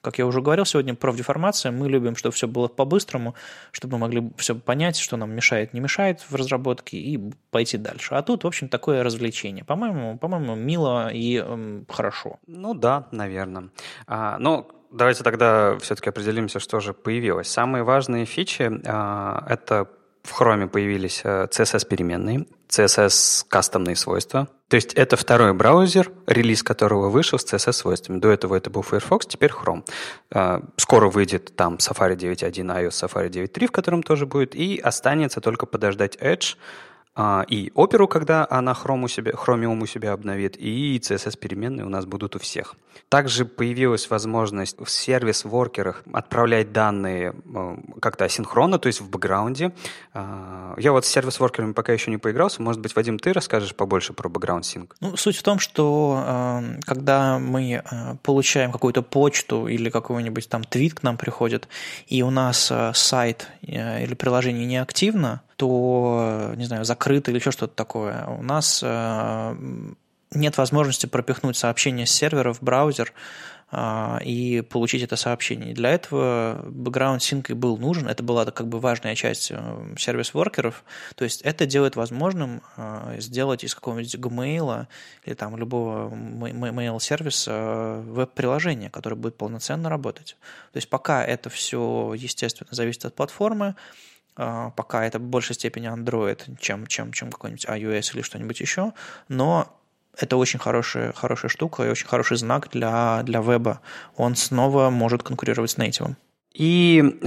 как 0.00 0.18
я 0.18 0.26
уже 0.26 0.40
говорил 0.40 0.64
сегодня, 0.64 0.94
профдеформация. 0.94 1.72
Мы 1.72 1.88
любим, 1.88 2.16
чтобы 2.16 2.34
все 2.34 2.48
было 2.48 2.68
по-быстрому, 2.68 3.34
чтобы 3.72 3.94
мы 3.94 3.98
могли 4.00 4.32
все 4.36 4.54
понять, 4.54 4.96
что 4.96 5.16
нам 5.16 5.34
мешает, 5.34 5.74
не 5.74 5.80
мешает 5.80 6.20
в 6.20 6.34
разработке, 6.34 6.96
и 6.96 7.18
пойти 7.50 7.76
дальше. 7.76 8.14
А 8.14 8.22
тут, 8.22 8.44
в 8.44 8.46
общем, 8.46 8.68
такое 8.68 9.02
развлечение. 9.02 9.64
По-моему, 9.64 10.18
по-моему, 10.18 10.54
мило 10.54 11.10
и 11.12 11.36
эм, 11.36 11.86
хорошо. 11.88 12.38
Ну 12.46 12.74
да, 12.74 13.08
наверное. 13.10 13.70
А, 14.06 14.38
но 14.38 14.68
давайте 14.90 15.22
тогда 15.22 15.78
все-таки 15.80 16.08
определимся, 16.08 16.60
что 16.60 16.80
же 16.80 16.94
появилось. 16.94 17.48
Самые 17.48 17.84
важные 17.84 18.24
фичи 18.24 18.70
а, 18.86 19.44
это 19.48 19.88
в 20.22 20.40
Chrome 20.40 20.68
появились 20.68 21.22
CSS-переменные, 21.24 22.40
э, 22.40 22.44
CSS-кастомные 22.68 23.96
свойства. 23.96 24.48
То 24.70 24.76
есть 24.76 24.94
это 24.94 25.16
второй 25.16 25.52
браузер, 25.52 26.12
релиз 26.28 26.62
которого 26.62 27.08
вышел 27.08 27.40
с 27.40 27.44
CSS-свойствами. 27.44 28.20
До 28.20 28.30
этого 28.30 28.54
это 28.54 28.70
был 28.70 28.82
Firefox, 28.82 29.26
теперь 29.26 29.50
Chrome. 29.50 29.84
Э, 30.30 30.60
скоро 30.76 31.10
выйдет 31.10 31.56
там 31.56 31.74
Safari 31.74 32.16
9.1, 32.16 32.52
iOS 32.52 32.90
Safari 32.90 33.28
9.3, 33.30 33.66
в 33.66 33.72
котором 33.72 34.04
тоже 34.04 34.26
будет, 34.26 34.54
и 34.54 34.78
останется 34.78 35.40
только 35.40 35.66
подождать 35.66 36.16
Edge, 36.18 36.54
а, 37.16 37.44
и 37.48 37.72
оперу, 37.74 38.06
когда 38.06 38.46
она 38.48 38.72
Chrome 38.72 39.04
у 39.04 39.08
себя, 39.08 39.32
Chromium 39.32 39.82
у 39.82 39.86
себя 39.86 40.12
обновит, 40.12 40.56
и 40.56 40.98
CSS-переменные 40.98 41.84
у 41.84 41.88
нас 41.88 42.06
будут 42.06 42.36
у 42.36 42.38
всех. 42.38 42.76
Также 43.08 43.44
появилась 43.44 44.08
возможность 44.08 44.78
в 44.78 44.88
сервис-воркерах 44.88 46.04
отправлять 46.12 46.72
данные 46.72 47.34
э, 47.52 47.76
как-то 48.00 48.26
асинхронно, 48.26 48.78
то 48.78 48.86
есть 48.86 49.00
в 49.00 49.10
бэкграунде. 49.10 49.72
А, 50.14 50.74
я 50.78 50.92
вот 50.92 51.04
с 51.04 51.08
сервис-воркерами 51.08 51.72
пока 51.72 51.92
еще 51.92 52.12
не 52.12 52.18
поигрался. 52.18 52.62
Может 52.62 52.80
быть, 52.80 52.94
Вадим, 52.94 53.18
ты 53.18 53.32
расскажешь 53.32 53.74
побольше 53.74 54.12
про 54.12 54.28
бэкграунд 54.28 54.64
синк? 54.64 54.94
Ну, 55.00 55.16
суть 55.16 55.36
в 55.36 55.42
том, 55.42 55.58
что 55.58 56.22
э, 56.24 56.80
когда 56.86 57.40
мы 57.40 57.82
э, 57.84 58.14
получаем 58.22 58.70
какую-то 58.70 59.02
почту 59.02 59.66
или 59.66 59.90
какой-нибудь 59.90 60.48
там 60.48 60.62
твит 60.62 60.94
к 60.94 61.02
нам 61.02 61.16
приходит, 61.16 61.66
и 62.06 62.22
у 62.22 62.30
нас 62.30 62.72
сайт 62.92 63.48
или 63.62 64.14
приложение 64.14 64.66
неактивно, 64.66 65.42
то, 65.60 66.54
не 66.56 66.64
знаю, 66.64 66.86
закрыто 66.86 67.30
или 67.30 67.38
еще 67.38 67.50
что-то 67.50 67.74
такое. 67.74 68.24
У 68.24 68.42
нас 68.42 68.80
э, 68.82 69.56
нет 70.30 70.56
возможности 70.56 71.04
пропихнуть 71.04 71.58
сообщение 71.58 72.06
с 72.06 72.10
сервера 72.10 72.54
в 72.54 72.62
браузер 72.62 73.12
э, 73.70 74.18
и 74.24 74.62
получить 74.62 75.02
это 75.02 75.16
сообщение. 75.16 75.74
Для 75.74 75.90
этого 75.90 76.64
background 76.64 77.18
sync 77.18 77.48
и 77.50 77.52
был 77.52 77.76
нужен. 77.76 78.08
Это 78.08 78.22
была 78.22 78.46
как 78.46 78.68
бы 78.68 78.80
важная 78.80 79.14
часть 79.14 79.50
э, 79.50 79.94
сервис-воркеров. 79.98 80.82
То 81.14 81.24
есть 81.24 81.42
это 81.42 81.66
делает 81.66 81.94
возможным 81.94 82.62
сделать 83.18 83.62
из 83.62 83.74
какого-нибудь 83.74 84.14
Gmail 84.14 84.86
или 85.26 85.34
там 85.34 85.58
любого 85.58 86.08
mail-сервиса 86.08 88.02
веб-приложение, 88.06 88.88
которое 88.88 89.16
будет 89.16 89.36
полноценно 89.36 89.90
работать. 89.90 90.38
То 90.72 90.78
есть 90.78 90.88
пока 90.88 91.22
это 91.22 91.50
все, 91.50 92.14
естественно, 92.16 92.68
зависит 92.72 93.04
от 93.04 93.14
платформы, 93.14 93.74
пока 94.76 95.04
это 95.04 95.18
в 95.18 95.22
большей 95.22 95.54
степени 95.54 95.92
Android, 95.92 96.56
чем, 96.60 96.86
чем, 96.86 97.12
чем 97.12 97.30
какой-нибудь 97.30 97.66
iOS 97.66 98.14
или 98.14 98.22
что-нибудь 98.22 98.60
еще, 98.60 98.92
но 99.28 99.76
это 100.16 100.36
очень 100.36 100.58
хорошая, 100.58 101.12
хорошая 101.12 101.50
штука 101.50 101.84
и 101.84 101.88
очень 101.88 102.06
хороший 102.06 102.36
знак 102.36 102.68
для, 102.70 103.22
для 103.24 103.40
веба. 103.40 103.80
Он 104.16 104.36
снова 104.36 104.90
может 104.90 105.22
конкурировать 105.22 105.70
с 105.70 105.78
нейтивом. 105.78 106.16
И 106.52 107.18
э, 107.22 107.26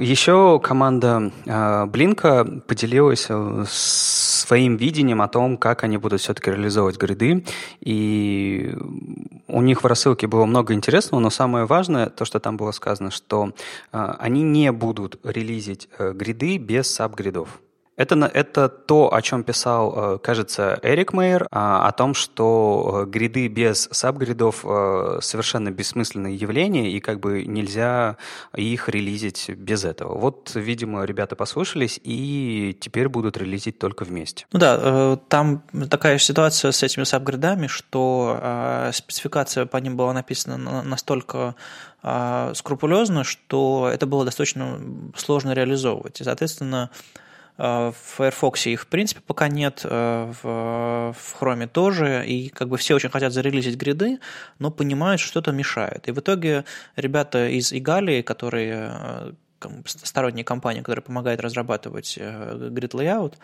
еще 0.00 0.58
команда 0.60 1.30
э, 1.44 1.86
Блинка 1.86 2.44
поделилась 2.66 3.26
э, 3.28 3.64
своим 3.68 4.76
видением 4.76 5.22
о 5.22 5.28
том, 5.28 5.56
как 5.56 5.84
они 5.84 5.98
будут 5.98 6.20
все-таки 6.20 6.50
реализовывать 6.50 6.98
гриды. 6.98 7.44
И 7.80 8.76
у 9.46 9.62
них 9.62 9.84
в 9.84 9.86
рассылке 9.86 10.26
было 10.26 10.46
много 10.46 10.74
интересного, 10.74 11.20
но 11.20 11.30
самое 11.30 11.64
важное, 11.64 12.10
то, 12.10 12.24
что 12.24 12.40
там 12.40 12.56
было 12.56 12.72
сказано, 12.72 13.12
что 13.12 13.52
э, 13.92 14.14
они 14.18 14.42
не 14.42 14.72
будут 14.72 15.20
релизить 15.24 15.88
э, 15.98 16.12
гриды 16.12 16.58
без 16.58 16.92
саб-гридов. 16.92 17.60
Это, 17.96 18.14
это 18.26 18.68
то, 18.68 19.12
о 19.14 19.22
чем 19.22 19.42
писал, 19.42 19.94
э, 19.96 20.18
кажется, 20.18 20.78
Эрик 20.82 21.14
Мейер, 21.14 21.48
а, 21.50 21.88
о 21.88 21.92
том, 21.92 22.12
что 22.12 23.04
э, 23.06 23.10
гриды 23.10 23.48
без 23.48 23.88
сабгридов 23.90 24.64
э, 24.64 25.18
совершенно 25.22 25.70
бессмысленное 25.70 26.32
явление, 26.32 26.90
и 26.90 27.00
как 27.00 27.20
бы 27.20 27.46
нельзя 27.46 28.18
их 28.54 28.90
релизить 28.90 29.48
без 29.48 29.84
этого. 29.84 30.18
Вот, 30.18 30.52
видимо, 30.54 31.04
ребята 31.04 31.36
послушались 31.36 31.98
и 32.02 32.76
теперь 32.78 33.08
будут 33.08 33.38
релизить 33.38 33.78
только 33.78 34.04
вместе. 34.04 34.46
Ну 34.52 34.58
да, 34.58 35.16
там 35.28 35.62
такая 35.88 36.18
ситуация 36.18 36.72
с 36.72 36.82
этими 36.82 37.04
сабгридами, 37.04 37.66
что 37.66 38.90
спецификация 38.92 39.66
по 39.66 39.78
ним 39.78 39.96
была 39.96 40.12
написана 40.12 40.82
настолько 40.82 41.54
скрупулезно, 42.54 43.24
что 43.24 43.90
это 43.92 44.06
было 44.06 44.24
достаточно 44.24 44.78
сложно 45.16 45.52
реализовывать. 45.52 46.20
И, 46.20 46.24
соответственно, 46.24 46.90
в 47.58 47.94
Firefox 48.16 48.66
их, 48.66 48.82
в 48.82 48.86
принципе, 48.86 49.20
пока 49.26 49.48
нет, 49.48 49.80
э, 49.84 50.32
в, 50.42 51.14
в 51.14 51.36
Chrome 51.40 51.66
тоже, 51.66 52.26
и 52.26 52.48
как 52.50 52.68
бы 52.68 52.76
все 52.76 52.94
очень 52.94 53.08
хотят 53.08 53.32
зарелизить 53.32 53.76
гриды, 53.76 54.18
но 54.58 54.70
понимают, 54.70 55.20
что 55.20 55.40
это 55.40 55.52
мешает. 55.52 56.08
И 56.08 56.12
в 56.12 56.20
итоге 56.20 56.64
ребята 56.96 57.48
из 57.48 57.72
Игалии, 57.72 58.22
которые 58.22 58.92
э, 58.92 59.32
сторонние 59.86 60.44
компании, 60.44 60.82
которая 60.82 61.02
помогает 61.02 61.40
разрабатывать 61.40 62.18
grid 62.18 62.90
layout, 62.90 63.34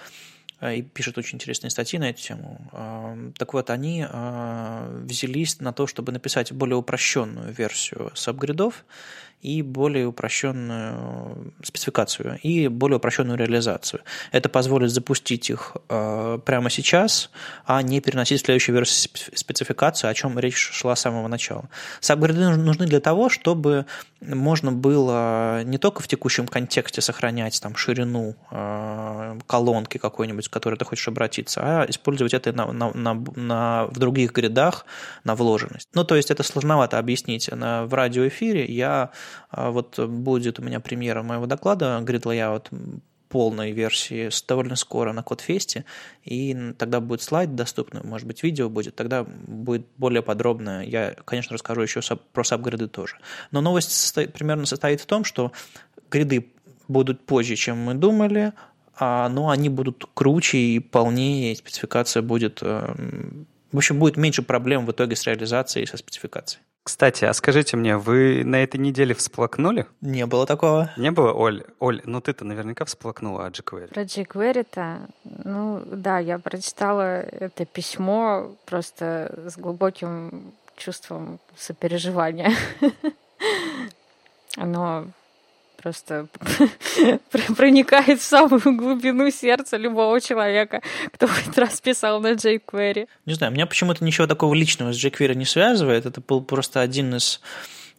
и 0.63 0.83
пишет 0.83 1.19
очень 1.19 1.37
интересные 1.37 1.71
статьи 1.71 1.99
на 1.99 2.11
эту 2.11 2.21
тему. 2.21 3.33
Так 3.37 3.53
вот, 3.53 3.69
они 3.71 4.07
взялись 4.07 5.59
на 5.59 5.73
то, 5.73 5.89
чтобы 5.89 6.13
написать 6.13 6.53
более 6.53 6.77
упрощенную 6.77 7.53
версию 7.53 8.13
сабгридов, 8.15 8.85
и 9.43 9.61
более 9.62 10.07
упрощенную 10.07 11.53
спецификацию 11.62 12.38
и 12.43 12.68
более 12.68 12.97
упрощенную 12.97 13.36
реализацию. 13.36 14.03
Это 14.30 14.49
позволит 14.49 14.90
запустить 14.90 15.51
их 15.51 15.76
э, 15.88 16.38
прямо 16.45 16.70
сейчас, 16.70 17.30
а 17.66 17.82
не 17.82 18.01
переносить 18.01 18.40
следующую 18.40 18.76
версию 18.76 19.11
спецификацию, 19.34 20.11
о 20.11 20.14
чем 20.14 20.38
речь 20.38 20.57
шла 20.57 20.95
с 20.95 21.01
самого 21.01 21.26
начала. 21.26 21.68
Сабгриды 22.01 22.57
нужны 22.57 22.86
для 22.86 23.01
того, 23.01 23.28
чтобы 23.28 23.86
можно 24.20 24.70
было 24.70 25.64
не 25.64 25.78
только 25.78 26.03
в 26.03 26.09
текущем 26.09 26.47
контексте 26.47 27.01
сохранять 27.01 27.61
там, 27.61 27.74
ширину 27.74 28.36
э, 28.51 29.38
колонки 29.49 29.99
какой-нибудь, 29.99 30.49
к 30.49 30.53
которой 30.53 30.76
ты 30.76 30.84
хочешь 30.84 31.09
обратиться, 31.09 31.61
а 31.62 31.86
использовать 31.88 32.32
это 32.34 32.53
на, 32.53 32.72
на, 32.72 32.93
на, 32.93 33.24
на, 33.34 33.86
в 33.86 33.99
других 33.99 34.32
гридах 34.32 34.86
на 35.24 35.34
вложенность. 35.34 35.88
Ну, 35.95 36.05
то 36.05 36.14
есть 36.14 36.30
это 36.30 36.45
сложновато 36.45 36.99
объяснить 36.99 37.51
на, 37.51 37.84
в 37.86 37.95
радиоэфире. 37.95 38.64
Я 38.66 39.11
вот 39.51 39.99
будет 39.99 40.59
у 40.59 40.62
меня 40.62 40.80
премьера 40.80 41.22
моего 41.22 41.47
доклада 41.47 42.03
Grid 42.05 42.22
Layout 42.22 42.68
полной 43.33 43.72
версии 43.72 44.28
довольно 44.47 44.76
скоро 44.76 45.14
на 45.14 45.22
Кодфесте, 45.22 45.87
и 46.22 46.74
тогда 46.76 47.01
будет 47.01 47.22
слайд 47.22 47.55
доступный, 47.55 48.03
может 48.05 48.26
быть, 48.26 48.43
видео 48.43 48.68
будет, 48.68 48.95
тогда 48.95 49.24
будет 49.24 49.87
более 49.97 50.20
подробно. 50.20 50.85
Я, 50.85 51.14
конечно, 51.24 51.55
расскажу 51.55 51.80
еще 51.80 52.03
про 52.35 52.45
сабгриды 52.45 52.89
тоже. 52.89 53.16
Но 53.51 53.62
новость 53.62 53.91
состоит, 53.93 54.35
примерно 54.35 54.66
состоит 54.66 55.01
в 55.01 55.07
том, 55.07 55.24
что 55.24 55.51
гриды 56.11 56.53
будут 56.89 57.24
позже, 57.24 57.57
чем 57.57 57.78
мы 57.78 57.95
думали, 57.95 58.53
а, 58.99 59.30
но 59.30 59.49
они 59.49 59.70
будут 59.70 60.05
круче 60.12 60.59
и 60.59 60.78
полнее, 60.78 61.53
и 61.53 61.57
спецификация 61.57 62.22
будет... 62.22 62.59
Эм, 62.62 63.47
в 63.73 63.77
общем, 63.77 63.99
будет 63.99 64.16
меньше 64.16 64.43
проблем 64.43 64.87
в 64.87 64.93
итоге 64.93 65.16
с 65.16 65.25
реализацией 65.25 65.85
и 65.85 65.87
со 65.87 65.97
спецификацией. 65.97 66.62
Кстати, 66.85 67.25
а 67.25 67.33
скажите 67.33 67.77
мне, 67.77 67.97
вы 67.97 68.43
на 68.45 68.57
этой 68.57 68.79
неделе 68.79 69.14
всплакнули? 69.14 69.87
Не 70.01 70.27
было 70.27 70.47
такого. 70.47 70.91
Не 70.97 71.12
было, 71.12 71.33
Оль? 71.33 71.64
Оль, 71.79 72.03
ну 72.05 72.20
ты-то 72.20 72.45
наверняка 72.45 72.85
всплакнула 72.85 73.47
о 73.47 73.51
jQuery. 73.51 73.89
Про 73.89 74.03
jQuery-то, 74.03 75.09
ну 75.45 75.81
да, 75.87 76.18
я 76.18 76.41
прочитала 76.41 77.20
это 77.20 77.66
письмо 77.66 78.57
просто 78.66 79.33
с 79.47 79.57
глубоким 79.57 80.53
чувством 80.77 81.39
сопереживания. 81.57 82.53
Оно 84.57 85.07
просто 85.83 86.28
проникает 87.57 88.20
в 88.20 88.24
самую 88.24 88.76
глубину 88.76 89.30
сердца 89.30 89.76
любого 89.76 90.20
человека, 90.20 90.80
кто 91.12 91.26
хоть 91.26 91.59
раз 91.59 91.80
писал 91.80 92.20
на 92.20 92.33
jQuery. 92.33 93.09
Не 93.26 93.35
знаю, 93.35 93.53
меня 93.53 93.66
почему-то 93.66 94.05
ничего 94.05 94.26
такого 94.26 94.55
личного 94.55 94.93
с 94.93 95.05
jQuery 95.05 95.35
не 95.35 95.45
связывает. 95.45 96.07
Это 96.07 96.20
был 96.20 96.43
просто 96.43 96.80
один 96.80 97.14
из 97.14 97.41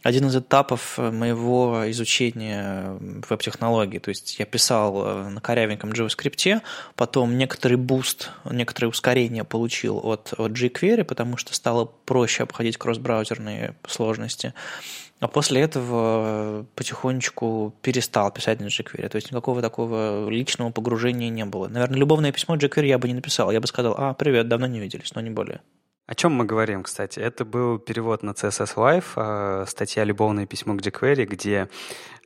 один 0.04 0.28
из 0.28 0.36
этапов 0.36 0.98
моего 0.98 1.90
изучения 1.92 2.98
веб-технологий. 3.00 4.00
То 4.00 4.10
есть 4.10 4.38
я 4.38 4.46
писал 4.46 5.06
э, 5.06 5.30
на 5.30 5.40
корявеньком 5.40 5.92
JavaScript, 5.92 6.62
потом 6.96 7.38
некоторый 7.38 7.76
буст, 7.76 8.32
некоторое 8.44 8.88
ускорение 8.88 9.46
получил 9.46 9.98
от, 10.04 10.34
от 10.38 10.52
jQuery, 10.52 11.06
потому 11.06 11.38
что 11.38 11.56
стало 11.56 11.86
проще 11.86 12.44
обходить 12.44 12.78
кросс-браузерные 12.78 13.76
сложности. 13.88 14.54
А 15.24 15.30
после 15.30 15.62
этого 15.62 16.66
потихонечку 16.76 17.74
перестал 17.82 18.30
писать 18.30 18.60
на 18.60 18.66
jQuery. 18.66 19.08
То 19.08 19.16
есть 19.16 19.32
никакого 19.32 19.62
такого 19.62 20.30
личного 20.30 20.70
погружения 20.70 21.30
не 21.30 21.46
было. 21.46 21.70
Наверное, 21.70 21.98
любовное 21.98 22.34
письмо 22.34 22.58
jQuery 22.58 22.88
я 22.88 22.98
бы 22.98 23.08
не 23.08 23.14
написал. 23.14 23.50
Я 23.50 23.62
бы 23.62 23.68
сказал, 23.68 23.96
а, 23.98 24.14
привет, 24.16 24.50
давно 24.50 24.68
не 24.68 24.82
виделись, 24.82 25.16
но 25.16 25.22
не 25.22 25.30
более. 25.30 25.62
О 26.08 26.14
чем 26.14 26.34
мы 26.34 26.44
говорим, 26.44 26.84
кстати? 26.84 27.22
Это 27.22 27.46
был 27.46 27.80
перевод 27.80 28.22
на 28.22 28.32
CSS 28.32 28.76
Live, 28.76 29.06
э, 29.16 29.66
статья 29.66 30.04
«Любовное 30.04 30.46
письмо 30.46 30.76
к 30.76 30.82
jQuery», 30.82 31.24
где 31.24 31.70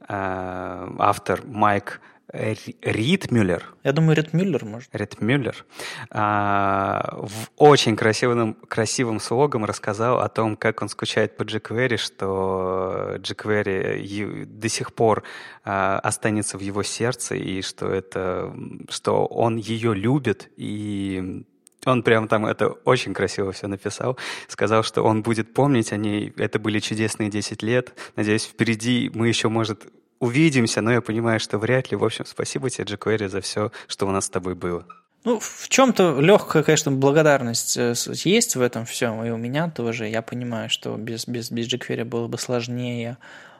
э, 0.10 0.88
автор 0.98 1.46
Майк 1.46 2.02
Ритмюллер. 2.34 3.74
Я 3.84 3.94
думаю, 3.94 4.18
Ритмюллер, 4.18 4.66
может. 4.66 4.90
Ритмюллер. 4.94 5.66
А, 6.10 7.18
в 7.22 7.50
очень 7.56 7.96
красивым, 7.96 8.54
красивым 8.54 9.22
слогом 9.22 9.64
рассказал 9.64 10.20
о 10.20 10.28
том, 10.28 10.58
как 10.58 10.82
он 10.82 10.90
скучает 10.90 11.38
по 11.38 11.44
jQuery, 11.44 11.96
что 11.96 13.16
jQuery 13.20 14.46
до 14.46 14.70
сих 14.70 14.94
пор 14.94 15.24
а, 15.64 16.00
останется 16.00 16.58
в 16.58 16.62
его 16.62 16.84
сердце, 16.84 17.36
и 17.36 17.62
что, 17.62 17.88
это, 17.88 18.54
что 18.90 19.26
он 19.26 19.56
ее 19.56 19.94
любит, 19.94 20.50
и 20.58 21.46
он 21.86 22.04
прям 22.04 22.28
там 22.28 22.46
это 22.46 22.68
очень 22.68 23.14
красиво 23.14 23.54
все 23.54 23.68
написал. 23.68 24.18
Сказал, 24.48 24.84
что 24.84 25.04
он 25.04 25.24
будет 25.24 25.54
помнить 25.54 25.94
о 25.94 25.98
ней. 25.98 26.34
Это 26.36 26.60
были 26.60 26.80
чудесные 26.80 27.30
10 27.30 27.64
лет. 27.64 27.94
Надеюсь, 28.18 28.44
впереди 28.44 29.10
мы 29.14 29.30
еще, 29.30 29.48
может, 29.48 29.88
увидимся, 30.20 30.82
но 30.82 30.92
я 30.92 31.02
понимаю, 31.02 31.40
что 31.40 31.58
вряд 31.58 31.92
ли. 31.92 31.98
В 31.98 32.04
общем, 32.04 32.26
спасибо 32.26 32.70
тебе, 32.70 32.86
Джекуэри, 32.86 33.28
за 33.28 33.42
все, 33.42 33.72
что 33.88 34.08
у 34.08 34.12
нас 34.12 34.26
с 34.26 34.30
тобой 34.30 34.56
было. 34.56 34.86
Ну, 35.24 35.40
в 35.40 35.68
чем-то 35.68 36.22
легкая, 36.22 36.64
конечно, 36.64 36.92
благодарность 36.92 37.76
э, 37.76 37.94
есть 38.24 38.56
в 38.56 38.62
этом 38.62 38.86
всем, 38.86 39.26
и 39.26 39.30
у 39.30 39.38
меня 39.38 39.70
тоже. 39.70 40.08
Я 40.08 40.22
понимаю, 40.22 40.70
что 40.70 40.96
без, 40.96 41.28
без, 41.28 41.52
без 41.52 41.68
jQuery 41.68 42.06
было 42.06 42.28
бы 42.28 42.38
сложнее, 42.38 43.18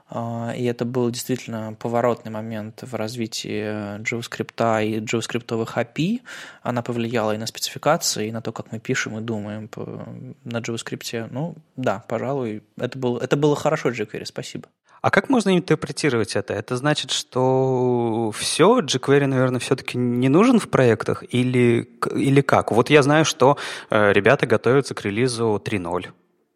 а, 0.10 0.54
и 0.56 0.64
это 0.64 0.86
был 0.86 1.10
действительно 1.10 1.76
поворотный 1.78 2.32
момент 2.32 2.84
в 2.84 2.96
развитии 2.96 4.00
JavaScript 4.00 4.86
и 4.86 5.00
JavaScript 5.00 5.48
API. 5.48 6.22
Она 6.62 6.82
повлияла 6.82 7.36
и 7.36 7.38
на 7.38 7.48
спецификации, 7.48 8.30
и 8.30 8.32
на 8.32 8.42
то, 8.42 8.54
как 8.54 8.72
мы 8.72 8.80
пишем 8.80 9.18
и 9.18 9.22
думаем 9.22 9.70
на 10.46 10.58
JavaScript. 10.60 11.28
Ну, 11.32 11.56
да, 11.76 12.06
пожалуй, 12.08 12.64
это, 12.78 12.98
был, 12.98 13.18
это 13.18 13.36
было 13.36 13.56
хорошо 13.56 13.90
jQuery, 13.90 14.26
спасибо. 14.26 14.70
А 15.08 15.10
как 15.10 15.30
можно 15.30 15.58
интерпретировать 15.58 16.36
это? 16.36 16.54
Это 16.54 16.76
значит, 16.76 17.12
что 17.12 18.34
все, 18.38 18.82
jQuery, 18.82 19.26
наверное, 19.26 19.62
все-таки 19.62 19.98
не 19.98 20.28
нужен 20.28 20.60
в 20.60 20.68
проектах 20.68 21.24
или, 21.30 21.90
или 22.14 22.42
как? 22.42 22.74
Вот 22.74 22.90
я 22.90 23.02
знаю, 23.02 23.24
что 23.24 23.58
э, 23.90 24.12
ребята 24.12 24.46
готовятся 24.48 24.96
к 24.96 25.06
релизу 25.06 25.62
3.0. 25.64 26.08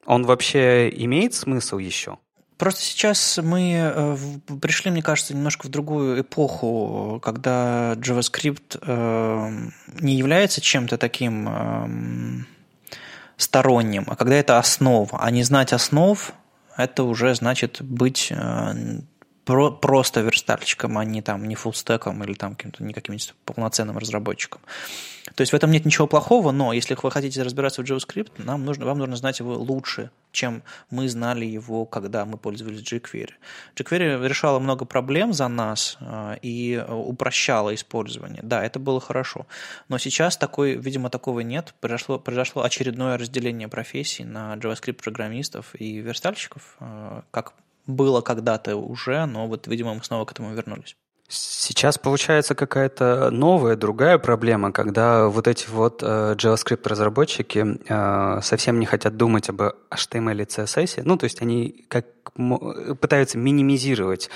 Он 0.06 0.26
вообще 0.26 0.90
имеет 0.90 1.34
смысл 1.34 1.78
еще? 1.78 2.18
Просто 2.58 2.82
сейчас 2.82 3.40
мы 3.42 3.72
э, 3.74 4.18
пришли, 4.62 4.92
мне 4.92 5.02
кажется, 5.02 5.34
немножко 5.34 5.68
в 5.68 5.70
другую 5.70 6.20
эпоху, 6.20 7.22
когда 7.24 7.94
JavaScript 7.94 8.80
э, 8.82 9.50
не 10.02 10.16
является 10.16 10.60
чем-то 10.60 10.98
таким 10.98 11.48
эм, 11.48 12.48
сторонним, 13.38 14.04
а 14.08 14.18
когда 14.18 14.36
это 14.36 14.60
основа. 14.60 15.20
А 15.22 15.32
не 15.32 15.44
знать 15.44 15.72
основ 15.72 16.34
это 16.78 17.04
уже 17.04 17.34
значит 17.36 17.82
быть 17.82 18.32
э, 18.32 18.74
про, 19.46 19.72
просто 19.72 20.22
верстальщиком, 20.22 20.98
а 20.98 21.06
не 21.06 21.22
там 21.22 21.48
не 21.48 21.56
фуллстеком 21.56 22.24
или 22.24 22.34
там 22.34 22.56
каким-то 22.56 22.84
не 22.84 22.94
каким-нибудь 22.94 23.34
полноценным 23.46 23.98
разработчиком. 23.98 24.62
То 25.36 25.42
есть 25.42 25.52
в 25.52 25.56
этом 25.56 25.72
нет 25.72 25.86
ничего 25.86 26.08
плохого, 26.08 26.52
но 26.52 26.74
если 26.74 26.98
вы 27.02 27.12
хотите 27.12 27.42
разбираться 27.44 27.82
в 27.82 27.86
JavaScript, 27.86 28.32
нам 28.38 28.66
нужно, 28.66 28.86
вам 28.86 29.00
нужно 29.00 29.16
знать 29.16 29.40
его 29.40 29.56
лучше, 29.56 30.12
чем 30.32 30.64
мы 30.90 31.08
знали 31.10 31.46
его, 31.46 31.86
когда 31.86 32.26
мы 32.26 32.38
пользовались 32.38 32.82
jQuery. 32.82 33.32
jQuery 33.76 34.28
решала 34.28 34.60
много 34.60 34.86
проблем 34.86 35.34
за 35.34 35.48
нас 35.48 35.98
э, 36.00 36.38
и 36.42 36.84
упрощала 36.88 37.74
использование. 37.74 38.42
Да, 38.44 38.64
это 38.64 38.80
было 38.80 39.00
хорошо. 39.00 39.46
Но 39.90 39.98
сейчас 39.98 40.38
такой, 40.38 40.76
видимо, 40.76 41.10
такого 41.10 41.42
нет. 41.42 41.74
Произошло, 41.80 42.20
произошло 42.20 42.64
очередное 42.64 43.18
разделение 43.18 43.68
профессий 43.68 44.24
на 44.24 44.56
JavaScript-программистов 44.56 45.76
и 45.76 45.98
верстальщиков, 45.98 46.76
э, 46.80 47.22
как 47.32 47.54
было 47.88 48.22
когда-то 48.22 48.76
уже, 48.76 49.26
но 49.26 49.48
вот, 49.48 49.68
видимо, 49.68 49.94
мы 49.94 50.04
снова 50.04 50.26
к 50.26 50.32
этому 50.32 50.54
вернулись. 50.54 50.96
Сейчас 51.34 51.98
получается 51.98 52.56
какая-то 52.56 53.30
новая, 53.32 53.78
другая 53.78 54.18
проблема, 54.18 54.74
когда 54.74 55.30
вот 55.30 55.48
эти 55.48 55.70
вот 55.70 56.04
э, 56.04 56.36
JavaScript-разработчики 56.36 57.80
э, 57.88 58.42
совсем 58.42 58.82
не 58.82 58.86
хотят 58.86 59.16
думать 59.16 59.48
об 59.48 59.62
HTML 59.62 60.42
и 60.42 60.46
CSS, 60.46 61.04
ну, 61.06 61.16
то 61.16 61.24
есть 61.24 61.42
они 61.42 61.86
как 61.88 62.06
пытаются 63.00 63.38
минимизировать 63.38 64.30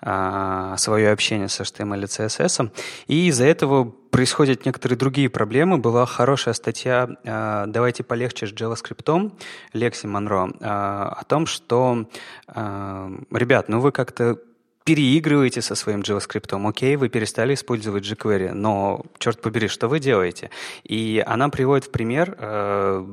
э, 0.00 0.74
свое 0.78 1.10
общение 1.10 1.48
с 1.48 1.60
HTML 1.60 2.00
и 2.00 2.06
CSS, 2.06 2.70
и 3.08 3.28
из-за 3.28 3.44
этого 3.44 3.84
происходят 3.84 4.64
некоторые 4.64 4.96
другие 4.96 5.28
проблемы. 5.28 5.76
Была 5.76 6.06
хорошая 6.06 6.54
статья 6.54 7.10
э, 7.24 7.64
«Давайте 7.66 8.04
полегче 8.04 8.46
с 8.46 8.54
JavaScript» 8.54 9.32
Лекси 9.74 10.06
Монро 10.06 10.48
э, 10.48 10.64
о 10.64 11.22
том, 11.26 11.44
что, 11.44 12.08
э, 12.48 13.10
ребят, 13.32 13.68
ну 13.68 13.80
вы 13.80 13.92
как-то 13.92 14.38
переигрываете 14.84 15.62
со 15.62 15.74
своим 15.74 16.00
JavaScript. 16.00 16.68
Окей, 16.68 16.96
вы 16.96 17.08
перестали 17.08 17.54
использовать 17.54 18.04
jQuery, 18.04 18.52
но, 18.52 19.04
черт 19.18 19.40
побери, 19.42 19.68
что 19.68 19.88
вы 19.88 20.00
делаете? 20.00 20.50
И 20.84 21.22
она 21.26 21.48
приводит 21.48 21.86
в 21.86 21.90
пример 21.90 22.36
э, 22.38 23.06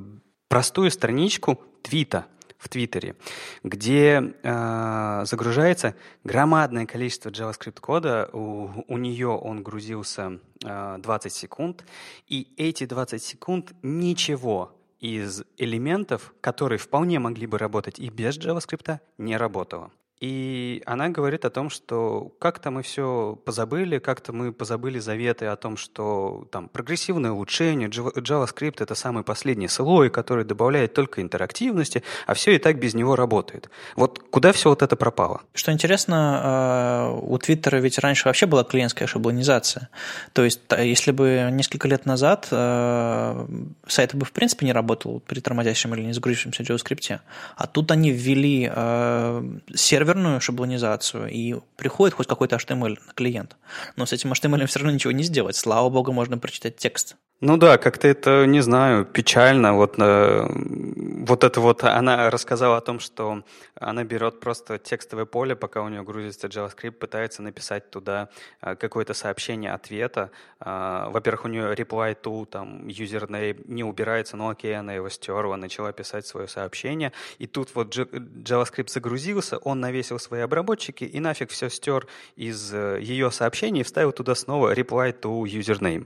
простую 0.48 0.92
страничку 0.92 1.62
твита 1.82 2.26
в 2.58 2.70
Твиттере, 2.70 3.16
где 3.64 4.34
э, 4.42 5.22
загружается 5.26 5.96
громадное 6.24 6.86
количество 6.86 7.30
JavaScript-кода. 7.30 8.30
У, 8.34 8.84
у 8.88 8.98
нее 8.98 9.28
он 9.28 9.62
грузился 9.62 10.40
э, 10.64 10.98
20 11.00 11.34
секунд, 11.34 11.86
и 12.28 12.48
эти 12.58 12.86
20 12.86 13.22
секунд 13.22 13.74
ничего 13.84 14.72
из 15.00 15.44
элементов, 15.58 16.34
которые 16.42 16.80
вполне 16.80 17.20
могли 17.20 17.46
бы 17.46 17.58
работать 17.58 18.00
и 18.00 18.10
без 18.10 18.38
JavaScript, 18.38 19.00
не 19.18 19.38
работало. 19.38 19.92
И 20.22 20.82
она 20.86 21.10
говорит 21.10 21.44
о 21.44 21.50
том, 21.50 21.70
что 21.70 22.32
как-то 22.40 22.72
мы 22.72 22.84
все 22.84 23.38
позабыли, 23.44 24.00
как-то 24.00 24.32
мы 24.32 24.54
позабыли 24.54 25.00
заветы 25.00 25.48
о 25.48 25.58
том, 25.58 25.76
что 25.76 26.48
там 26.52 26.70
прогрессивное 26.70 27.32
улучшение, 27.32 27.90
JavaScript— 27.90 28.78
это 28.80 28.96
самый 28.96 29.24
последний 29.24 29.68
слой, 29.68 30.10
который 30.10 30.46
добавляет 30.46 30.94
только 30.94 31.22
интерактивности, 31.22 32.02
а 32.28 32.34
все 32.34 32.56
и 32.56 32.60
так 32.60 32.80
без 32.80 32.94
него 32.94 33.18
работает. 33.18 33.70
Вот 33.98 34.20
куда 34.30 34.54
все 34.54 34.70
вот 34.70 34.82
это 34.82 34.96
пропало? 34.96 35.42
Что 35.54 35.74
интересно, 35.74 36.40
а, 36.42 37.12
у 37.12 37.38
Твиттера 37.38 37.78
ведь 37.78 38.00
раньше 38.00 38.30
вообще 38.30 38.46
была 38.46 38.64
клиентская 38.64 39.10
шаблонизация. 39.10 39.90
То 40.32 40.46
есть 40.46 40.62
если 40.78 41.12
бы 41.12 41.50
несколько 41.52 41.90
лет 41.90 42.06
назад 42.06 42.48
а, 42.52 43.48
сайт 43.86 44.16
бы 44.16 44.26
в 44.26 44.32
принципе 44.32 44.66
не 44.66 44.72
работал 44.72 45.22
при 45.28 45.42
тормозящем 45.42 45.94
или 45.94 46.04
не 46.04 46.14
загрузившемся 46.14 46.64
JavaScript, 46.64 47.20
а 47.58 47.68
тут 47.68 47.92
они 47.92 48.12
ввели 48.12 48.72
а, 48.72 49.44
сервис 49.74 50.05
серверную 50.06 50.40
шаблонизацию, 50.40 51.30
и 51.30 51.56
приходит 51.78 52.16
хоть 52.16 52.28
какой-то 52.28 52.58
HTML 52.58 52.98
на 53.08 53.14
клиент. 53.14 53.58
Но 53.96 54.06
с 54.06 54.14
этим 54.14 54.32
HTML 54.32 54.66
все 54.68 54.80
равно 54.80 54.94
ничего 54.94 55.12
не 55.12 55.24
сделать. 55.24 55.56
Слава 55.56 55.90
богу, 55.90 56.12
можно 56.12 56.38
прочитать 56.38 56.78
текст. 56.78 57.16
Ну 57.42 57.58
да, 57.58 57.78
как-то 57.78 58.08
это, 58.08 58.46
не 58.46 58.62
знаю, 58.62 59.04
печально. 59.04 59.74
Вот, 59.74 59.96
э, 59.98 60.48
вот 61.28 61.44
это 61.44 61.60
вот, 61.60 61.84
она 61.84 62.30
рассказала 62.30 62.78
о 62.78 62.82
том, 62.82 63.02
что 63.02 63.44
она 63.76 64.06
берет 64.06 64.40
просто 64.40 64.78
текстовое 64.78 65.26
поле, 65.26 65.54
пока 65.54 65.82
у 65.82 65.90
нее 65.90 66.02
грузится 66.02 66.48
JavaScript, 66.48 66.92
пытается 66.92 67.42
написать 67.42 67.92
туда 67.92 68.30
э, 68.62 68.78
какое-то 68.78 69.14
сообщение 69.14 69.74
ответа. 69.74 70.32
Э, 70.62 71.08
во-первых, 71.10 71.44
у 71.44 71.48
нее 71.50 71.74
reply 71.74 72.16
to, 72.24 72.46
там, 72.46 72.88
username 72.88 73.62
не 73.68 73.84
убирается, 73.84 74.38
ну 74.38 74.50
окей, 74.50 74.80
она 74.80 74.94
его 74.94 75.10
стерла, 75.10 75.58
начала 75.58 75.92
писать 75.92 76.26
свое 76.26 76.48
сообщение. 76.48 77.12
И 77.38 77.48
тут 77.48 77.76
вот 77.76 77.94
JavaScript 77.98 78.90
загрузился, 78.90 79.58
он 79.58 79.82
навесил 79.82 80.20
свои 80.20 80.40
обработчики 80.40 81.04
и 81.04 81.20
нафиг 81.20 81.50
все 81.50 81.70
стер 81.70 82.08
из 82.38 82.74
э, 82.74 83.00
ее 83.02 83.30
сообщений 83.30 83.82
и 83.82 83.84
вставил 83.84 84.14
туда 84.14 84.36
снова 84.36 84.74
reply 84.74 85.14
to 85.20 85.44
username. 85.44 86.06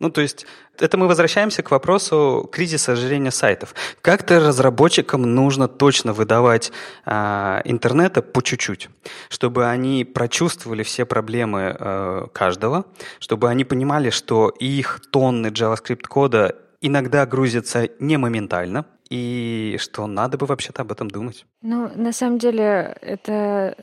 Ну, 0.00 0.10
то 0.10 0.22
есть 0.22 0.46
это 0.78 0.96
мы 0.96 1.06
возвращаемся 1.06 1.62
к 1.62 1.70
вопросу 1.70 2.48
кризиса 2.50 2.92
ожирения 2.92 3.30
сайтов. 3.30 3.74
Как-то 4.00 4.40
разработчикам 4.40 5.22
нужно 5.22 5.68
точно 5.68 6.14
выдавать 6.14 6.72
э, 7.04 7.60
интернета 7.64 8.22
по 8.22 8.42
чуть-чуть, 8.42 8.88
чтобы 9.28 9.66
они 9.66 10.04
прочувствовали 10.04 10.82
все 10.82 11.04
проблемы 11.04 11.76
э, 11.78 12.26
каждого, 12.32 12.86
чтобы 13.18 13.50
они 13.50 13.64
понимали, 13.64 14.10
что 14.10 14.48
их 14.48 15.00
тонны 15.10 15.48
JavaScript 15.48 16.06
кода 16.08 16.56
иногда 16.80 17.26
грузятся 17.26 17.88
не 17.98 18.16
моментально, 18.16 18.86
и 19.10 19.76
что 19.78 20.06
надо 20.06 20.38
бы 20.38 20.46
вообще-то 20.46 20.82
об 20.82 20.92
этом 20.92 21.10
думать. 21.10 21.44
Ну, 21.62 21.90
на 21.94 22.12
самом 22.12 22.38
деле, 22.38 22.96
это 23.02 23.76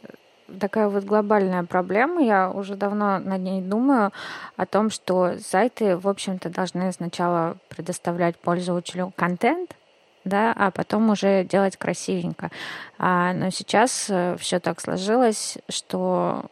такая 0.60 0.88
вот 0.90 1.04
глобальная 1.04 1.64
проблема. 1.64 2.22
Я 2.22 2.50
уже 2.50 2.76
давно 2.76 3.20
над 3.20 3.42
ней 3.42 3.62
думаю 3.62 4.12
о 4.56 4.66
том, 4.66 4.90
что 4.90 5.38
сайты, 5.40 5.98
в 5.98 6.08
общем-то, 6.08 6.50
должны 6.50 6.92
сначала 6.92 7.58
предоставлять 7.70 8.38
пользователю 8.38 9.12
контент, 9.16 9.76
да, 10.24 10.54
а 10.56 10.72
потом 10.72 11.10
уже 11.10 11.44
делать 11.44 11.78
красивенько. 11.78 12.52
А, 12.98 13.34
но 13.34 13.50
сейчас 13.50 14.08
э, 14.10 14.36
все 14.40 14.60
так 14.60 14.82
сложилось, 14.82 15.58
что 15.70 16.46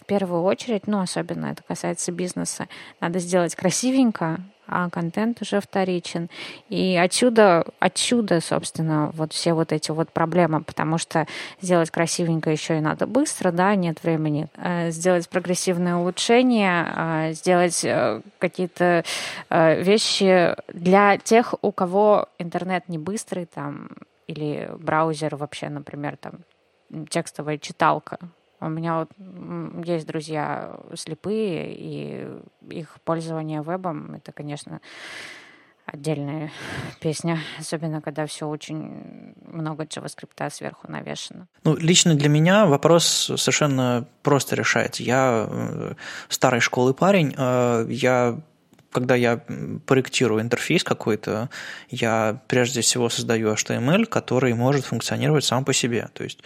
в 0.00 0.04
первую 0.04 0.42
очередь, 0.42 0.86
ну, 0.86 1.00
особенно 1.00 1.46
это 1.46 1.62
касается 1.62 2.12
бизнеса, 2.12 2.68
надо 3.00 3.18
сделать 3.18 3.54
красивенько, 3.54 4.40
а 4.66 4.90
контент 4.90 5.42
уже 5.42 5.60
вторичен. 5.60 6.28
И 6.68 6.96
отсюда, 6.96 7.64
отсюда, 7.78 8.40
собственно, 8.40 9.10
вот 9.14 9.32
все 9.32 9.52
вот 9.52 9.72
эти 9.72 9.90
вот 9.90 10.10
проблемы, 10.10 10.62
потому 10.62 10.98
что 10.98 11.26
сделать 11.60 11.90
красивенько 11.90 12.50
еще 12.50 12.78
и 12.78 12.80
надо 12.80 13.06
быстро, 13.06 13.52
да, 13.52 13.74
нет 13.74 14.02
времени. 14.02 14.48
Э, 14.56 14.90
сделать 14.90 15.28
прогрессивные 15.28 15.96
улучшения, 15.96 16.92
э, 16.96 17.32
сделать 17.32 17.84
э, 17.84 18.20
какие-то 18.38 19.04
вещи 19.50 20.54
для 20.72 21.18
тех, 21.18 21.54
у 21.62 21.72
кого 21.72 22.28
интернет 22.38 22.88
не 22.88 22.98
быстрый, 22.98 23.46
там, 23.46 23.88
или 24.26 24.70
браузер 24.78 25.36
вообще, 25.36 25.68
например, 25.68 26.16
там, 26.16 26.34
текстовая 27.08 27.58
читалка, 27.58 28.18
у 28.60 28.68
меня 28.68 29.00
вот 29.00 29.10
есть 29.86 30.06
друзья 30.06 30.78
слепые, 30.94 31.74
и 31.74 32.28
их 32.70 32.96
пользование 33.04 33.62
вебом 33.62 34.14
это, 34.14 34.32
конечно, 34.32 34.80
отдельная 35.86 36.50
песня, 37.00 37.38
особенно 37.58 38.00
когда 38.02 38.26
все 38.26 38.46
очень 38.46 39.34
много 39.46 39.84
JavaScript 39.84 40.50
сверху 40.50 40.90
навешено. 40.90 41.46
Ну, 41.64 41.76
лично 41.76 42.14
для 42.14 42.28
меня 42.28 42.66
вопрос 42.66 43.06
совершенно 43.36 44.06
просто 44.22 44.56
решается. 44.56 45.02
Я 45.02 45.46
э, 45.48 45.94
старой 46.28 46.60
школы 46.60 46.92
парень, 46.92 47.34
э, 47.36 47.86
я 47.88 48.38
когда 48.92 49.14
я 49.14 49.42
проектирую 49.84 50.40
интерфейс 50.40 50.82
какой-то, 50.82 51.50
я 51.90 52.40
прежде 52.48 52.80
всего 52.80 53.10
создаю 53.10 53.52
HTML, 53.52 54.06
который 54.06 54.54
может 54.54 54.86
функционировать 54.86 55.44
сам 55.44 55.66
по 55.66 55.74
себе. 55.74 56.08
То 56.14 56.24
есть 56.24 56.42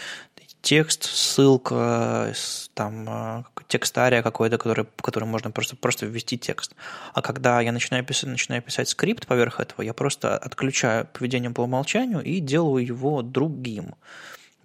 текст, 0.63 1.05
ссылка, 1.05 2.33
там 2.75 3.07
а, 3.09 3.45
текстария 3.69 4.23
какой-то, 4.23 4.59
который, 4.59 4.87
который 5.03 5.25
можно 5.25 5.51
просто, 5.51 5.77
просто 5.77 6.07
ввести 6.07 6.39
текст. 6.39 6.75
А 7.15 7.23
когда 7.23 7.61
я 7.61 7.73
начинаю 7.73 8.05
писать, 8.05 8.31
начинаю 8.31 8.63
писать 8.63 8.89
скрипт 8.89 9.27
поверх 9.27 9.61
этого, 9.61 9.83
я 9.83 9.95
просто 9.95 10.37
отключаю 10.37 11.07
поведение 11.13 11.51
по 11.51 11.63
умолчанию 11.63 12.23
и 12.23 12.41
делаю 12.41 12.85
его 12.85 13.23
другим. 13.23 13.95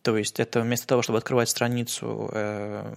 То 0.05 0.15
есть 0.15 0.39
это 0.39 0.61
вместо 0.61 0.85
того, 0.85 1.01
чтобы 1.01 1.17
открывать 1.17 1.49
страницу, 1.49 2.29
э, 2.31 2.93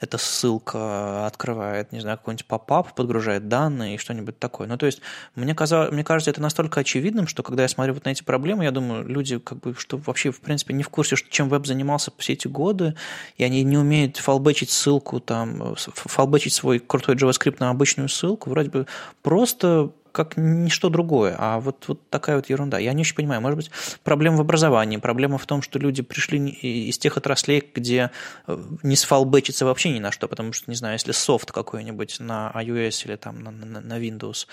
эта 0.00 0.16
ссылка 0.16 1.26
открывает, 1.26 1.92
не 1.92 2.00
знаю, 2.00 2.16
какой-нибудь 2.16 2.46
попап, 2.46 2.94
подгружает 2.94 3.46
данные 3.48 3.96
и 3.96 3.98
что-нибудь 3.98 4.38
такое. 4.38 4.66
Ну, 4.66 4.78
то 4.78 4.86
есть 4.86 5.02
мне, 5.34 5.54
казалось, 5.54 5.92
мне 5.92 6.02
кажется, 6.02 6.30
это 6.30 6.40
настолько 6.40 6.80
очевидным, 6.80 7.26
что 7.26 7.42
когда 7.42 7.64
я 7.64 7.68
смотрю 7.68 7.92
вот 7.92 8.06
на 8.06 8.08
эти 8.08 8.22
проблемы, 8.22 8.64
я 8.64 8.70
думаю, 8.70 9.06
люди 9.06 9.38
как 9.38 9.58
бы, 9.58 9.74
что 9.74 9.98
вообще, 9.98 10.30
в 10.30 10.40
принципе, 10.40 10.72
не 10.72 10.82
в 10.82 10.88
курсе, 10.88 11.16
чем 11.28 11.50
веб 11.50 11.66
занимался 11.66 12.10
все 12.16 12.32
эти 12.32 12.48
годы, 12.48 12.94
и 13.36 13.44
они 13.44 13.62
не 13.62 13.76
умеют 13.76 14.16
фалбечить 14.16 14.70
ссылку, 14.70 15.20
там, 15.20 15.74
фалбечить 15.76 16.54
свой 16.54 16.78
крутой 16.78 17.16
JavaScript 17.16 17.56
на 17.60 17.68
обычную 17.68 18.08
ссылку, 18.08 18.48
вроде 18.48 18.70
бы 18.70 18.86
просто 19.20 19.90
как 20.16 20.38
ничто 20.38 20.88
другое, 20.88 21.36
а 21.38 21.60
вот, 21.60 21.84
вот 21.88 22.08
такая 22.08 22.36
вот 22.36 22.48
ерунда. 22.48 22.78
Я 22.78 22.94
не 22.94 23.02
очень 23.02 23.14
понимаю, 23.14 23.42
может 23.42 23.58
быть, 23.58 23.70
проблема 24.02 24.38
в 24.38 24.40
образовании, 24.40 24.96
проблема 24.96 25.36
в 25.36 25.44
том, 25.44 25.60
что 25.60 25.78
люди 25.78 26.02
пришли 26.02 26.38
из 26.48 26.96
тех 26.96 27.18
отраслей, 27.18 27.62
где 27.74 28.10
э, 28.46 28.58
не 28.82 28.96
сфалбечится 28.96 29.66
вообще 29.66 29.90
ни 29.90 29.98
на 29.98 30.12
что, 30.12 30.26
потому 30.26 30.54
что, 30.54 30.70
не 30.70 30.74
знаю, 30.74 30.94
если 30.94 31.12
софт 31.12 31.52
какой-нибудь 31.52 32.18
на 32.18 32.50
iOS 32.54 33.06
или 33.06 33.16
там 33.16 33.40
на, 33.42 33.50
на, 33.50 33.80
на 33.82 34.00
Windows 34.00 34.46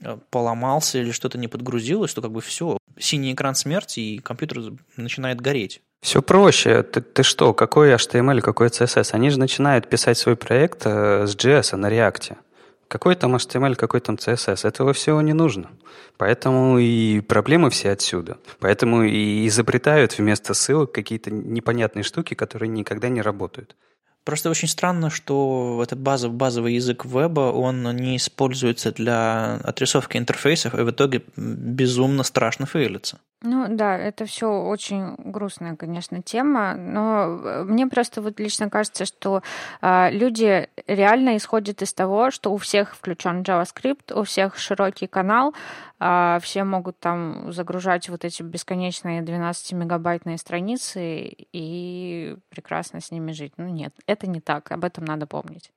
э, 0.00 0.18
поломался 0.30 0.98
или 0.98 1.12
что-то 1.12 1.38
не 1.38 1.46
подгрузилось, 1.46 2.12
то 2.12 2.20
как 2.20 2.32
бы 2.32 2.40
все, 2.40 2.76
синий 2.98 3.34
экран 3.34 3.54
смерти, 3.54 4.00
и 4.00 4.18
компьютер 4.18 4.72
начинает 4.96 5.40
гореть. 5.40 5.80
Все 6.00 6.22
проще. 6.22 6.82
Ты, 6.82 7.02
ты 7.02 7.22
что, 7.22 7.54
какой 7.54 7.94
HTML, 7.94 8.40
какой 8.40 8.66
CSS? 8.66 9.10
Они 9.12 9.30
же 9.30 9.38
начинают 9.38 9.88
писать 9.88 10.18
свой 10.18 10.34
проект 10.34 10.82
э, 10.86 11.24
с 11.24 11.36
JS 11.36 11.76
на 11.76 11.86
React. 11.86 12.36
Какой 12.94 13.16
там 13.16 13.34
HTML, 13.34 13.74
какой 13.74 14.00
там 14.00 14.14
CSS? 14.14 14.68
Этого 14.68 14.92
всего 14.92 15.20
не 15.20 15.32
нужно. 15.32 15.72
Поэтому 16.16 16.78
и 16.78 17.20
проблемы 17.22 17.70
все 17.70 17.90
отсюда. 17.90 18.38
Поэтому 18.60 19.02
и 19.02 19.48
изобретают 19.48 20.16
вместо 20.16 20.54
ссылок 20.54 20.92
какие-то 20.92 21.32
непонятные 21.32 22.04
штуки, 22.04 22.34
которые 22.34 22.68
никогда 22.68 23.08
не 23.08 23.20
работают. 23.20 23.74
Просто 24.24 24.48
очень 24.48 24.68
странно, 24.68 25.10
что 25.10 25.80
этот 25.82 25.98
базов, 25.98 26.32
базовый 26.32 26.74
язык 26.74 27.04
веба, 27.04 27.52
он 27.52 27.82
не 27.96 28.16
используется 28.16 28.90
для 28.90 29.56
отрисовки 29.56 30.16
интерфейсов, 30.16 30.74
и 30.74 30.82
в 30.82 30.90
итоге 30.90 31.22
безумно 31.36 32.22
страшно 32.22 32.64
фейлится. 32.64 33.18
Ну 33.42 33.66
да, 33.68 33.98
это 33.98 34.24
все 34.24 34.46
очень 34.48 35.16
грустная, 35.18 35.76
конечно, 35.76 36.22
тема, 36.22 36.74
но 36.74 37.38
э, 37.44 37.64
мне 37.64 37.86
просто 37.86 38.22
вот 38.22 38.40
лично 38.40 38.70
кажется, 38.70 39.04
что 39.04 39.42
э, 39.82 40.10
люди 40.12 40.70
реально 40.86 41.36
исходят 41.36 41.82
из 41.82 41.92
того, 41.92 42.30
что 42.30 42.50
у 42.54 42.56
всех 42.56 42.96
включен 42.96 43.42
JavaScript, 43.42 44.18
у 44.18 44.22
всех 44.22 44.56
широкий 44.56 45.06
канал, 45.06 45.54
все 45.98 46.64
могут 46.64 46.98
там 46.98 47.52
загружать 47.52 48.08
вот 48.08 48.24
эти 48.24 48.42
бесконечные 48.42 49.22
12-мегабайтные 49.22 50.38
страницы 50.38 51.30
и 51.52 52.36
прекрасно 52.48 53.00
с 53.00 53.10
ними 53.10 53.32
жить. 53.32 53.52
Ну 53.56 53.68
нет, 53.68 53.94
это 54.06 54.26
не 54.26 54.40
так, 54.40 54.72
об 54.72 54.84
этом 54.84 55.04
надо 55.04 55.26
помнить. 55.26 55.70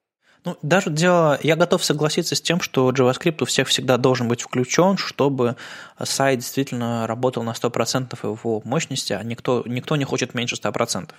Ну, 0.46 0.56
даже 0.62 0.92
дело, 0.92 1.40
я 1.44 1.56
готов 1.56 1.84
согласиться 1.84 2.36
с 2.36 2.42
тем, 2.42 2.62
что 2.62 2.90
JavaScript 2.92 3.42
у 3.42 3.46
всех 3.46 3.68
всегда 3.68 3.98
должен 3.98 4.28
быть 4.28 4.42
включен, 4.42 4.96
чтобы 4.96 5.58
сайт 6.02 6.40
действительно 6.40 7.06
работал 7.06 7.44
на 7.44 7.52
100% 7.52 8.18
его 8.24 8.62
мощности, 8.64 9.14
а 9.14 9.24
никто, 9.24 9.64
никто 9.66 9.96
не 9.96 10.06
хочет 10.06 10.34
меньше 10.36 10.56
100%. 10.56 11.10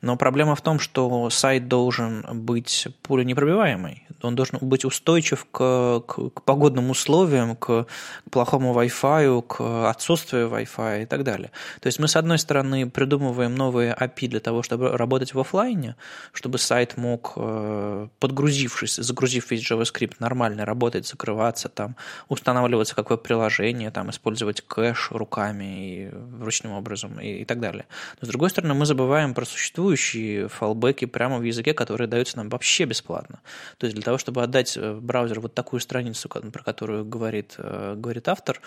Но 0.00 0.16
проблема 0.16 0.54
в 0.54 0.60
том, 0.60 0.78
что 0.78 1.30
сайт 1.30 1.68
должен 1.68 2.24
быть 2.32 2.88
пуленепробиваемый. 3.02 4.06
Он 4.22 4.34
должен 4.34 4.58
быть 4.60 4.84
устойчив 4.84 5.46
к, 5.50 6.00
к, 6.06 6.30
к 6.30 6.42
погодным 6.42 6.90
условиям, 6.90 7.56
к, 7.56 7.84
к 7.84 8.30
плохому 8.30 8.72
Wi-Fi, 8.74 9.42
к 9.42 9.90
отсутствию 9.90 10.48
Wi-Fi 10.48 11.02
и 11.02 11.06
так 11.06 11.24
далее. 11.24 11.50
То 11.80 11.88
есть 11.88 11.98
мы, 11.98 12.08
с 12.08 12.16
одной 12.16 12.38
стороны, 12.38 12.88
придумываем 12.88 13.54
новые 13.54 13.94
API 13.94 14.28
для 14.28 14.40
того, 14.40 14.62
чтобы 14.62 14.96
работать 14.96 15.34
в 15.34 15.40
офлайне, 15.40 15.96
чтобы 16.32 16.58
сайт 16.58 16.96
мог, 16.96 17.32
э, 17.36 18.08
подгрузившись, 18.18 18.96
загрузив 18.96 19.50
весь 19.50 19.70
JavaScript, 19.70 20.16
нормально 20.18 20.64
работать, 20.64 21.06
закрываться, 21.06 21.68
там, 21.68 21.96
устанавливаться 22.28 22.94
как 22.94 23.10
веб-приложение, 23.10 23.90
там, 23.90 24.10
использовать 24.10 24.62
кэш 24.62 25.10
руками 25.10 25.64
и 25.64 26.10
ручным 26.40 26.72
образом 26.72 27.20
и, 27.20 27.42
и 27.42 27.44
так 27.44 27.60
далее. 27.60 27.86
Но, 28.20 28.26
с 28.26 28.28
другой 28.28 28.50
стороны, 28.50 28.74
мы 28.74 28.86
забываем 28.86 29.34
про 29.34 29.44
существующие 29.44 29.83
существующие 29.84 30.48
фалбеки 30.48 31.04
прямо 31.04 31.38
в 31.38 31.42
языке, 31.42 31.74
которые 31.74 32.08
даются 32.08 32.36
нам 32.36 32.48
вообще 32.48 32.84
бесплатно. 32.84 33.40
То 33.78 33.86
есть 33.86 33.94
для 33.94 34.02
того, 34.02 34.18
чтобы 34.18 34.42
отдать 34.42 34.76
э, 34.76 34.92
в 34.92 35.02
браузер 35.02 35.40
вот 35.40 35.54
такую 35.54 35.80
страницу, 35.80 36.28
про 36.28 36.62
которую 36.62 37.04
говорит, 37.04 37.54
э, 37.58 37.94
говорит 37.96 38.28
автор, 38.28 38.60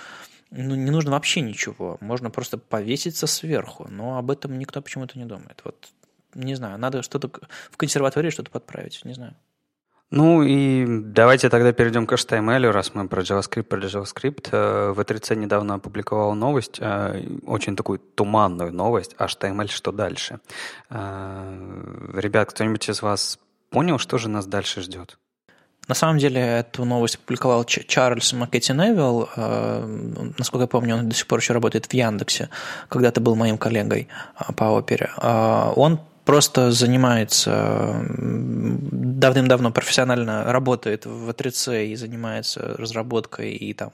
ну, 0.52 0.76
не 0.76 0.92
нужно 0.92 1.12
вообще 1.12 1.42
ничего. 1.42 1.98
Можно 2.02 2.30
просто 2.30 2.58
повеситься 2.58 3.28
сверху, 3.28 3.88
но 3.90 4.18
об 4.18 4.32
этом 4.32 4.58
никто 4.60 4.82
почему-то 4.82 5.18
не 5.18 5.26
думает. 5.26 5.62
Вот 5.64 5.90
не 6.36 6.56
знаю, 6.56 6.78
надо 6.78 7.02
что-то 7.02 7.30
в 7.72 7.78
консерватории 7.78 8.30
что-то 8.30 8.52
подправить, 8.52 9.02
не 9.04 9.14
знаю. 9.14 9.34
Ну 10.10 10.42
и 10.42 10.86
давайте 10.88 11.50
тогда 11.50 11.74
перейдем 11.74 12.08
к 12.08 12.14
HTML, 12.14 12.72
раз 12.72 12.94
мы 12.94 13.10
про 13.10 13.24
JavaScript, 13.24 13.64
про 13.64 13.80
JavaScript. 13.80 14.52
V3C 14.96 15.34
э, 15.34 15.36
недавно 15.36 15.76
опубликовал 15.76 16.34
новость, 16.34 16.78
э, 16.80 17.26
очень 17.46 17.76
такую 17.76 18.00
туманную 18.00 18.72
новость, 18.72 19.16
HTML 19.20 19.68
что 19.68 19.92
дальше. 19.92 20.40
Э, 20.90 22.12
ребят, 22.14 22.50
кто-нибудь 22.50 22.88
из 22.88 23.02
вас 23.02 23.38
понял, 23.70 23.98
что 23.98 24.18
же 24.18 24.30
нас 24.30 24.46
дальше 24.46 24.82
ждет? 24.82 25.18
На 25.90 25.96
самом 25.96 26.20
деле 26.20 26.42
эту 26.42 26.86
новость 26.86 27.16
опубликовал 27.16 27.66
Чарльз 27.66 28.32
Маккетти 28.32 28.74
Невилл. 28.74 29.30
Насколько 30.38 30.64
я 30.64 30.68
помню, 30.68 30.98
он 30.98 31.10
до 31.10 31.16
сих 31.16 31.28
пор 31.28 31.40
еще 31.40 31.54
работает 31.54 31.86
в 31.86 31.94
Яндексе. 31.94 32.50
Когда-то 32.90 33.22
был 33.22 33.36
моим 33.36 33.58
коллегой 33.58 34.10
по 34.58 34.66
опере. 34.66 35.12
Он 35.18 36.02
просто 36.28 36.72
занимается 36.72 38.06
давным-давно 38.18 39.72
профессионально 39.72 40.52
работает 40.52 41.06
в 41.06 41.30
А3C 41.30 41.88
и 41.88 41.96
занимается 41.96 42.76
разработкой 42.78 43.54
и 43.54 43.74
там 43.74 43.94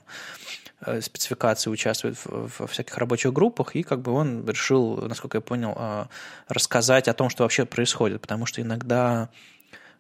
э, 0.82 1.00
спецификации 1.02 1.70
участвует 1.70 2.18
в, 2.26 2.50
в 2.58 2.68
всяких 2.68 2.98
рабочих 2.98 3.34
группах, 3.34 3.76
и 3.76 3.84
как 3.84 4.02
бы 4.02 4.12
он 4.12 4.50
решил, 4.50 4.98
насколько 5.08 5.38
я 5.38 5.42
понял, 5.42 5.76
э, 5.78 6.06
рассказать 6.48 7.08
о 7.08 7.14
том, 7.14 7.30
что 7.30 7.44
вообще 7.44 7.66
происходит, 7.66 8.22
потому 8.22 8.48
что 8.48 8.64
иногда 8.64 9.30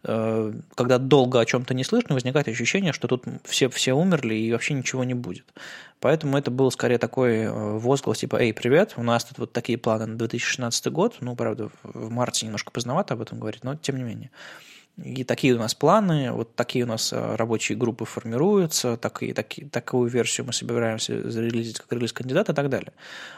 когда 0.03 0.97
долго 0.97 1.39
о 1.39 1.45
чем-то 1.45 1.73
не 1.73 1.85
слышно, 1.85 2.13
возникает 2.13 2.49
ощущение, 2.49 2.91
что 2.91 3.07
тут 3.07 3.23
все, 3.45 3.69
все 3.69 3.93
умерли 3.93 4.35
и 4.35 4.51
вообще 4.51 4.73
ничего 4.73 5.03
не 5.03 5.13
будет. 5.13 5.45
Поэтому 6.01 6.37
это 6.37 6.51
был 6.51 6.69
скорее 6.71 6.97
такой 6.97 7.43
э, 7.43 7.49
возглас 7.49 8.17
типа 8.17 8.35
«Эй, 8.35 8.53
привет, 8.53 8.95
у 8.97 9.03
нас 9.03 9.23
тут 9.23 9.37
вот 9.37 9.53
такие 9.53 9.77
планы 9.77 10.05
на 10.05 10.17
2016 10.17 10.87
год». 10.87 11.15
Ну, 11.21 11.33
правда, 11.37 11.69
в 11.83 12.09
марте 12.09 12.45
немножко 12.45 12.71
поздновато 12.71 13.13
об 13.13 13.21
этом 13.21 13.39
говорить, 13.39 13.63
но 13.63 13.75
тем 13.77 13.95
не 13.95 14.03
менее. 14.03 14.29
И 15.01 15.23
такие 15.23 15.55
у 15.55 15.57
нас 15.57 15.73
планы, 15.73 16.31
вот 16.31 16.55
такие 16.55 16.85
у 16.85 16.87
нас 16.87 17.11
э, 17.11 17.35
рабочие 17.35 17.75
группы 17.75 18.05
формируются, 18.05 18.95
такие, 18.95 19.33
такие, 19.33 19.67
такую 19.67 20.07
версию 20.07 20.45
мы 20.45 20.53
собираемся 20.53 21.31
зарелизить 21.31 21.79
как 21.79 21.91
релиз-кандидат 21.91 22.49
и 22.49 22.53
так 22.53 22.69
далее. 22.69 22.93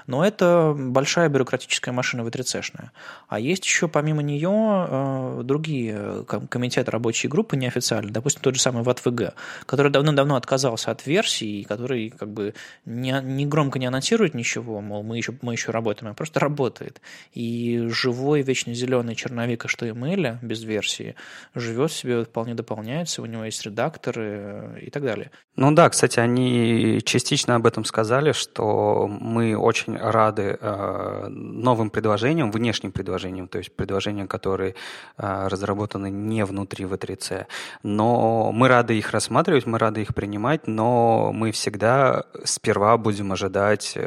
Но 0.05 0.25
это 0.25 0.75
большая 0.77 1.29
бюрократическая 1.29 1.93
машина 1.93 2.23
V3C-шная. 2.23 2.91
А 3.29 3.39
есть 3.39 3.63
еще 3.63 3.87
помимо 3.87 4.21
нее 4.21 4.51
э, 4.51 5.41
другие 5.45 6.25
комитеты 6.25 6.91
рабочие 6.91 7.29
группы 7.29 7.55
неофициальные, 7.55 8.11
допустим, 8.11 8.41
тот 8.41 8.55
же 8.55 8.61
самый 8.61 8.83
ВАТВГ, 8.83 9.33
который 9.65 9.93
давно-давно 9.93 10.35
отказался 10.35 10.91
от 10.91 11.07
версии, 11.07 11.63
который 11.63 12.09
как 12.09 12.31
бы 12.31 12.53
не, 12.83 13.17
не 13.23 13.45
громко 13.45 13.79
не 13.79 13.85
анонсирует 13.85 14.33
ничего, 14.33 14.81
мол, 14.81 15.03
мы 15.03 15.15
еще, 15.15 15.33
мы 15.41 15.53
еще 15.53 15.71
работаем, 15.71 16.11
а 16.11 16.15
просто 16.15 16.41
работает. 16.41 16.99
И 17.33 17.87
живой, 17.87 18.41
вечно 18.41 18.73
зеленый 18.73 19.15
черновик 19.15 19.63
HTML 19.63 20.39
без 20.41 20.61
версии– 20.61 21.15
живет 21.53 21.91
себе, 21.91 22.23
вполне 22.23 22.55
дополняется, 22.55 23.21
у 23.21 23.25
него 23.25 23.43
есть 23.45 23.63
редакторы 23.65 24.23
э, 24.23 24.79
и 24.81 24.89
так 24.89 25.03
далее. 25.03 25.31
Ну 25.55 25.71
да, 25.71 25.89
кстати, 25.89 26.19
они 26.19 27.01
частично 27.05 27.55
об 27.55 27.65
этом 27.65 27.85
сказали, 27.85 28.31
что 28.31 29.07
мы 29.07 29.55
очень 29.55 29.97
рады 29.97 30.57
э, 30.59 31.27
новым 31.29 31.89
предложениям, 31.89 32.51
внешним 32.51 32.91
предложениям, 32.91 33.47
то 33.47 33.57
есть 33.57 33.75
предложениям, 33.75 34.27
которые 34.27 34.75
э, 35.17 35.47
разработаны 35.47 36.09
не 36.09 36.45
внутри 36.45 36.85
V3C. 36.85 37.45
Но 37.83 38.51
мы 38.51 38.67
рады 38.67 38.97
их 38.97 39.11
рассматривать, 39.11 39.65
мы 39.65 39.77
рады 39.77 40.01
их 40.01 40.13
принимать, 40.13 40.67
но 40.67 41.31
мы 41.33 41.51
всегда 41.51 42.25
сперва 42.43 42.97
будем 42.97 43.31
ожидать 43.31 43.97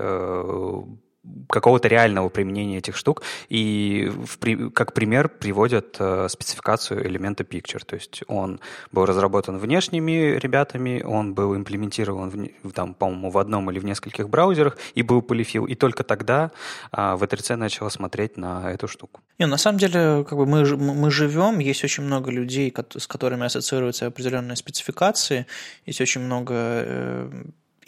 какого-то 1.49 1.89
реального 1.89 2.29
применения 2.29 2.79
этих 2.79 2.97
штук. 2.97 3.23
И 3.49 4.11
в, 4.11 4.71
как 4.71 4.93
пример 4.93 5.29
приводят 5.29 5.97
э, 5.99 6.29
спецификацию 6.29 7.07
элемента 7.07 7.45
Picture. 7.45 7.85
То 7.85 7.97
есть 7.97 8.23
он 8.29 8.61
был 8.93 9.07
разработан 9.07 9.59
внешними 9.59 10.39
ребятами, 10.39 11.03
он 11.03 11.35
был 11.35 11.57
имплементирован, 11.57 12.51
в, 12.63 12.73
там, 12.73 12.95
по-моему, 12.95 13.31
в 13.31 13.39
одном 13.39 13.71
или 13.71 13.79
в 13.79 13.85
нескольких 13.85 14.29
браузерах 14.29 14.77
и 14.95 15.03
был 15.03 15.23
полифил. 15.23 15.67
И 15.67 15.75
только 15.75 16.05
тогда 16.05 16.51
э, 16.93 16.97
V3C 16.97 17.57
начала 17.57 17.89
смотреть 17.89 18.37
на 18.37 18.73
эту 18.73 18.89
штуку. 18.89 19.21
Не, 19.39 19.47
на 19.47 19.57
самом 19.57 19.79
деле, 19.79 20.25
как 20.25 20.37
бы 20.39 20.47
мы, 20.47 20.65
мы 20.77 21.11
живем, 21.11 21.59
есть 21.59 21.85
очень 21.85 22.05
много 22.05 22.31
людей, 22.31 22.75
с 22.97 23.07
которыми 23.07 23.47
ассоциируются 23.47 24.07
определенные 24.07 24.57
спецификации, 24.57 25.47
есть 25.87 26.01
очень 26.01 26.21
много 26.21 26.55
э, 26.55 27.31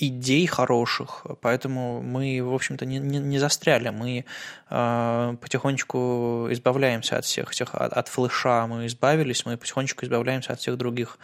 идей 0.01 0.47
хороших, 0.47 1.27
поэтому 1.41 2.03
мы, 2.03 2.43
в 2.43 2.55
общем-то, 2.55 2.87
не, 2.87 2.99
не, 2.99 3.19
не 3.19 3.39
застряли, 3.39 3.91
мы 3.91 4.25
э, 4.71 5.37
потихонечку 5.41 6.49
избавляемся 6.51 7.19
от 7.19 7.25
всех 7.25 7.53
этих, 7.53 7.75
от, 7.75 7.93
от 7.93 8.09
флеша 8.09 8.67
мы 8.67 8.87
избавились, 8.87 9.45
мы 9.45 9.57
потихонечку 9.57 10.05
избавляемся 10.05 10.53
от 10.53 10.61
всех 10.61 10.77
других 10.77 11.19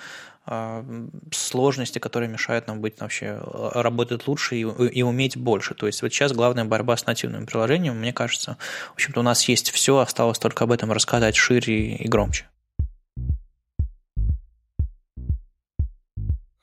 э, 0.46 1.08
сложностей, 1.32 2.00
которые 2.00 2.28
мешают 2.28 2.66
нам 2.66 2.80
быть 2.80 3.00
вообще 3.00 3.40
работать 3.74 4.28
лучше 4.28 4.56
и, 4.56 4.60
и 4.60 5.02
уметь 5.02 5.36
больше. 5.36 5.74
То 5.74 5.86
есть 5.86 6.02
вот 6.02 6.12
сейчас 6.12 6.32
главная 6.32 6.64
борьба 6.64 6.96
с 6.96 7.06
нативным 7.06 7.46
приложением, 7.46 7.98
мне 7.98 8.12
кажется, 8.12 8.56
в 8.90 8.94
общем-то, 8.94 9.20
у 9.20 9.24
нас 9.24 9.48
есть 9.48 9.70
все, 9.70 9.98
осталось 9.98 10.38
только 10.38 10.64
об 10.64 10.72
этом 10.72 10.92
рассказать 10.92 11.36
шире 11.36 11.96
и 11.96 12.08
громче. 12.08 12.46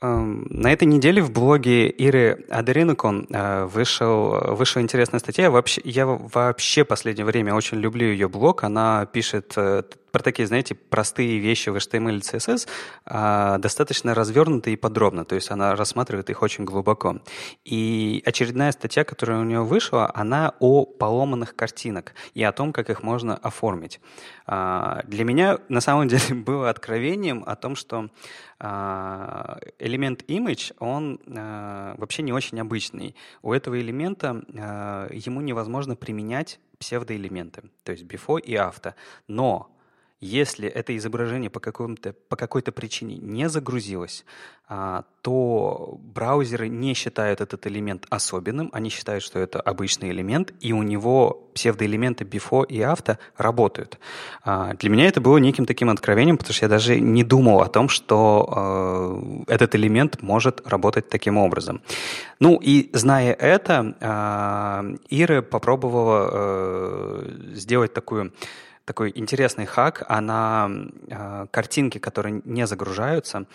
На 0.06 0.72
этой 0.74 0.86
неделе 0.86 1.22
в 1.22 1.32
блоге 1.32 1.88
Иры 1.88 2.46
Адеринукон 2.50 3.26
э, 3.30 3.66
вышел, 3.66 4.54
вышла 4.54 4.82
интересная 4.82 5.20
статья. 5.20 5.50
Вообще, 5.50 5.82
я 5.86 6.06
вообще 6.06 6.84
последнее 6.84 7.26
время 7.26 7.54
очень 7.54 7.78
люблю 7.78 8.08
ее 8.08 8.28
блог. 8.28 8.66
Она 8.66 9.06
пишет 9.06 9.54
э, 9.56 9.84
про 10.14 10.22
такие, 10.22 10.48
знаете, 10.48 10.76
простые 10.76 11.40
вещи 11.40 11.70
в 11.70 11.76
HTML 11.76 12.18
и 12.18 12.20
CSS 12.20 12.68
а, 13.04 13.58
достаточно 13.58 14.14
развернуто 14.14 14.70
и 14.70 14.76
подробно, 14.76 15.26
то 15.26 15.34
есть 15.34 15.50
она 15.50 15.76
рассматривает 15.76 16.30
их 16.30 16.44
очень 16.44 16.66
глубоко. 16.66 17.20
И 17.66 18.22
очередная 18.24 18.72
статья, 18.72 19.06
которая 19.06 19.40
у 19.40 19.44
нее 19.44 19.64
вышла, 19.64 20.12
она 20.14 20.54
о 20.60 20.86
поломанных 20.86 21.56
картинок 21.56 22.14
и 22.36 22.44
о 22.44 22.52
том, 22.52 22.74
как 22.74 22.92
их 22.92 23.02
можно 23.02 23.36
оформить. 23.36 24.00
А, 24.46 25.02
для 25.08 25.26
меня 25.26 25.58
на 25.68 25.82
самом 25.82 26.08
деле 26.08 26.36
было 26.46 26.70
откровением 26.70 27.44
о 27.48 27.56
том, 27.56 27.76
что 27.76 28.10
а, 28.60 29.58
элемент 29.80 30.22
image, 30.28 30.76
он 30.78 31.22
а, 31.36 31.96
вообще 31.98 32.22
не 32.22 32.34
очень 32.34 32.62
обычный. 32.62 33.16
У 33.42 33.52
этого 33.52 33.82
элемента 33.82 34.44
а, 34.56 35.10
ему 35.12 35.42
невозможно 35.42 35.96
применять 35.96 36.60
псевдоэлементы, 36.78 37.64
то 37.84 37.94
есть 37.94 38.04
before 38.04 38.42
и 38.42 38.54
after. 38.54 38.94
Но 39.28 39.74
если 40.24 40.70
это 40.70 40.96
изображение 40.96 41.50
по, 41.50 41.60
какому-то, 41.60 42.14
по 42.30 42.36
какой-то 42.36 42.72
причине 42.72 43.18
не 43.18 43.50
загрузилось, 43.50 44.24
а, 44.70 45.04
то 45.22 46.00
браузеры 46.02 46.70
не 46.70 46.94
считают 46.94 47.42
этот 47.42 47.68
элемент 47.68 48.06
особенным, 48.10 48.70
они 48.72 48.90
считают, 48.90 49.24
что 49.24 49.38
это 49.40 49.60
обычный 49.60 50.12
элемент, 50.12 50.54
и 50.62 50.72
у 50.72 50.82
него 50.82 51.50
псевдоэлементы 51.54 52.24
before 52.24 52.66
и 52.68 52.80
after 52.80 53.18
работают. 53.38 54.00
А, 54.46 54.74
для 54.76 54.90
меня 54.90 55.08
это 55.08 55.20
было 55.20 55.38
неким 55.38 55.66
таким 55.66 55.90
откровением, 55.90 56.38
потому 56.38 56.54
что 56.54 56.66
я 56.66 56.70
даже 56.70 57.00
не 57.00 57.26
думал 57.26 57.62
о 57.62 57.68
том, 57.68 57.90
что 57.90 58.48
а, 58.50 59.44
этот 59.48 59.76
элемент 59.76 60.22
может 60.22 60.66
работать 60.66 61.10
таким 61.10 61.38
образом. 61.38 61.82
Ну 62.40 62.58
и 62.62 62.90
зная 62.94 63.34
это, 63.34 64.98
Ира 65.10 65.42
попробовала 65.42 67.24
сделать 67.54 67.94
такую 67.94 68.32
такой 68.86 69.12
интересный 69.16 69.66
хак, 69.66 70.04
она 70.08 70.70
э, 71.08 71.48
картинки, 71.52 71.98
которые 72.00 72.42
не 72.46 72.68
загружаются, 72.68 73.46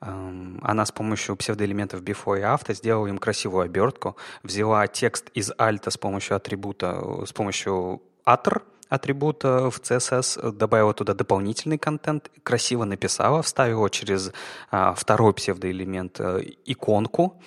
э, 0.00 0.56
она 0.62 0.86
с 0.86 0.92
помощью 0.92 1.36
псевдоэлементов 1.36 2.02
before 2.02 2.38
и 2.38 2.42
after 2.42 2.74
сделала 2.74 3.06
им 3.06 3.18
красивую 3.18 3.64
обертку, 3.64 4.16
взяла 4.42 4.86
текст 4.86 5.30
из 5.34 5.52
альта 5.58 5.90
с 5.90 5.96
помощью 5.96 6.36
атрибута, 6.36 7.24
с 7.26 7.32
помощью 7.32 8.02
atr, 8.24 8.62
атрибута 8.88 9.70
в 9.70 9.80
CSS, 9.80 10.52
добавила 10.52 10.92
туда 10.92 11.14
дополнительный 11.14 11.78
контент, 11.78 12.30
красиво 12.42 12.84
написала, 12.84 13.42
вставила 13.42 13.88
через 13.88 14.32
а, 14.70 14.94
второй 14.94 15.32
псевдоэлемент 15.32 16.20
а, 16.20 16.40
иконку, 16.66 17.40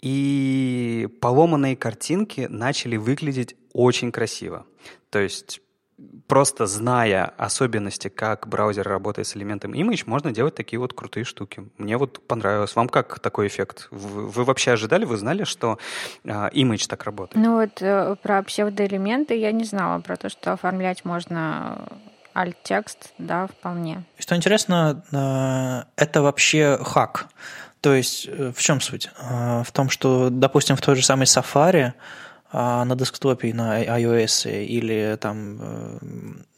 и 0.00 1.08
поломанные 1.20 1.76
картинки 1.76 2.48
начали 2.50 2.96
выглядеть 2.96 3.54
очень 3.72 4.10
красиво. 4.10 4.66
То 5.10 5.20
есть 5.20 5.60
просто 6.26 6.66
зная 6.66 7.32
особенности, 7.36 8.08
как 8.08 8.48
браузер 8.48 8.88
работает 8.88 9.26
с 9.28 9.36
элементом 9.36 9.72
image, 9.72 10.04
можно 10.06 10.32
делать 10.32 10.54
такие 10.54 10.78
вот 10.78 10.92
крутые 10.94 11.24
штуки. 11.24 11.64
Мне 11.78 11.96
вот 11.96 12.26
понравилось. 12.26 12.74
Вам 12.74 12.88
как 12.88 13.18
такой 13.20 13.46
эффект? 13.46 13.88
Вы, 13.90 14.28
вы 14.28 14.44
вообще 14.44 14.72
ожидали, 14.72 15.04
вы 15.04 15.16
знали, 15.16 15.44
что 15.44 15.78
э, 16.24 16.30
image 16.50 16.88
так 16.88 17.04
работает? 17.04 17.44
Ну 17.44 17.56
вот 17.60 17.82
э, 17.82 18.16
про 18.22 18.42
псевдоэлементы 18.42 19.36
я 19.36 19.52
не 19.52 19.64
знала, 19.64 20.00
про 20.00 20.16
то, 20.16 20.28
что 20.28 20.52
оформлять 20.52 21.04
можно 21.04 21.88
alt-текст, 22.34 23.12
да, 23.18 23.46
вполне. 23.46 24.04
Что 24.18 24.36
интересно, 24.36 25.04
э, 25.12 26.02
это 26.02 26.22
вообще 26.22 26.78
хак. 26.82 27.26
То 27.80 27.94
есть 27.94 28.28
э, 28.28 28.52
в 28.54 28.60
чем 28.60 28.80
суть? 28.80 29.10
Э, 29.20 29.62
в 29.64 29.72
том, 29.72 29.90
что, 29.90 30.30
допустим, 30.30 30.76
в 30.76 30.80
той 30.80 30.96
же 30.96 31.04
самой 31.04 31.26
Safari 31.26 31.92
на 32.52 32.94
десктопе, 32.96 33.54
на 33.54 33.82
iOS 33.82 34.64
или 34.64 35.16
там 35.20 35.58
э, 35.60 35.98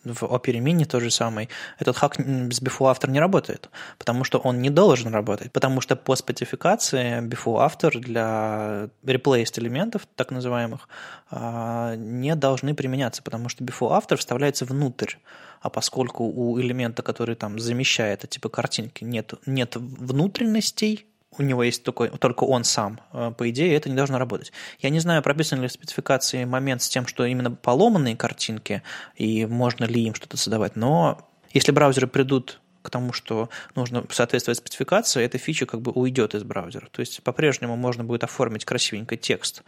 в 0.04 0.22
Opera 0.24 0.60
Mini 0.60 0.84
тот 0.84 1.02
же 1.02 1.10
самый, 1.10 1.48
этот 1.78 1.96
хак 1.96 2.16
с 2.16 2.62
Before 2.62 2.92
After 2.92 3.10
не 3.10 3.20
работает, 3.20 3.70
потому 3.98 4.24
что 4.24 4.38
он 4.38 4.60
не 4.60 4.70
должен 4.70 5.12
работать, 5.12 5.52
потому 5.52 5.80
что 5.80 5.96
по 5.96 6.16
спецификации 6.16 7.20
Before 7.20 7.66
After 7.66 7.98
для 7.98 8.88
replaced 9.04 9.58
элементов, 9.58 10.06
так 10.16 10.30
называемых, 10.30 10.88
а, 11.30 11.94
не 11.96 12.34
должны 12.34 12.74
применяться, 12.74 13.22
потому 13.22 13.48
что 13.48 13.64
Before 13.64 13.98
After 13.98 14.16
вставляется 14.16 14.64
внутрь, 14.64 15.14
а 15.60 15.70
поскольку 15.70 16.24
у 16.24 16.60
элемента, 16.60 17.02
который 17.02 17.36
там 17.36 17.58
замещает, 17.58 18.28
типа 18.28 18.48
картинки, 18.48 19.04
нет, 19.04 19.34
нет 19.46 19.76
внутренностей, 19.76 21.06
у 21.38 21.42
него 21.42 21.62
есть 21.62 21.82
только, 21.82 22.08
только 22.08 22.44
он 22.44 22.64
сам, 22.64 23.00
э, 23.12 23.32
по 23.36 23.48
идее, 23.50 23.74
это 23.74 23.88
не 23.88 23.96
должно 23.96 24.18
работать. 24.18 24.52
Я 24.80 24.90
не 24.90 25.00
знаю, 25.00 25.22
прописан 25.22 25.60
ли 25.60 25.68
в 25.68 25.72
спецификации 25.72 26.44
момент 26.44 26.82
с 26.82 26.88
тем, 26.88 27.06
что 27.06 27.24
именно 27.24 27.50
поломанные 27.50 28.16
картинки, 28.16 28.82
и 29.16 29.46
можно 29.46 29.84
ли 29.84 30.02
им 30.02 30.14
что-то 30.14 30.36
создавать, 30.36 30.76
но 30.76 31.28
если 31.52 31.72
браузеры 31.72 32.06
придут 32.06 32.60
к 32.82 32.90
тому, 32.90 33.14
что 33.14 33.48
нужно 33.74 34.04
соответствовать 34.10 34.58
спецификации, 34.58 35.24
эта 35.24 35.38
фича 35.38 35.64
как 35.64 35.80
бы 35.80 35.90
уйдет 35.92 36.34
из 36.34 36.44
браузера. 36.44 36.86
То 36.90 37.00
есть 37.00 37.22
по-прежнему 37.22 37.76
можно 37.76 38.04
будет 38.04 38.24
оформить 38.24 38.66
красивенько 38.66 39.16
текст, 39.16 39.62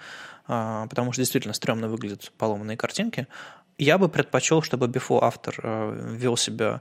а, 0.46 0.86
потому 0.88 1.12
что 1.12 1.22
действительно 1.22 1.54
стрёмно 1.54 1.88
выглядят 1.88 2.30
поломанные 2.36 2.76
картинки. 2.76 3.26
Я 3.78 3.96
бы 3.96 4.10
предпочел, 4.10 4.60
чтобы 4.60 4.86
before 4.86 5.22
after 5.22 5.54
э, 5.62 6.14
вел 6.14 6.36
себя 6.36 6.80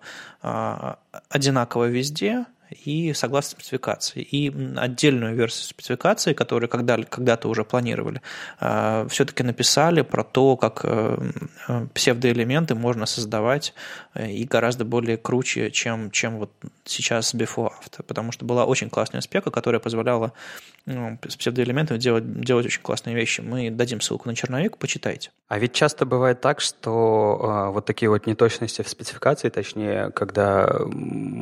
одинаково 1.30 1.86
везде, 1.86 2.46
и 2.70 3.14
согласно 3.14 3.52
спецификации. 3.52 4.22
И 4.22 4.54
отдельную 4.78 5.36
версию 5.36 5.66
спецификации, 5.68 6.34
которую 6.34 6.70
когда, 6.70 6.98
когда-то 6.98 7.48
уже 7.48 7.64
планировали, 7.64 8.22
а, 8.60 9.08
все-таки 9.10 9.44
написали 9.44 10.02
про 10.02 10.24
то, 10.24 10.58
как 10.58 10.82
э, 10.84 11.18
псевдоэлементы 11.94 12.76
можно 12.76 13.06
создавать 13.06 13.74
э, 14.14 14.32
и 14.32 14.46
гораздо 14.46 14.86
более 14.86 15.18
круче, 15.18 15.72
чем, 15.72 16.12
чем 16.12 16.38
вот 16.38 16.52
сейчас 16.86 17.34
before 17.34 17.72
after. 17.72 18.04
Потому 18.04 18.32
что 18.32 18.46
была 18.46 18.66
очень 18.66 18.90
классная 18.90 19.22
спека, 19.22 19.52
которая 19.52 19.80
позволяла 19.80 20.34
ну, 20.86 21.18
псевдоэлементами 21.18 21.98
делать, 21.98 22.42
делать 22.42 22.66
очень 22.66 22.82
классные 22.82 23.16
вещи. 23.16 23.42
Мы 23.42 23.72
дадим 23.72 24.02
ссылку 24.02 24.28
на 24.28 24.36
черновик, 24.36 24.78
почитайте. 24.78 25.32
А 25.48 25.60
ведь 25.60 25.74
часто 25.74 26.06
бывает 26.06 26.42
так, 26.42 26.62
что 26.62 27.68
э, 27.70 27.72
вот 27.72 27.86
такие 27.86 28.10
вот 28.10 28.28
неточности 28.28 28.82
в 28.82 28.90
спецификации, 28.90 29.50
точнее, 29.50 30.12
когда 30.12 30.68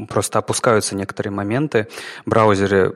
просто 0.09 0.39
опускаются 0.39 0.95
некоторые 0.95 1.12
моменты, 1.32 1.88
браузеры 2.26 2.95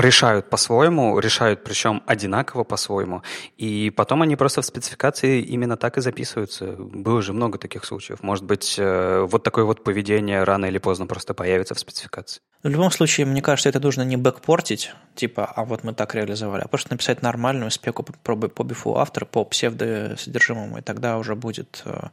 решают 0.00 0.50
по-своему, 0.50 1.18
решают 1.18 1.64
причем 1.64 2.02
одинаково 2.06 2.64
по-своему, 2.64 3.22
и 3.56 3.90
потом 3.90 4.22
они 4.22 4.36
просто 4.36 4.62
в 4.62 4.66
спецификации 4.66 5.40
именно 5.40 5.76
так 5.76 5.98
и 5.98 6.00
записываются. 6.00 6.76
Было 6.78 7.22
же 7.22 7.32
много 7.32 7.58
таких 7.58 7.84
случаев. 7.84 8.22
Может 8.22 8.44
быть, 8.44 8.76
э, 8.78 9.26
вот 9.28 9.42
такое 9.42 9.64
вот 9.64 9.84
поведение 9.84 10.44
рано 10.44 10.66
или 10.66 10.78
поздно 10.78 11.06
просто 11.06 11.34
появится 11.34 11.74
в 11.74 11.78
спецификации. 11.78 12.40
В 12.62 12.68
любом 12.68 12.90
случае, 12.90 13.24
мне 13.26 13.40
кажется, 13.40 13.70
это 13.70 13.80
нужно 13.80 14.02
не 14.02 14.18
бэкпортить, 14.18 14.92
типа, 15.14 15.46
а 15.46 15.64
вот 15.64 15.82
мы 15.82 15.94
так 15.94 16.14
реализовали, 16.14 16.62
а 16.62 16.68
просто 16.68 16.92
написать 16.92 17.22
нормальную 17.22 17.70
спеку 17.70 18.02
по, 18.02 18.36
по 18.36 18.64
бифу 18.64 18.98
автора, 18.98 19.24
по 19.24 19.46
псевдосодержимому, 19.46 20.78
и 20.78 20.82
тогда 20.82 21.16
уже 21.16 21.34
будет 21.34 21.82
э, 21.86 22.08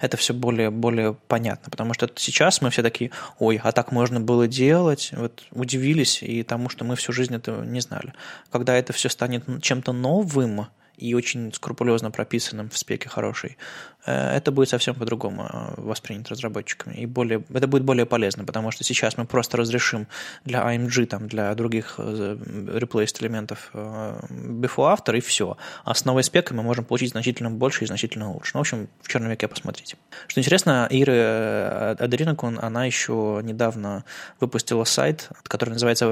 это 0.00 0.18
все 0.18 0.34
более, 0.34 0.70
более 0.70 1.14
понятно. 1.26 1.70
Потому 1.70 1.94
что 1.94 2.10
сейчас 2.16 2.60
мы 2.60 2.68
все 2.68 2.82
такие, 2.82 3.12
ой, 3.38 3.58
а 3.62 3.72
так 3.72 3.90
можно 3.90 4.20
было 4.20 4.46
делать, 4.46 5.10
вот 5.16 5.44
удивились 5.52 6.22
и 6.22 6.42
тому, 6.42 6.68
что 6.68 6.84
мы 6.84 6.94
всю 6.96 7.12
жизнь 7.18 7.34
этого 7.34 7.64
не 7.64 7.80
знали. 7.80 8.14
Когда 8.50 8.74
это 8.74 8.92
все 8.92 9.08
станет 9.08 9.44
чем-то 9.60 9.92
новым, 9.92 10.68
и 10.96 11.14
очень 11.14 11.52
скрупулезно 11.52 12.10
прописанным 12.10 12.70
в 12.70 12.78
спеке 12.78 13.08
хороший, 13.08 13.56
Э, 13.97 13.97
это 14.08 14.52
будет 14.52 14.68
совсем 14.68 14.94
по-другому 14.94 15.48
э, 15.52 15.80
воспринято 15.80 16.30
разработчиками. 16.30 16.94
И 16.94 17.06
более, 17.06 17.42
это 17.52 17.66
будет 17.66 17.82
более 17.82 18.06
полезно, 18.06 18.44
потому 18.44 18.70
что 18.70 18.84
сейчас 18.84 19.16
мы 19.16 19.26
просто 19.26 19.56
разрешим 19.56 20.06
для 20.44 20.60
AMG, 20.60 21.06
там, 21.06 21.28
для 21.28 21.54
других 21.54 21.94
э, 21.98 22.36
replaced 22.38 23.22
элементов 23.22 23.70
before 23.72 24.96
after, 24.96 25.16
и 25.16 25.20
все. 25.20 25.56
А 25.84 25.94
с 25.94 26.04
новой 26.04 26.22
спекой 26.22 26.56
мы 26.56 26.62
можем 26.62 26.84
получить 26.84 27.10
значительно 27.10 27.50
больше 27.50 27.84
и 27.84 27.86
значительно 27.86 28.32
лучше. 28.32 28.52
Ну, 28.54 28.60
в 28.60 28.62
общем, 28.62 28.88
в 29.02 29.08
черновике 29.08 29.48
посмотрите. 29.48 29.96
Что 30.26 30.40
интересно, 30.40 30.86
Ира 30.90 31.96
Адринакун, 31.98 32.58
она 32.60 32.84
еще 32.84 33.40
недавно 33.42 34.04
выпустила 34.40 34.84
сайт, 34.84 35.28
который 35.44 35.70
называется 35.70 36.06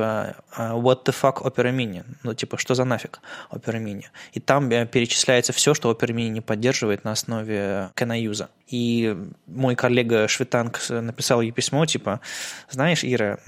What 0.57 1.05
the 1.05 1.15
fuck 1.15 1.43
Opera 1.43 1.75
Mini? 1.75 2.05
Ну, 2.23 2.35
типа, 2.35 2.59
что 2.59 2.75
за 2.75 2.85
нафиг 2.85 3.21
Opera 3.51 3.83
Mini? 3.83 4.05
И 4.33 4.41
там 4.41 4.69
перечисляется 4.69 5.53
все, 5.53 5.75
что 5.75 5.91
Opera 5.91 6.15
Mini 6.15 6.29
не 6.29 6.41
поддерживает 6.41 7.05
на 7.05 7.13
основе 7.13 7.86
Канаюза. 7.95 8.51
И 8.69 9.17
мой 9.47 9.77
коллега 9.77 10.27
Швитанг 10.27 10.81
написал 10.89 11.41
ей 11.41 11.53
письмо, 11.53 11.87
типа, 11.87 12.21
знаешь, 12.69 13.05
Ира, 13.05 13.39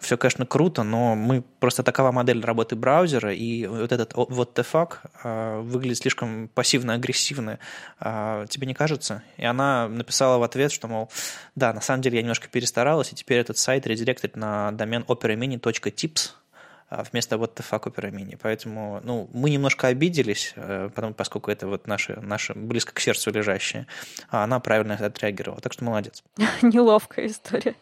все, 0.00 0.18
конечно, 0.18 0.44
круто, 0.44 0.82
но 0.82 1.14
мы 1.14 1.42
просто 1.60 1.82
такова 1.82 2.12
модель 2.12 2.44
работы 2.44 2.76
браузера, 2.76 3.32
и 3.32 3.66
вот 3.66 3.90
этот 3.90 4.12
вот 4.14 4.58
the 4.58 4.66
fuck 4.70 4.98
а, 5.22 5.60
выглядит 5.62 5.98
слишком 5.98 6.48
пассивно-агрессивно. 6.48 7.58
А, 7.98 8.46
тебе 8.46 8.66
не 8.66 8.74
кажется? 8.74 9.22
И 9.38 9.44
она 9.46 9.88
написала 9.88 10.36
в 10.36 10.42
ответ, 10.42 10.72
что, 10.72 10.88
мол, 10.88 11.10
да, 11.54 11.72
на 11.72 11.80
самом 11.80 12.02
деле 12.02 12.16
я 12.16 12.22
немножко 12.22 12.48
перестаралась, 12.48 13.12
и 13.12 13.16
теперь 13.16 13.38
этот 13.38 13.56
сайт 13.56 13.86
редиректит 13.86 14.36
на 14.36 14.72
домен 14.72 15.04
operamini.tips, 15.08 16.32
вместо 16.90 17.38
вот 17.38 17.58
the 17.58 17.64
Opera 17.70 18.10
Mini. 18.10 18.38
Поэтому, 18.40 19.00
ну, 19.02 19.28
мы 19.32 19.50
немножко 19.50 19.88
обиделись, 19.88 20.52
э, 20.56 20.90
потому, 20.94 21.14
поскольку 21.14 21.50
это 21.50 21.66
вот 21.66 21.86
наше, 21.86 22.20
наше 22.20 22.54
близко 22.54 22.92
к 22.92 23.00
сердцу 23.00 23.30
лежащее, 23.30 23.86
а 24.30 24.44
она 24.44 24.60
правильно 24.60 24.94
отреагировала. 24.94 25.60
Так 25.60 25.72
что 25.72 25.84
молодец. 25.84 26.22
Неловкая 26.62 27.26
история. 27.26 27.74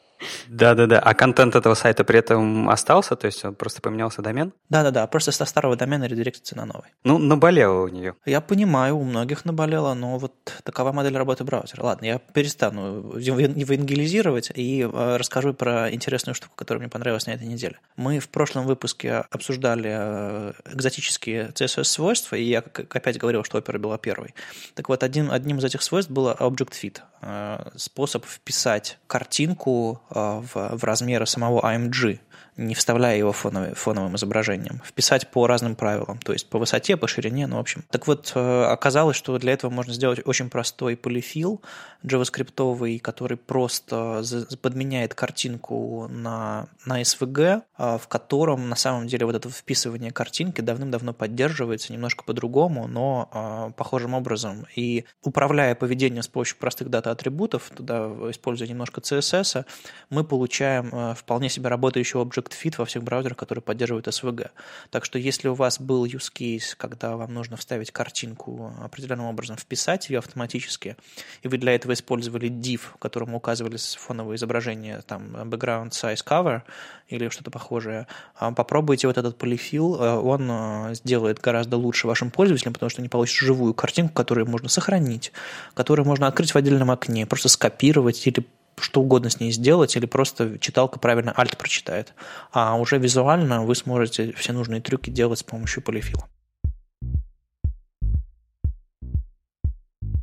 Да-да-да. 0.49 0.99
А 0.99 1.15
контент 1.15 1.55
этого 1.55 1.75
сайта 1.75 2.05
при 2.05 2.19
этом 2.19 2.69
остался? 2.69 3.17
То 3.17 3.27
есть 3.27 3.45
он 3.45 3.55
просто 3.55 3.81
поменялся 3.81 4.23
домен? 4.23 4.53
Да-да-да. 4.69 5.07
Просто 5.07 5.33
со 5.33 5.45
старого 5.45 5.77
домена 5.77 6.05
редиректится 6.05 6.57
на 6.57 6.67
новый. 6.67 6.91
Ну, 7.05 7.19
наболело 7.19 7.85
у 7.85 7.89
нее. 7.89 8.15
Я 8.25 8.41
понимаю, 8.41 8.97
у 8.97 9.05
многих 9.05 9.45
наболело, 9.45 9.95
но 9.95 10.19
вот 10.19 10.33
такова 10.65 10.93
модель 10.93 11.17
работы 11.17 11.45
браузера. 11.45 11.83
Ладно, 11.83 12.07
я 12.07 12.19
перестану 12.19 13.17
евангелизировать 13.17 14.53
и 14.55 14.83
э, 14.83 15.17
расскажу 15.17 15.55
про 15.55 15.93
интересную 15.93 16.35
штуку, 16.35 16.53
которая 16.57 16.81
мне 16.81 16.91
понравилась 16.91 17.27
на 17.27 17.33
этой 17.33 17.47
неделе. 17.47 17.79
Мы 17.97 18.19
в 18.19 18.29
прошлом 18.29 18.67
выпуске 18.67 19.25
обсуждали 19.31 19.91
э, 19.93 20.53
экзотические 20.73 21.49
CSS-свойства, 21.55 22.37
и 22.37 22.45
я 22.45 22.59
опять 22.61 23.19
говорил, 23.19 23.45
что 23.45 23.59
Opera 23.59 23.79
была 23.79 23.99
первой. 23.99 24.35
Так 24.75 24.89
вот, 24.89 25.03
одним, 25.03 25.31
одним 25.31 25.59
из 25.59 25.65
этих 25.65 25.83
свойств 25.83 26.11
было 26.11 26.37
Object 26.39 26.73
Fit. 26.73 27.01
Э, 27.21 27.71
способ 27.77 28.27
вписать 28.27 28.99
картинку 29.07 30.03
в, 30.15 30.77
в 30.77 30.85
размеры 30.85 31.27
самого 31.27 31.61
AMG 31.61 32.21
не 32.57 32.75
вставляя 32.75 33.17
его 33.17 33.33
фоновым, 33.33 33.75
фоновым 33.75 34.17
изображением, 34.17 34.83
вписать 34.85 35.31
по 35.31 35.47
разным 35.47 35.75
правилам, 35.75 36.19
то 36.19 36.33
есть 36.33 36.49
по 36.49 36.59
высоте, 36.59 36.97
по 36.97 37.09
ширине, 37.09 37.47
ну, 37.47 37.57
в 37.57 37.61
общем. 37.61 37.85
Так 37.91 38.07
вот, 38.07 38.33
э, 38.35 38.65
оказалось, 38.65 39.17
что 39.17 39.39
для 39.39 39.53
этого 39.53 39.71
можно 39.71 39.93
сделать 39.93 40.21
очень 40.25 40.51
простой 40.51 40.97
полифил 40.97 41.63
джаваскриптовый, 42.05 42.99
который 42.99 43.37
просто 43.37 44.23
подменяет 44.61 45.15
картинку 45.15 46.09
на, 46.09 46.67
на 46.85 47.01
SVG, 47.01 47.63
а, 47.77 47.99
в 47.99 48.09
котором 48.09 48.69
на 48.69 48.77
самом 48.77 49.07
деле 49.07 49.27
вот 49.27 49.37
это 49.37 49.49
вписывание 49.49 50.11
картинки 50.11 50.61
давным-давно 50.61 51.13
поддерживается 51.13 51.93
немножко 51.93 52.25
по-другому, 52.25 52.87
но 52.87 53.29
а, 53.33 53.71
похожим 53.71 54.15
образом. 54.15 54.67
И 54.75 55.05
управляя 55.23 55.75
поведением 55.75 56.23
с 56.23 56.29
помощью 56.29 56.57
простых 56.59 56.91
дата-атрибутов, 56.91 57.71
туда 57.75 58.09
используя 58.31 58.69
немножко 58.69 59.01
CSS, 59.01 59.65
мы 60.11 60.25
получаем 60.25 60.91
э, 60.93 61.15
вполне 61.15 61.49
себе 61.49 61.69
работающий 61.69 62.21
объект 62.21 62.42
Object 62.43 62.53
Fit 62.63 62.75
во 62.79 62.85
всех 62.85 63.03
браузерах, 63.03 63.37
которые 63.37 63.63
поддерживают 63.63 64.07
SVG. 64.09 64.51
Так 64.91 65.05
что 65.05 65.19
если 65.19 65.49
у 65.49 65.55
вас 65.55 65.81
был 65.81 66.05
use 66.05 66.33
case, 66.33 66.75
когда 66.77 67.17
вам 67.17 67.33
нужно 67.35 67.57
вставить 67.57 67.91
картинку 67.91 68.73
определенным 68.83 69.27
образом, 69.27 69.57
вписать 69.57 70.11
ее 70.11 70.19
автоматически, 70.19 70.97
и 71.43 71.49
вы 71.49 71.59
для 71.59 71.75
этого 71.75 71.93
использовали 71.93 72.49
div, 72.49 72.81
которому 72.99 73.37
указывали 73.37 73.77
фоновое 73.77 74.37
изображение, 74.37 75.03
там, 75.07 75.37
background 75.49 75.91
size 75.91 76.25
cover 76.25 76.63
или 77.09 77.29
что-то 77.29 77.51
похожее, 77.51 78.07
а, 78.35 78.53
попробуйте 78.53 79.07
вот 79.07 79.19
этот 79.19 79.37
полифил, 79.39 79.97
э, 80.01 80.15
он 80.17 80.49
э, 80.51 80.95
сделает 80.95 81.41
гораздо 81.41 81.77
лучше 81.77 82.07
вашим 82.07 82.31
пользователям, 82.31 82.73
потому 82.73 82.91
что 82.91 83.03
они 83.03 83.09
получат 83.09 83.37
живую 83.37 83.75
картинку, 83.75 84.15
которую 84.15 84.47
можно 84.47 84.69
сохранить, 84.69 85.33
которую 85.75 86.07
можно 86.07 86.27
открыть 86.27 86.53
в 86.53 86.57
отдельном 86.57 86.91
окне, 86.91 87.27
просто 87.27 87.49
скопировать 87.49 88.27
или 88.27 88.47
что 88.83 89.01
угодно 89.01 89.31
с 89.31 89.41
ней 89.41 89.53
сделать, 89.53 89.97
или 89.97 90.07
просто 90.07 90.59
читалка 90.59 90.99
правильно 90.99 91.33
альт 91.37 91.57
прочитает. 91.57 92.15
А 92.53 92.77
уже 92.77 92.99
визуально 92.99 93.65
вы 93.65 93.75
сможете 93.75 94.33
все 94.33 94.53
нужные 94.53 94.81
трюки 94.81 95.11
делать 95.11 95.39
с 95.39 95.43
помощью 95.43 95.83
полифила. 95.83 96.29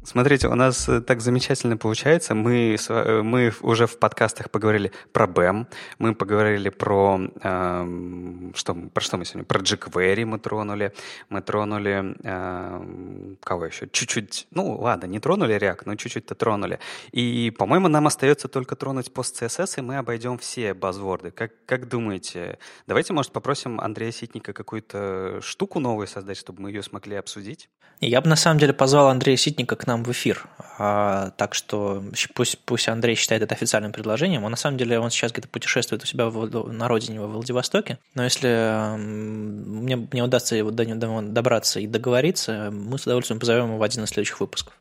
Смотрите, 0.02 0.48
у 0.48 0.56
нас 0.56 0.88
э, 0.88 1.02
так 1.02 1.20
замечательно 1.20 1.76
получается. 1.76 2.34
Мы, 2.34 2.78
э, 2.88 3.22
мы 3.22 3.52
уже 3.62 3.86
в 3.86 4.00
подкастах 4.00 4.50
поговорили 4.50 4.94
про 5.12 5.26
BEM, 5.26 5.68
мы 5.98 6.16
поговорили 6.16 6.70
про... 6.70 7.20
Э, 7.44 8.52
что, 8.56 8.76
про 8.76 9.02
что 9.02 9.18
мы 9.18 9.26
сегодня? 9.26 9.44
Про 9.44 9.60
jQuery 9.60 10.26
мы 10.26 10.40
тронули. 10.40 10.94
Мы 11.28 11.42
тронули... 11.42 12.16
Э, 12.24 13.36
кого 13.44 13.66
еще? 13.66 13.90
Чуть-чуть... 13.92 14.48
Ну, 14.52 14.78
ладно, 14.80 15.06
не 15.08 15.20
тронули 15.20 15.58
React, 15.58 15.82
но 15.86 15.96
чуть-чуть-то 15.96 16.34
тронули. 16.34 16.80
И, 17.12 17.52
по-моему, 17.58 17.90
нам 17.90 18.08
остается 18.08 18.48
только 18.48 18.78
тронуть 18.78 19.14
пост-CSS, 19.14 19.80
и 19.80 19.82
мы 19.82 19.98
обойдем 19.98 20.38
все 20.38 20.74
базворды. 20.74 21.32
Как, 21.32 21.52
как 21.66 21.90
думаете? 21.90 22.58
Давайте, 22.88 23.12
может, 23.12 23.34
попросим 23.34 23.82
Андрея 23.82 24.14
Ситника 24.14 24.54
какую-то 24.54 25.42
штуку 25.42 25.82
новую 25.82 26.08
создать, 26.08 26.38
чтобы 26.38 26.62
мы 26.62 26.70
ее 26.70 26.84
смогли 26.84 27.18
обсудить? 27.18 27.70
Я 28.02 28.22
бы, 28.22 28.30
на 28.30 28.38
самом 28.38 28.60
деле, 28.60 28.72
позвал 28.72 29.10
Андрея 29.10 29.36
Ситника 29.36 29.76
к 29.76 29.86
нам 29.90 30.04
в 30.04 30.12
эфир. 30.12 30.46
А, 30.78 31.32
так 31.32 31.54
что 31.54 32.02
пусть, 32.34 32.58
пусть 32.60 32.88
Андрей 32.88 33.16
считает 33.16 33.42
это 33.42 33.54
официальным 33.54 33.92
предложением. 33.92 34.46
Он 34.46 34.52
на 34.52 34.58
самом 34.58 34.78
деле 34.78 35.00
он 35.00 35.10
сейчас 35.10 35.34
где-то 35.34 35.50
путешествует 35.50 36.04
у 36.04 36.06
себя 36.06 36.30
в, 36.30 36.72
на 36.72 36.88
родине 36.88 37.20
во 37.20 37.28
Владивостоке. 37.28 37.98
Но 38.16 38.24
если 38.24 38.96
мне, 38.98 39.98
мне 39.98 40.24
удастся 40.24 40.56
его 40.56 40.72
до 40.72 40.86
него 40.86 41.22
добраться 41.22 41.82
и 41.82 41.88
договориться, 41.88 42.70
мы 42.72 42.98
с 42.98 43.04
удовольствием 43.04 43.40
позовем 43.40 43.66
его 43.66 43.78
в 43.78 43.84
один 43.84 44.06
из 44.06 44.10
следующих 44.10 44.40
выпусков. 44.40 44.74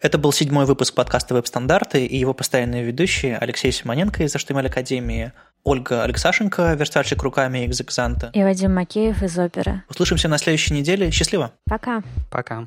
Это 0.00 0.18
был 0.18 0.30
седьмой 0.30 0.66
выпуск 0.66 0.94
подкаста 0.94 1.34
«Веб-стандарты» 1.34 2.04
и 2.04 2.18
его 2.18 2.34
постоянные 2.34 2.84
ведущие 2.84 3.38
Алексей 3.38 3.72
Симоненко 3.72 4.22
из 4.24 4.36
HTML 4.36 4.66
Академии, 4.66 5.32
Ольга 5.64 6.04
Алексашенко, 6.04 6.74
верстальщик 6.74 7.22
руками 7.22 7.66
из 7.66 7.80
Экзанта. 7.80 8.30
И 8.34 8.42
Вадим 8.44 8.74
Макеев 8.74 9.22
из 9.22 9.36
оперы. 9.38 9.82
Услышимся 9.88 10.28
на 10.28 10.38
следующей 10.38 10.74
неделе. 10.74 11.10
Счастливо. 11.10 11.50
Пока. 11.64 12.02
Пока. 12.30 12.64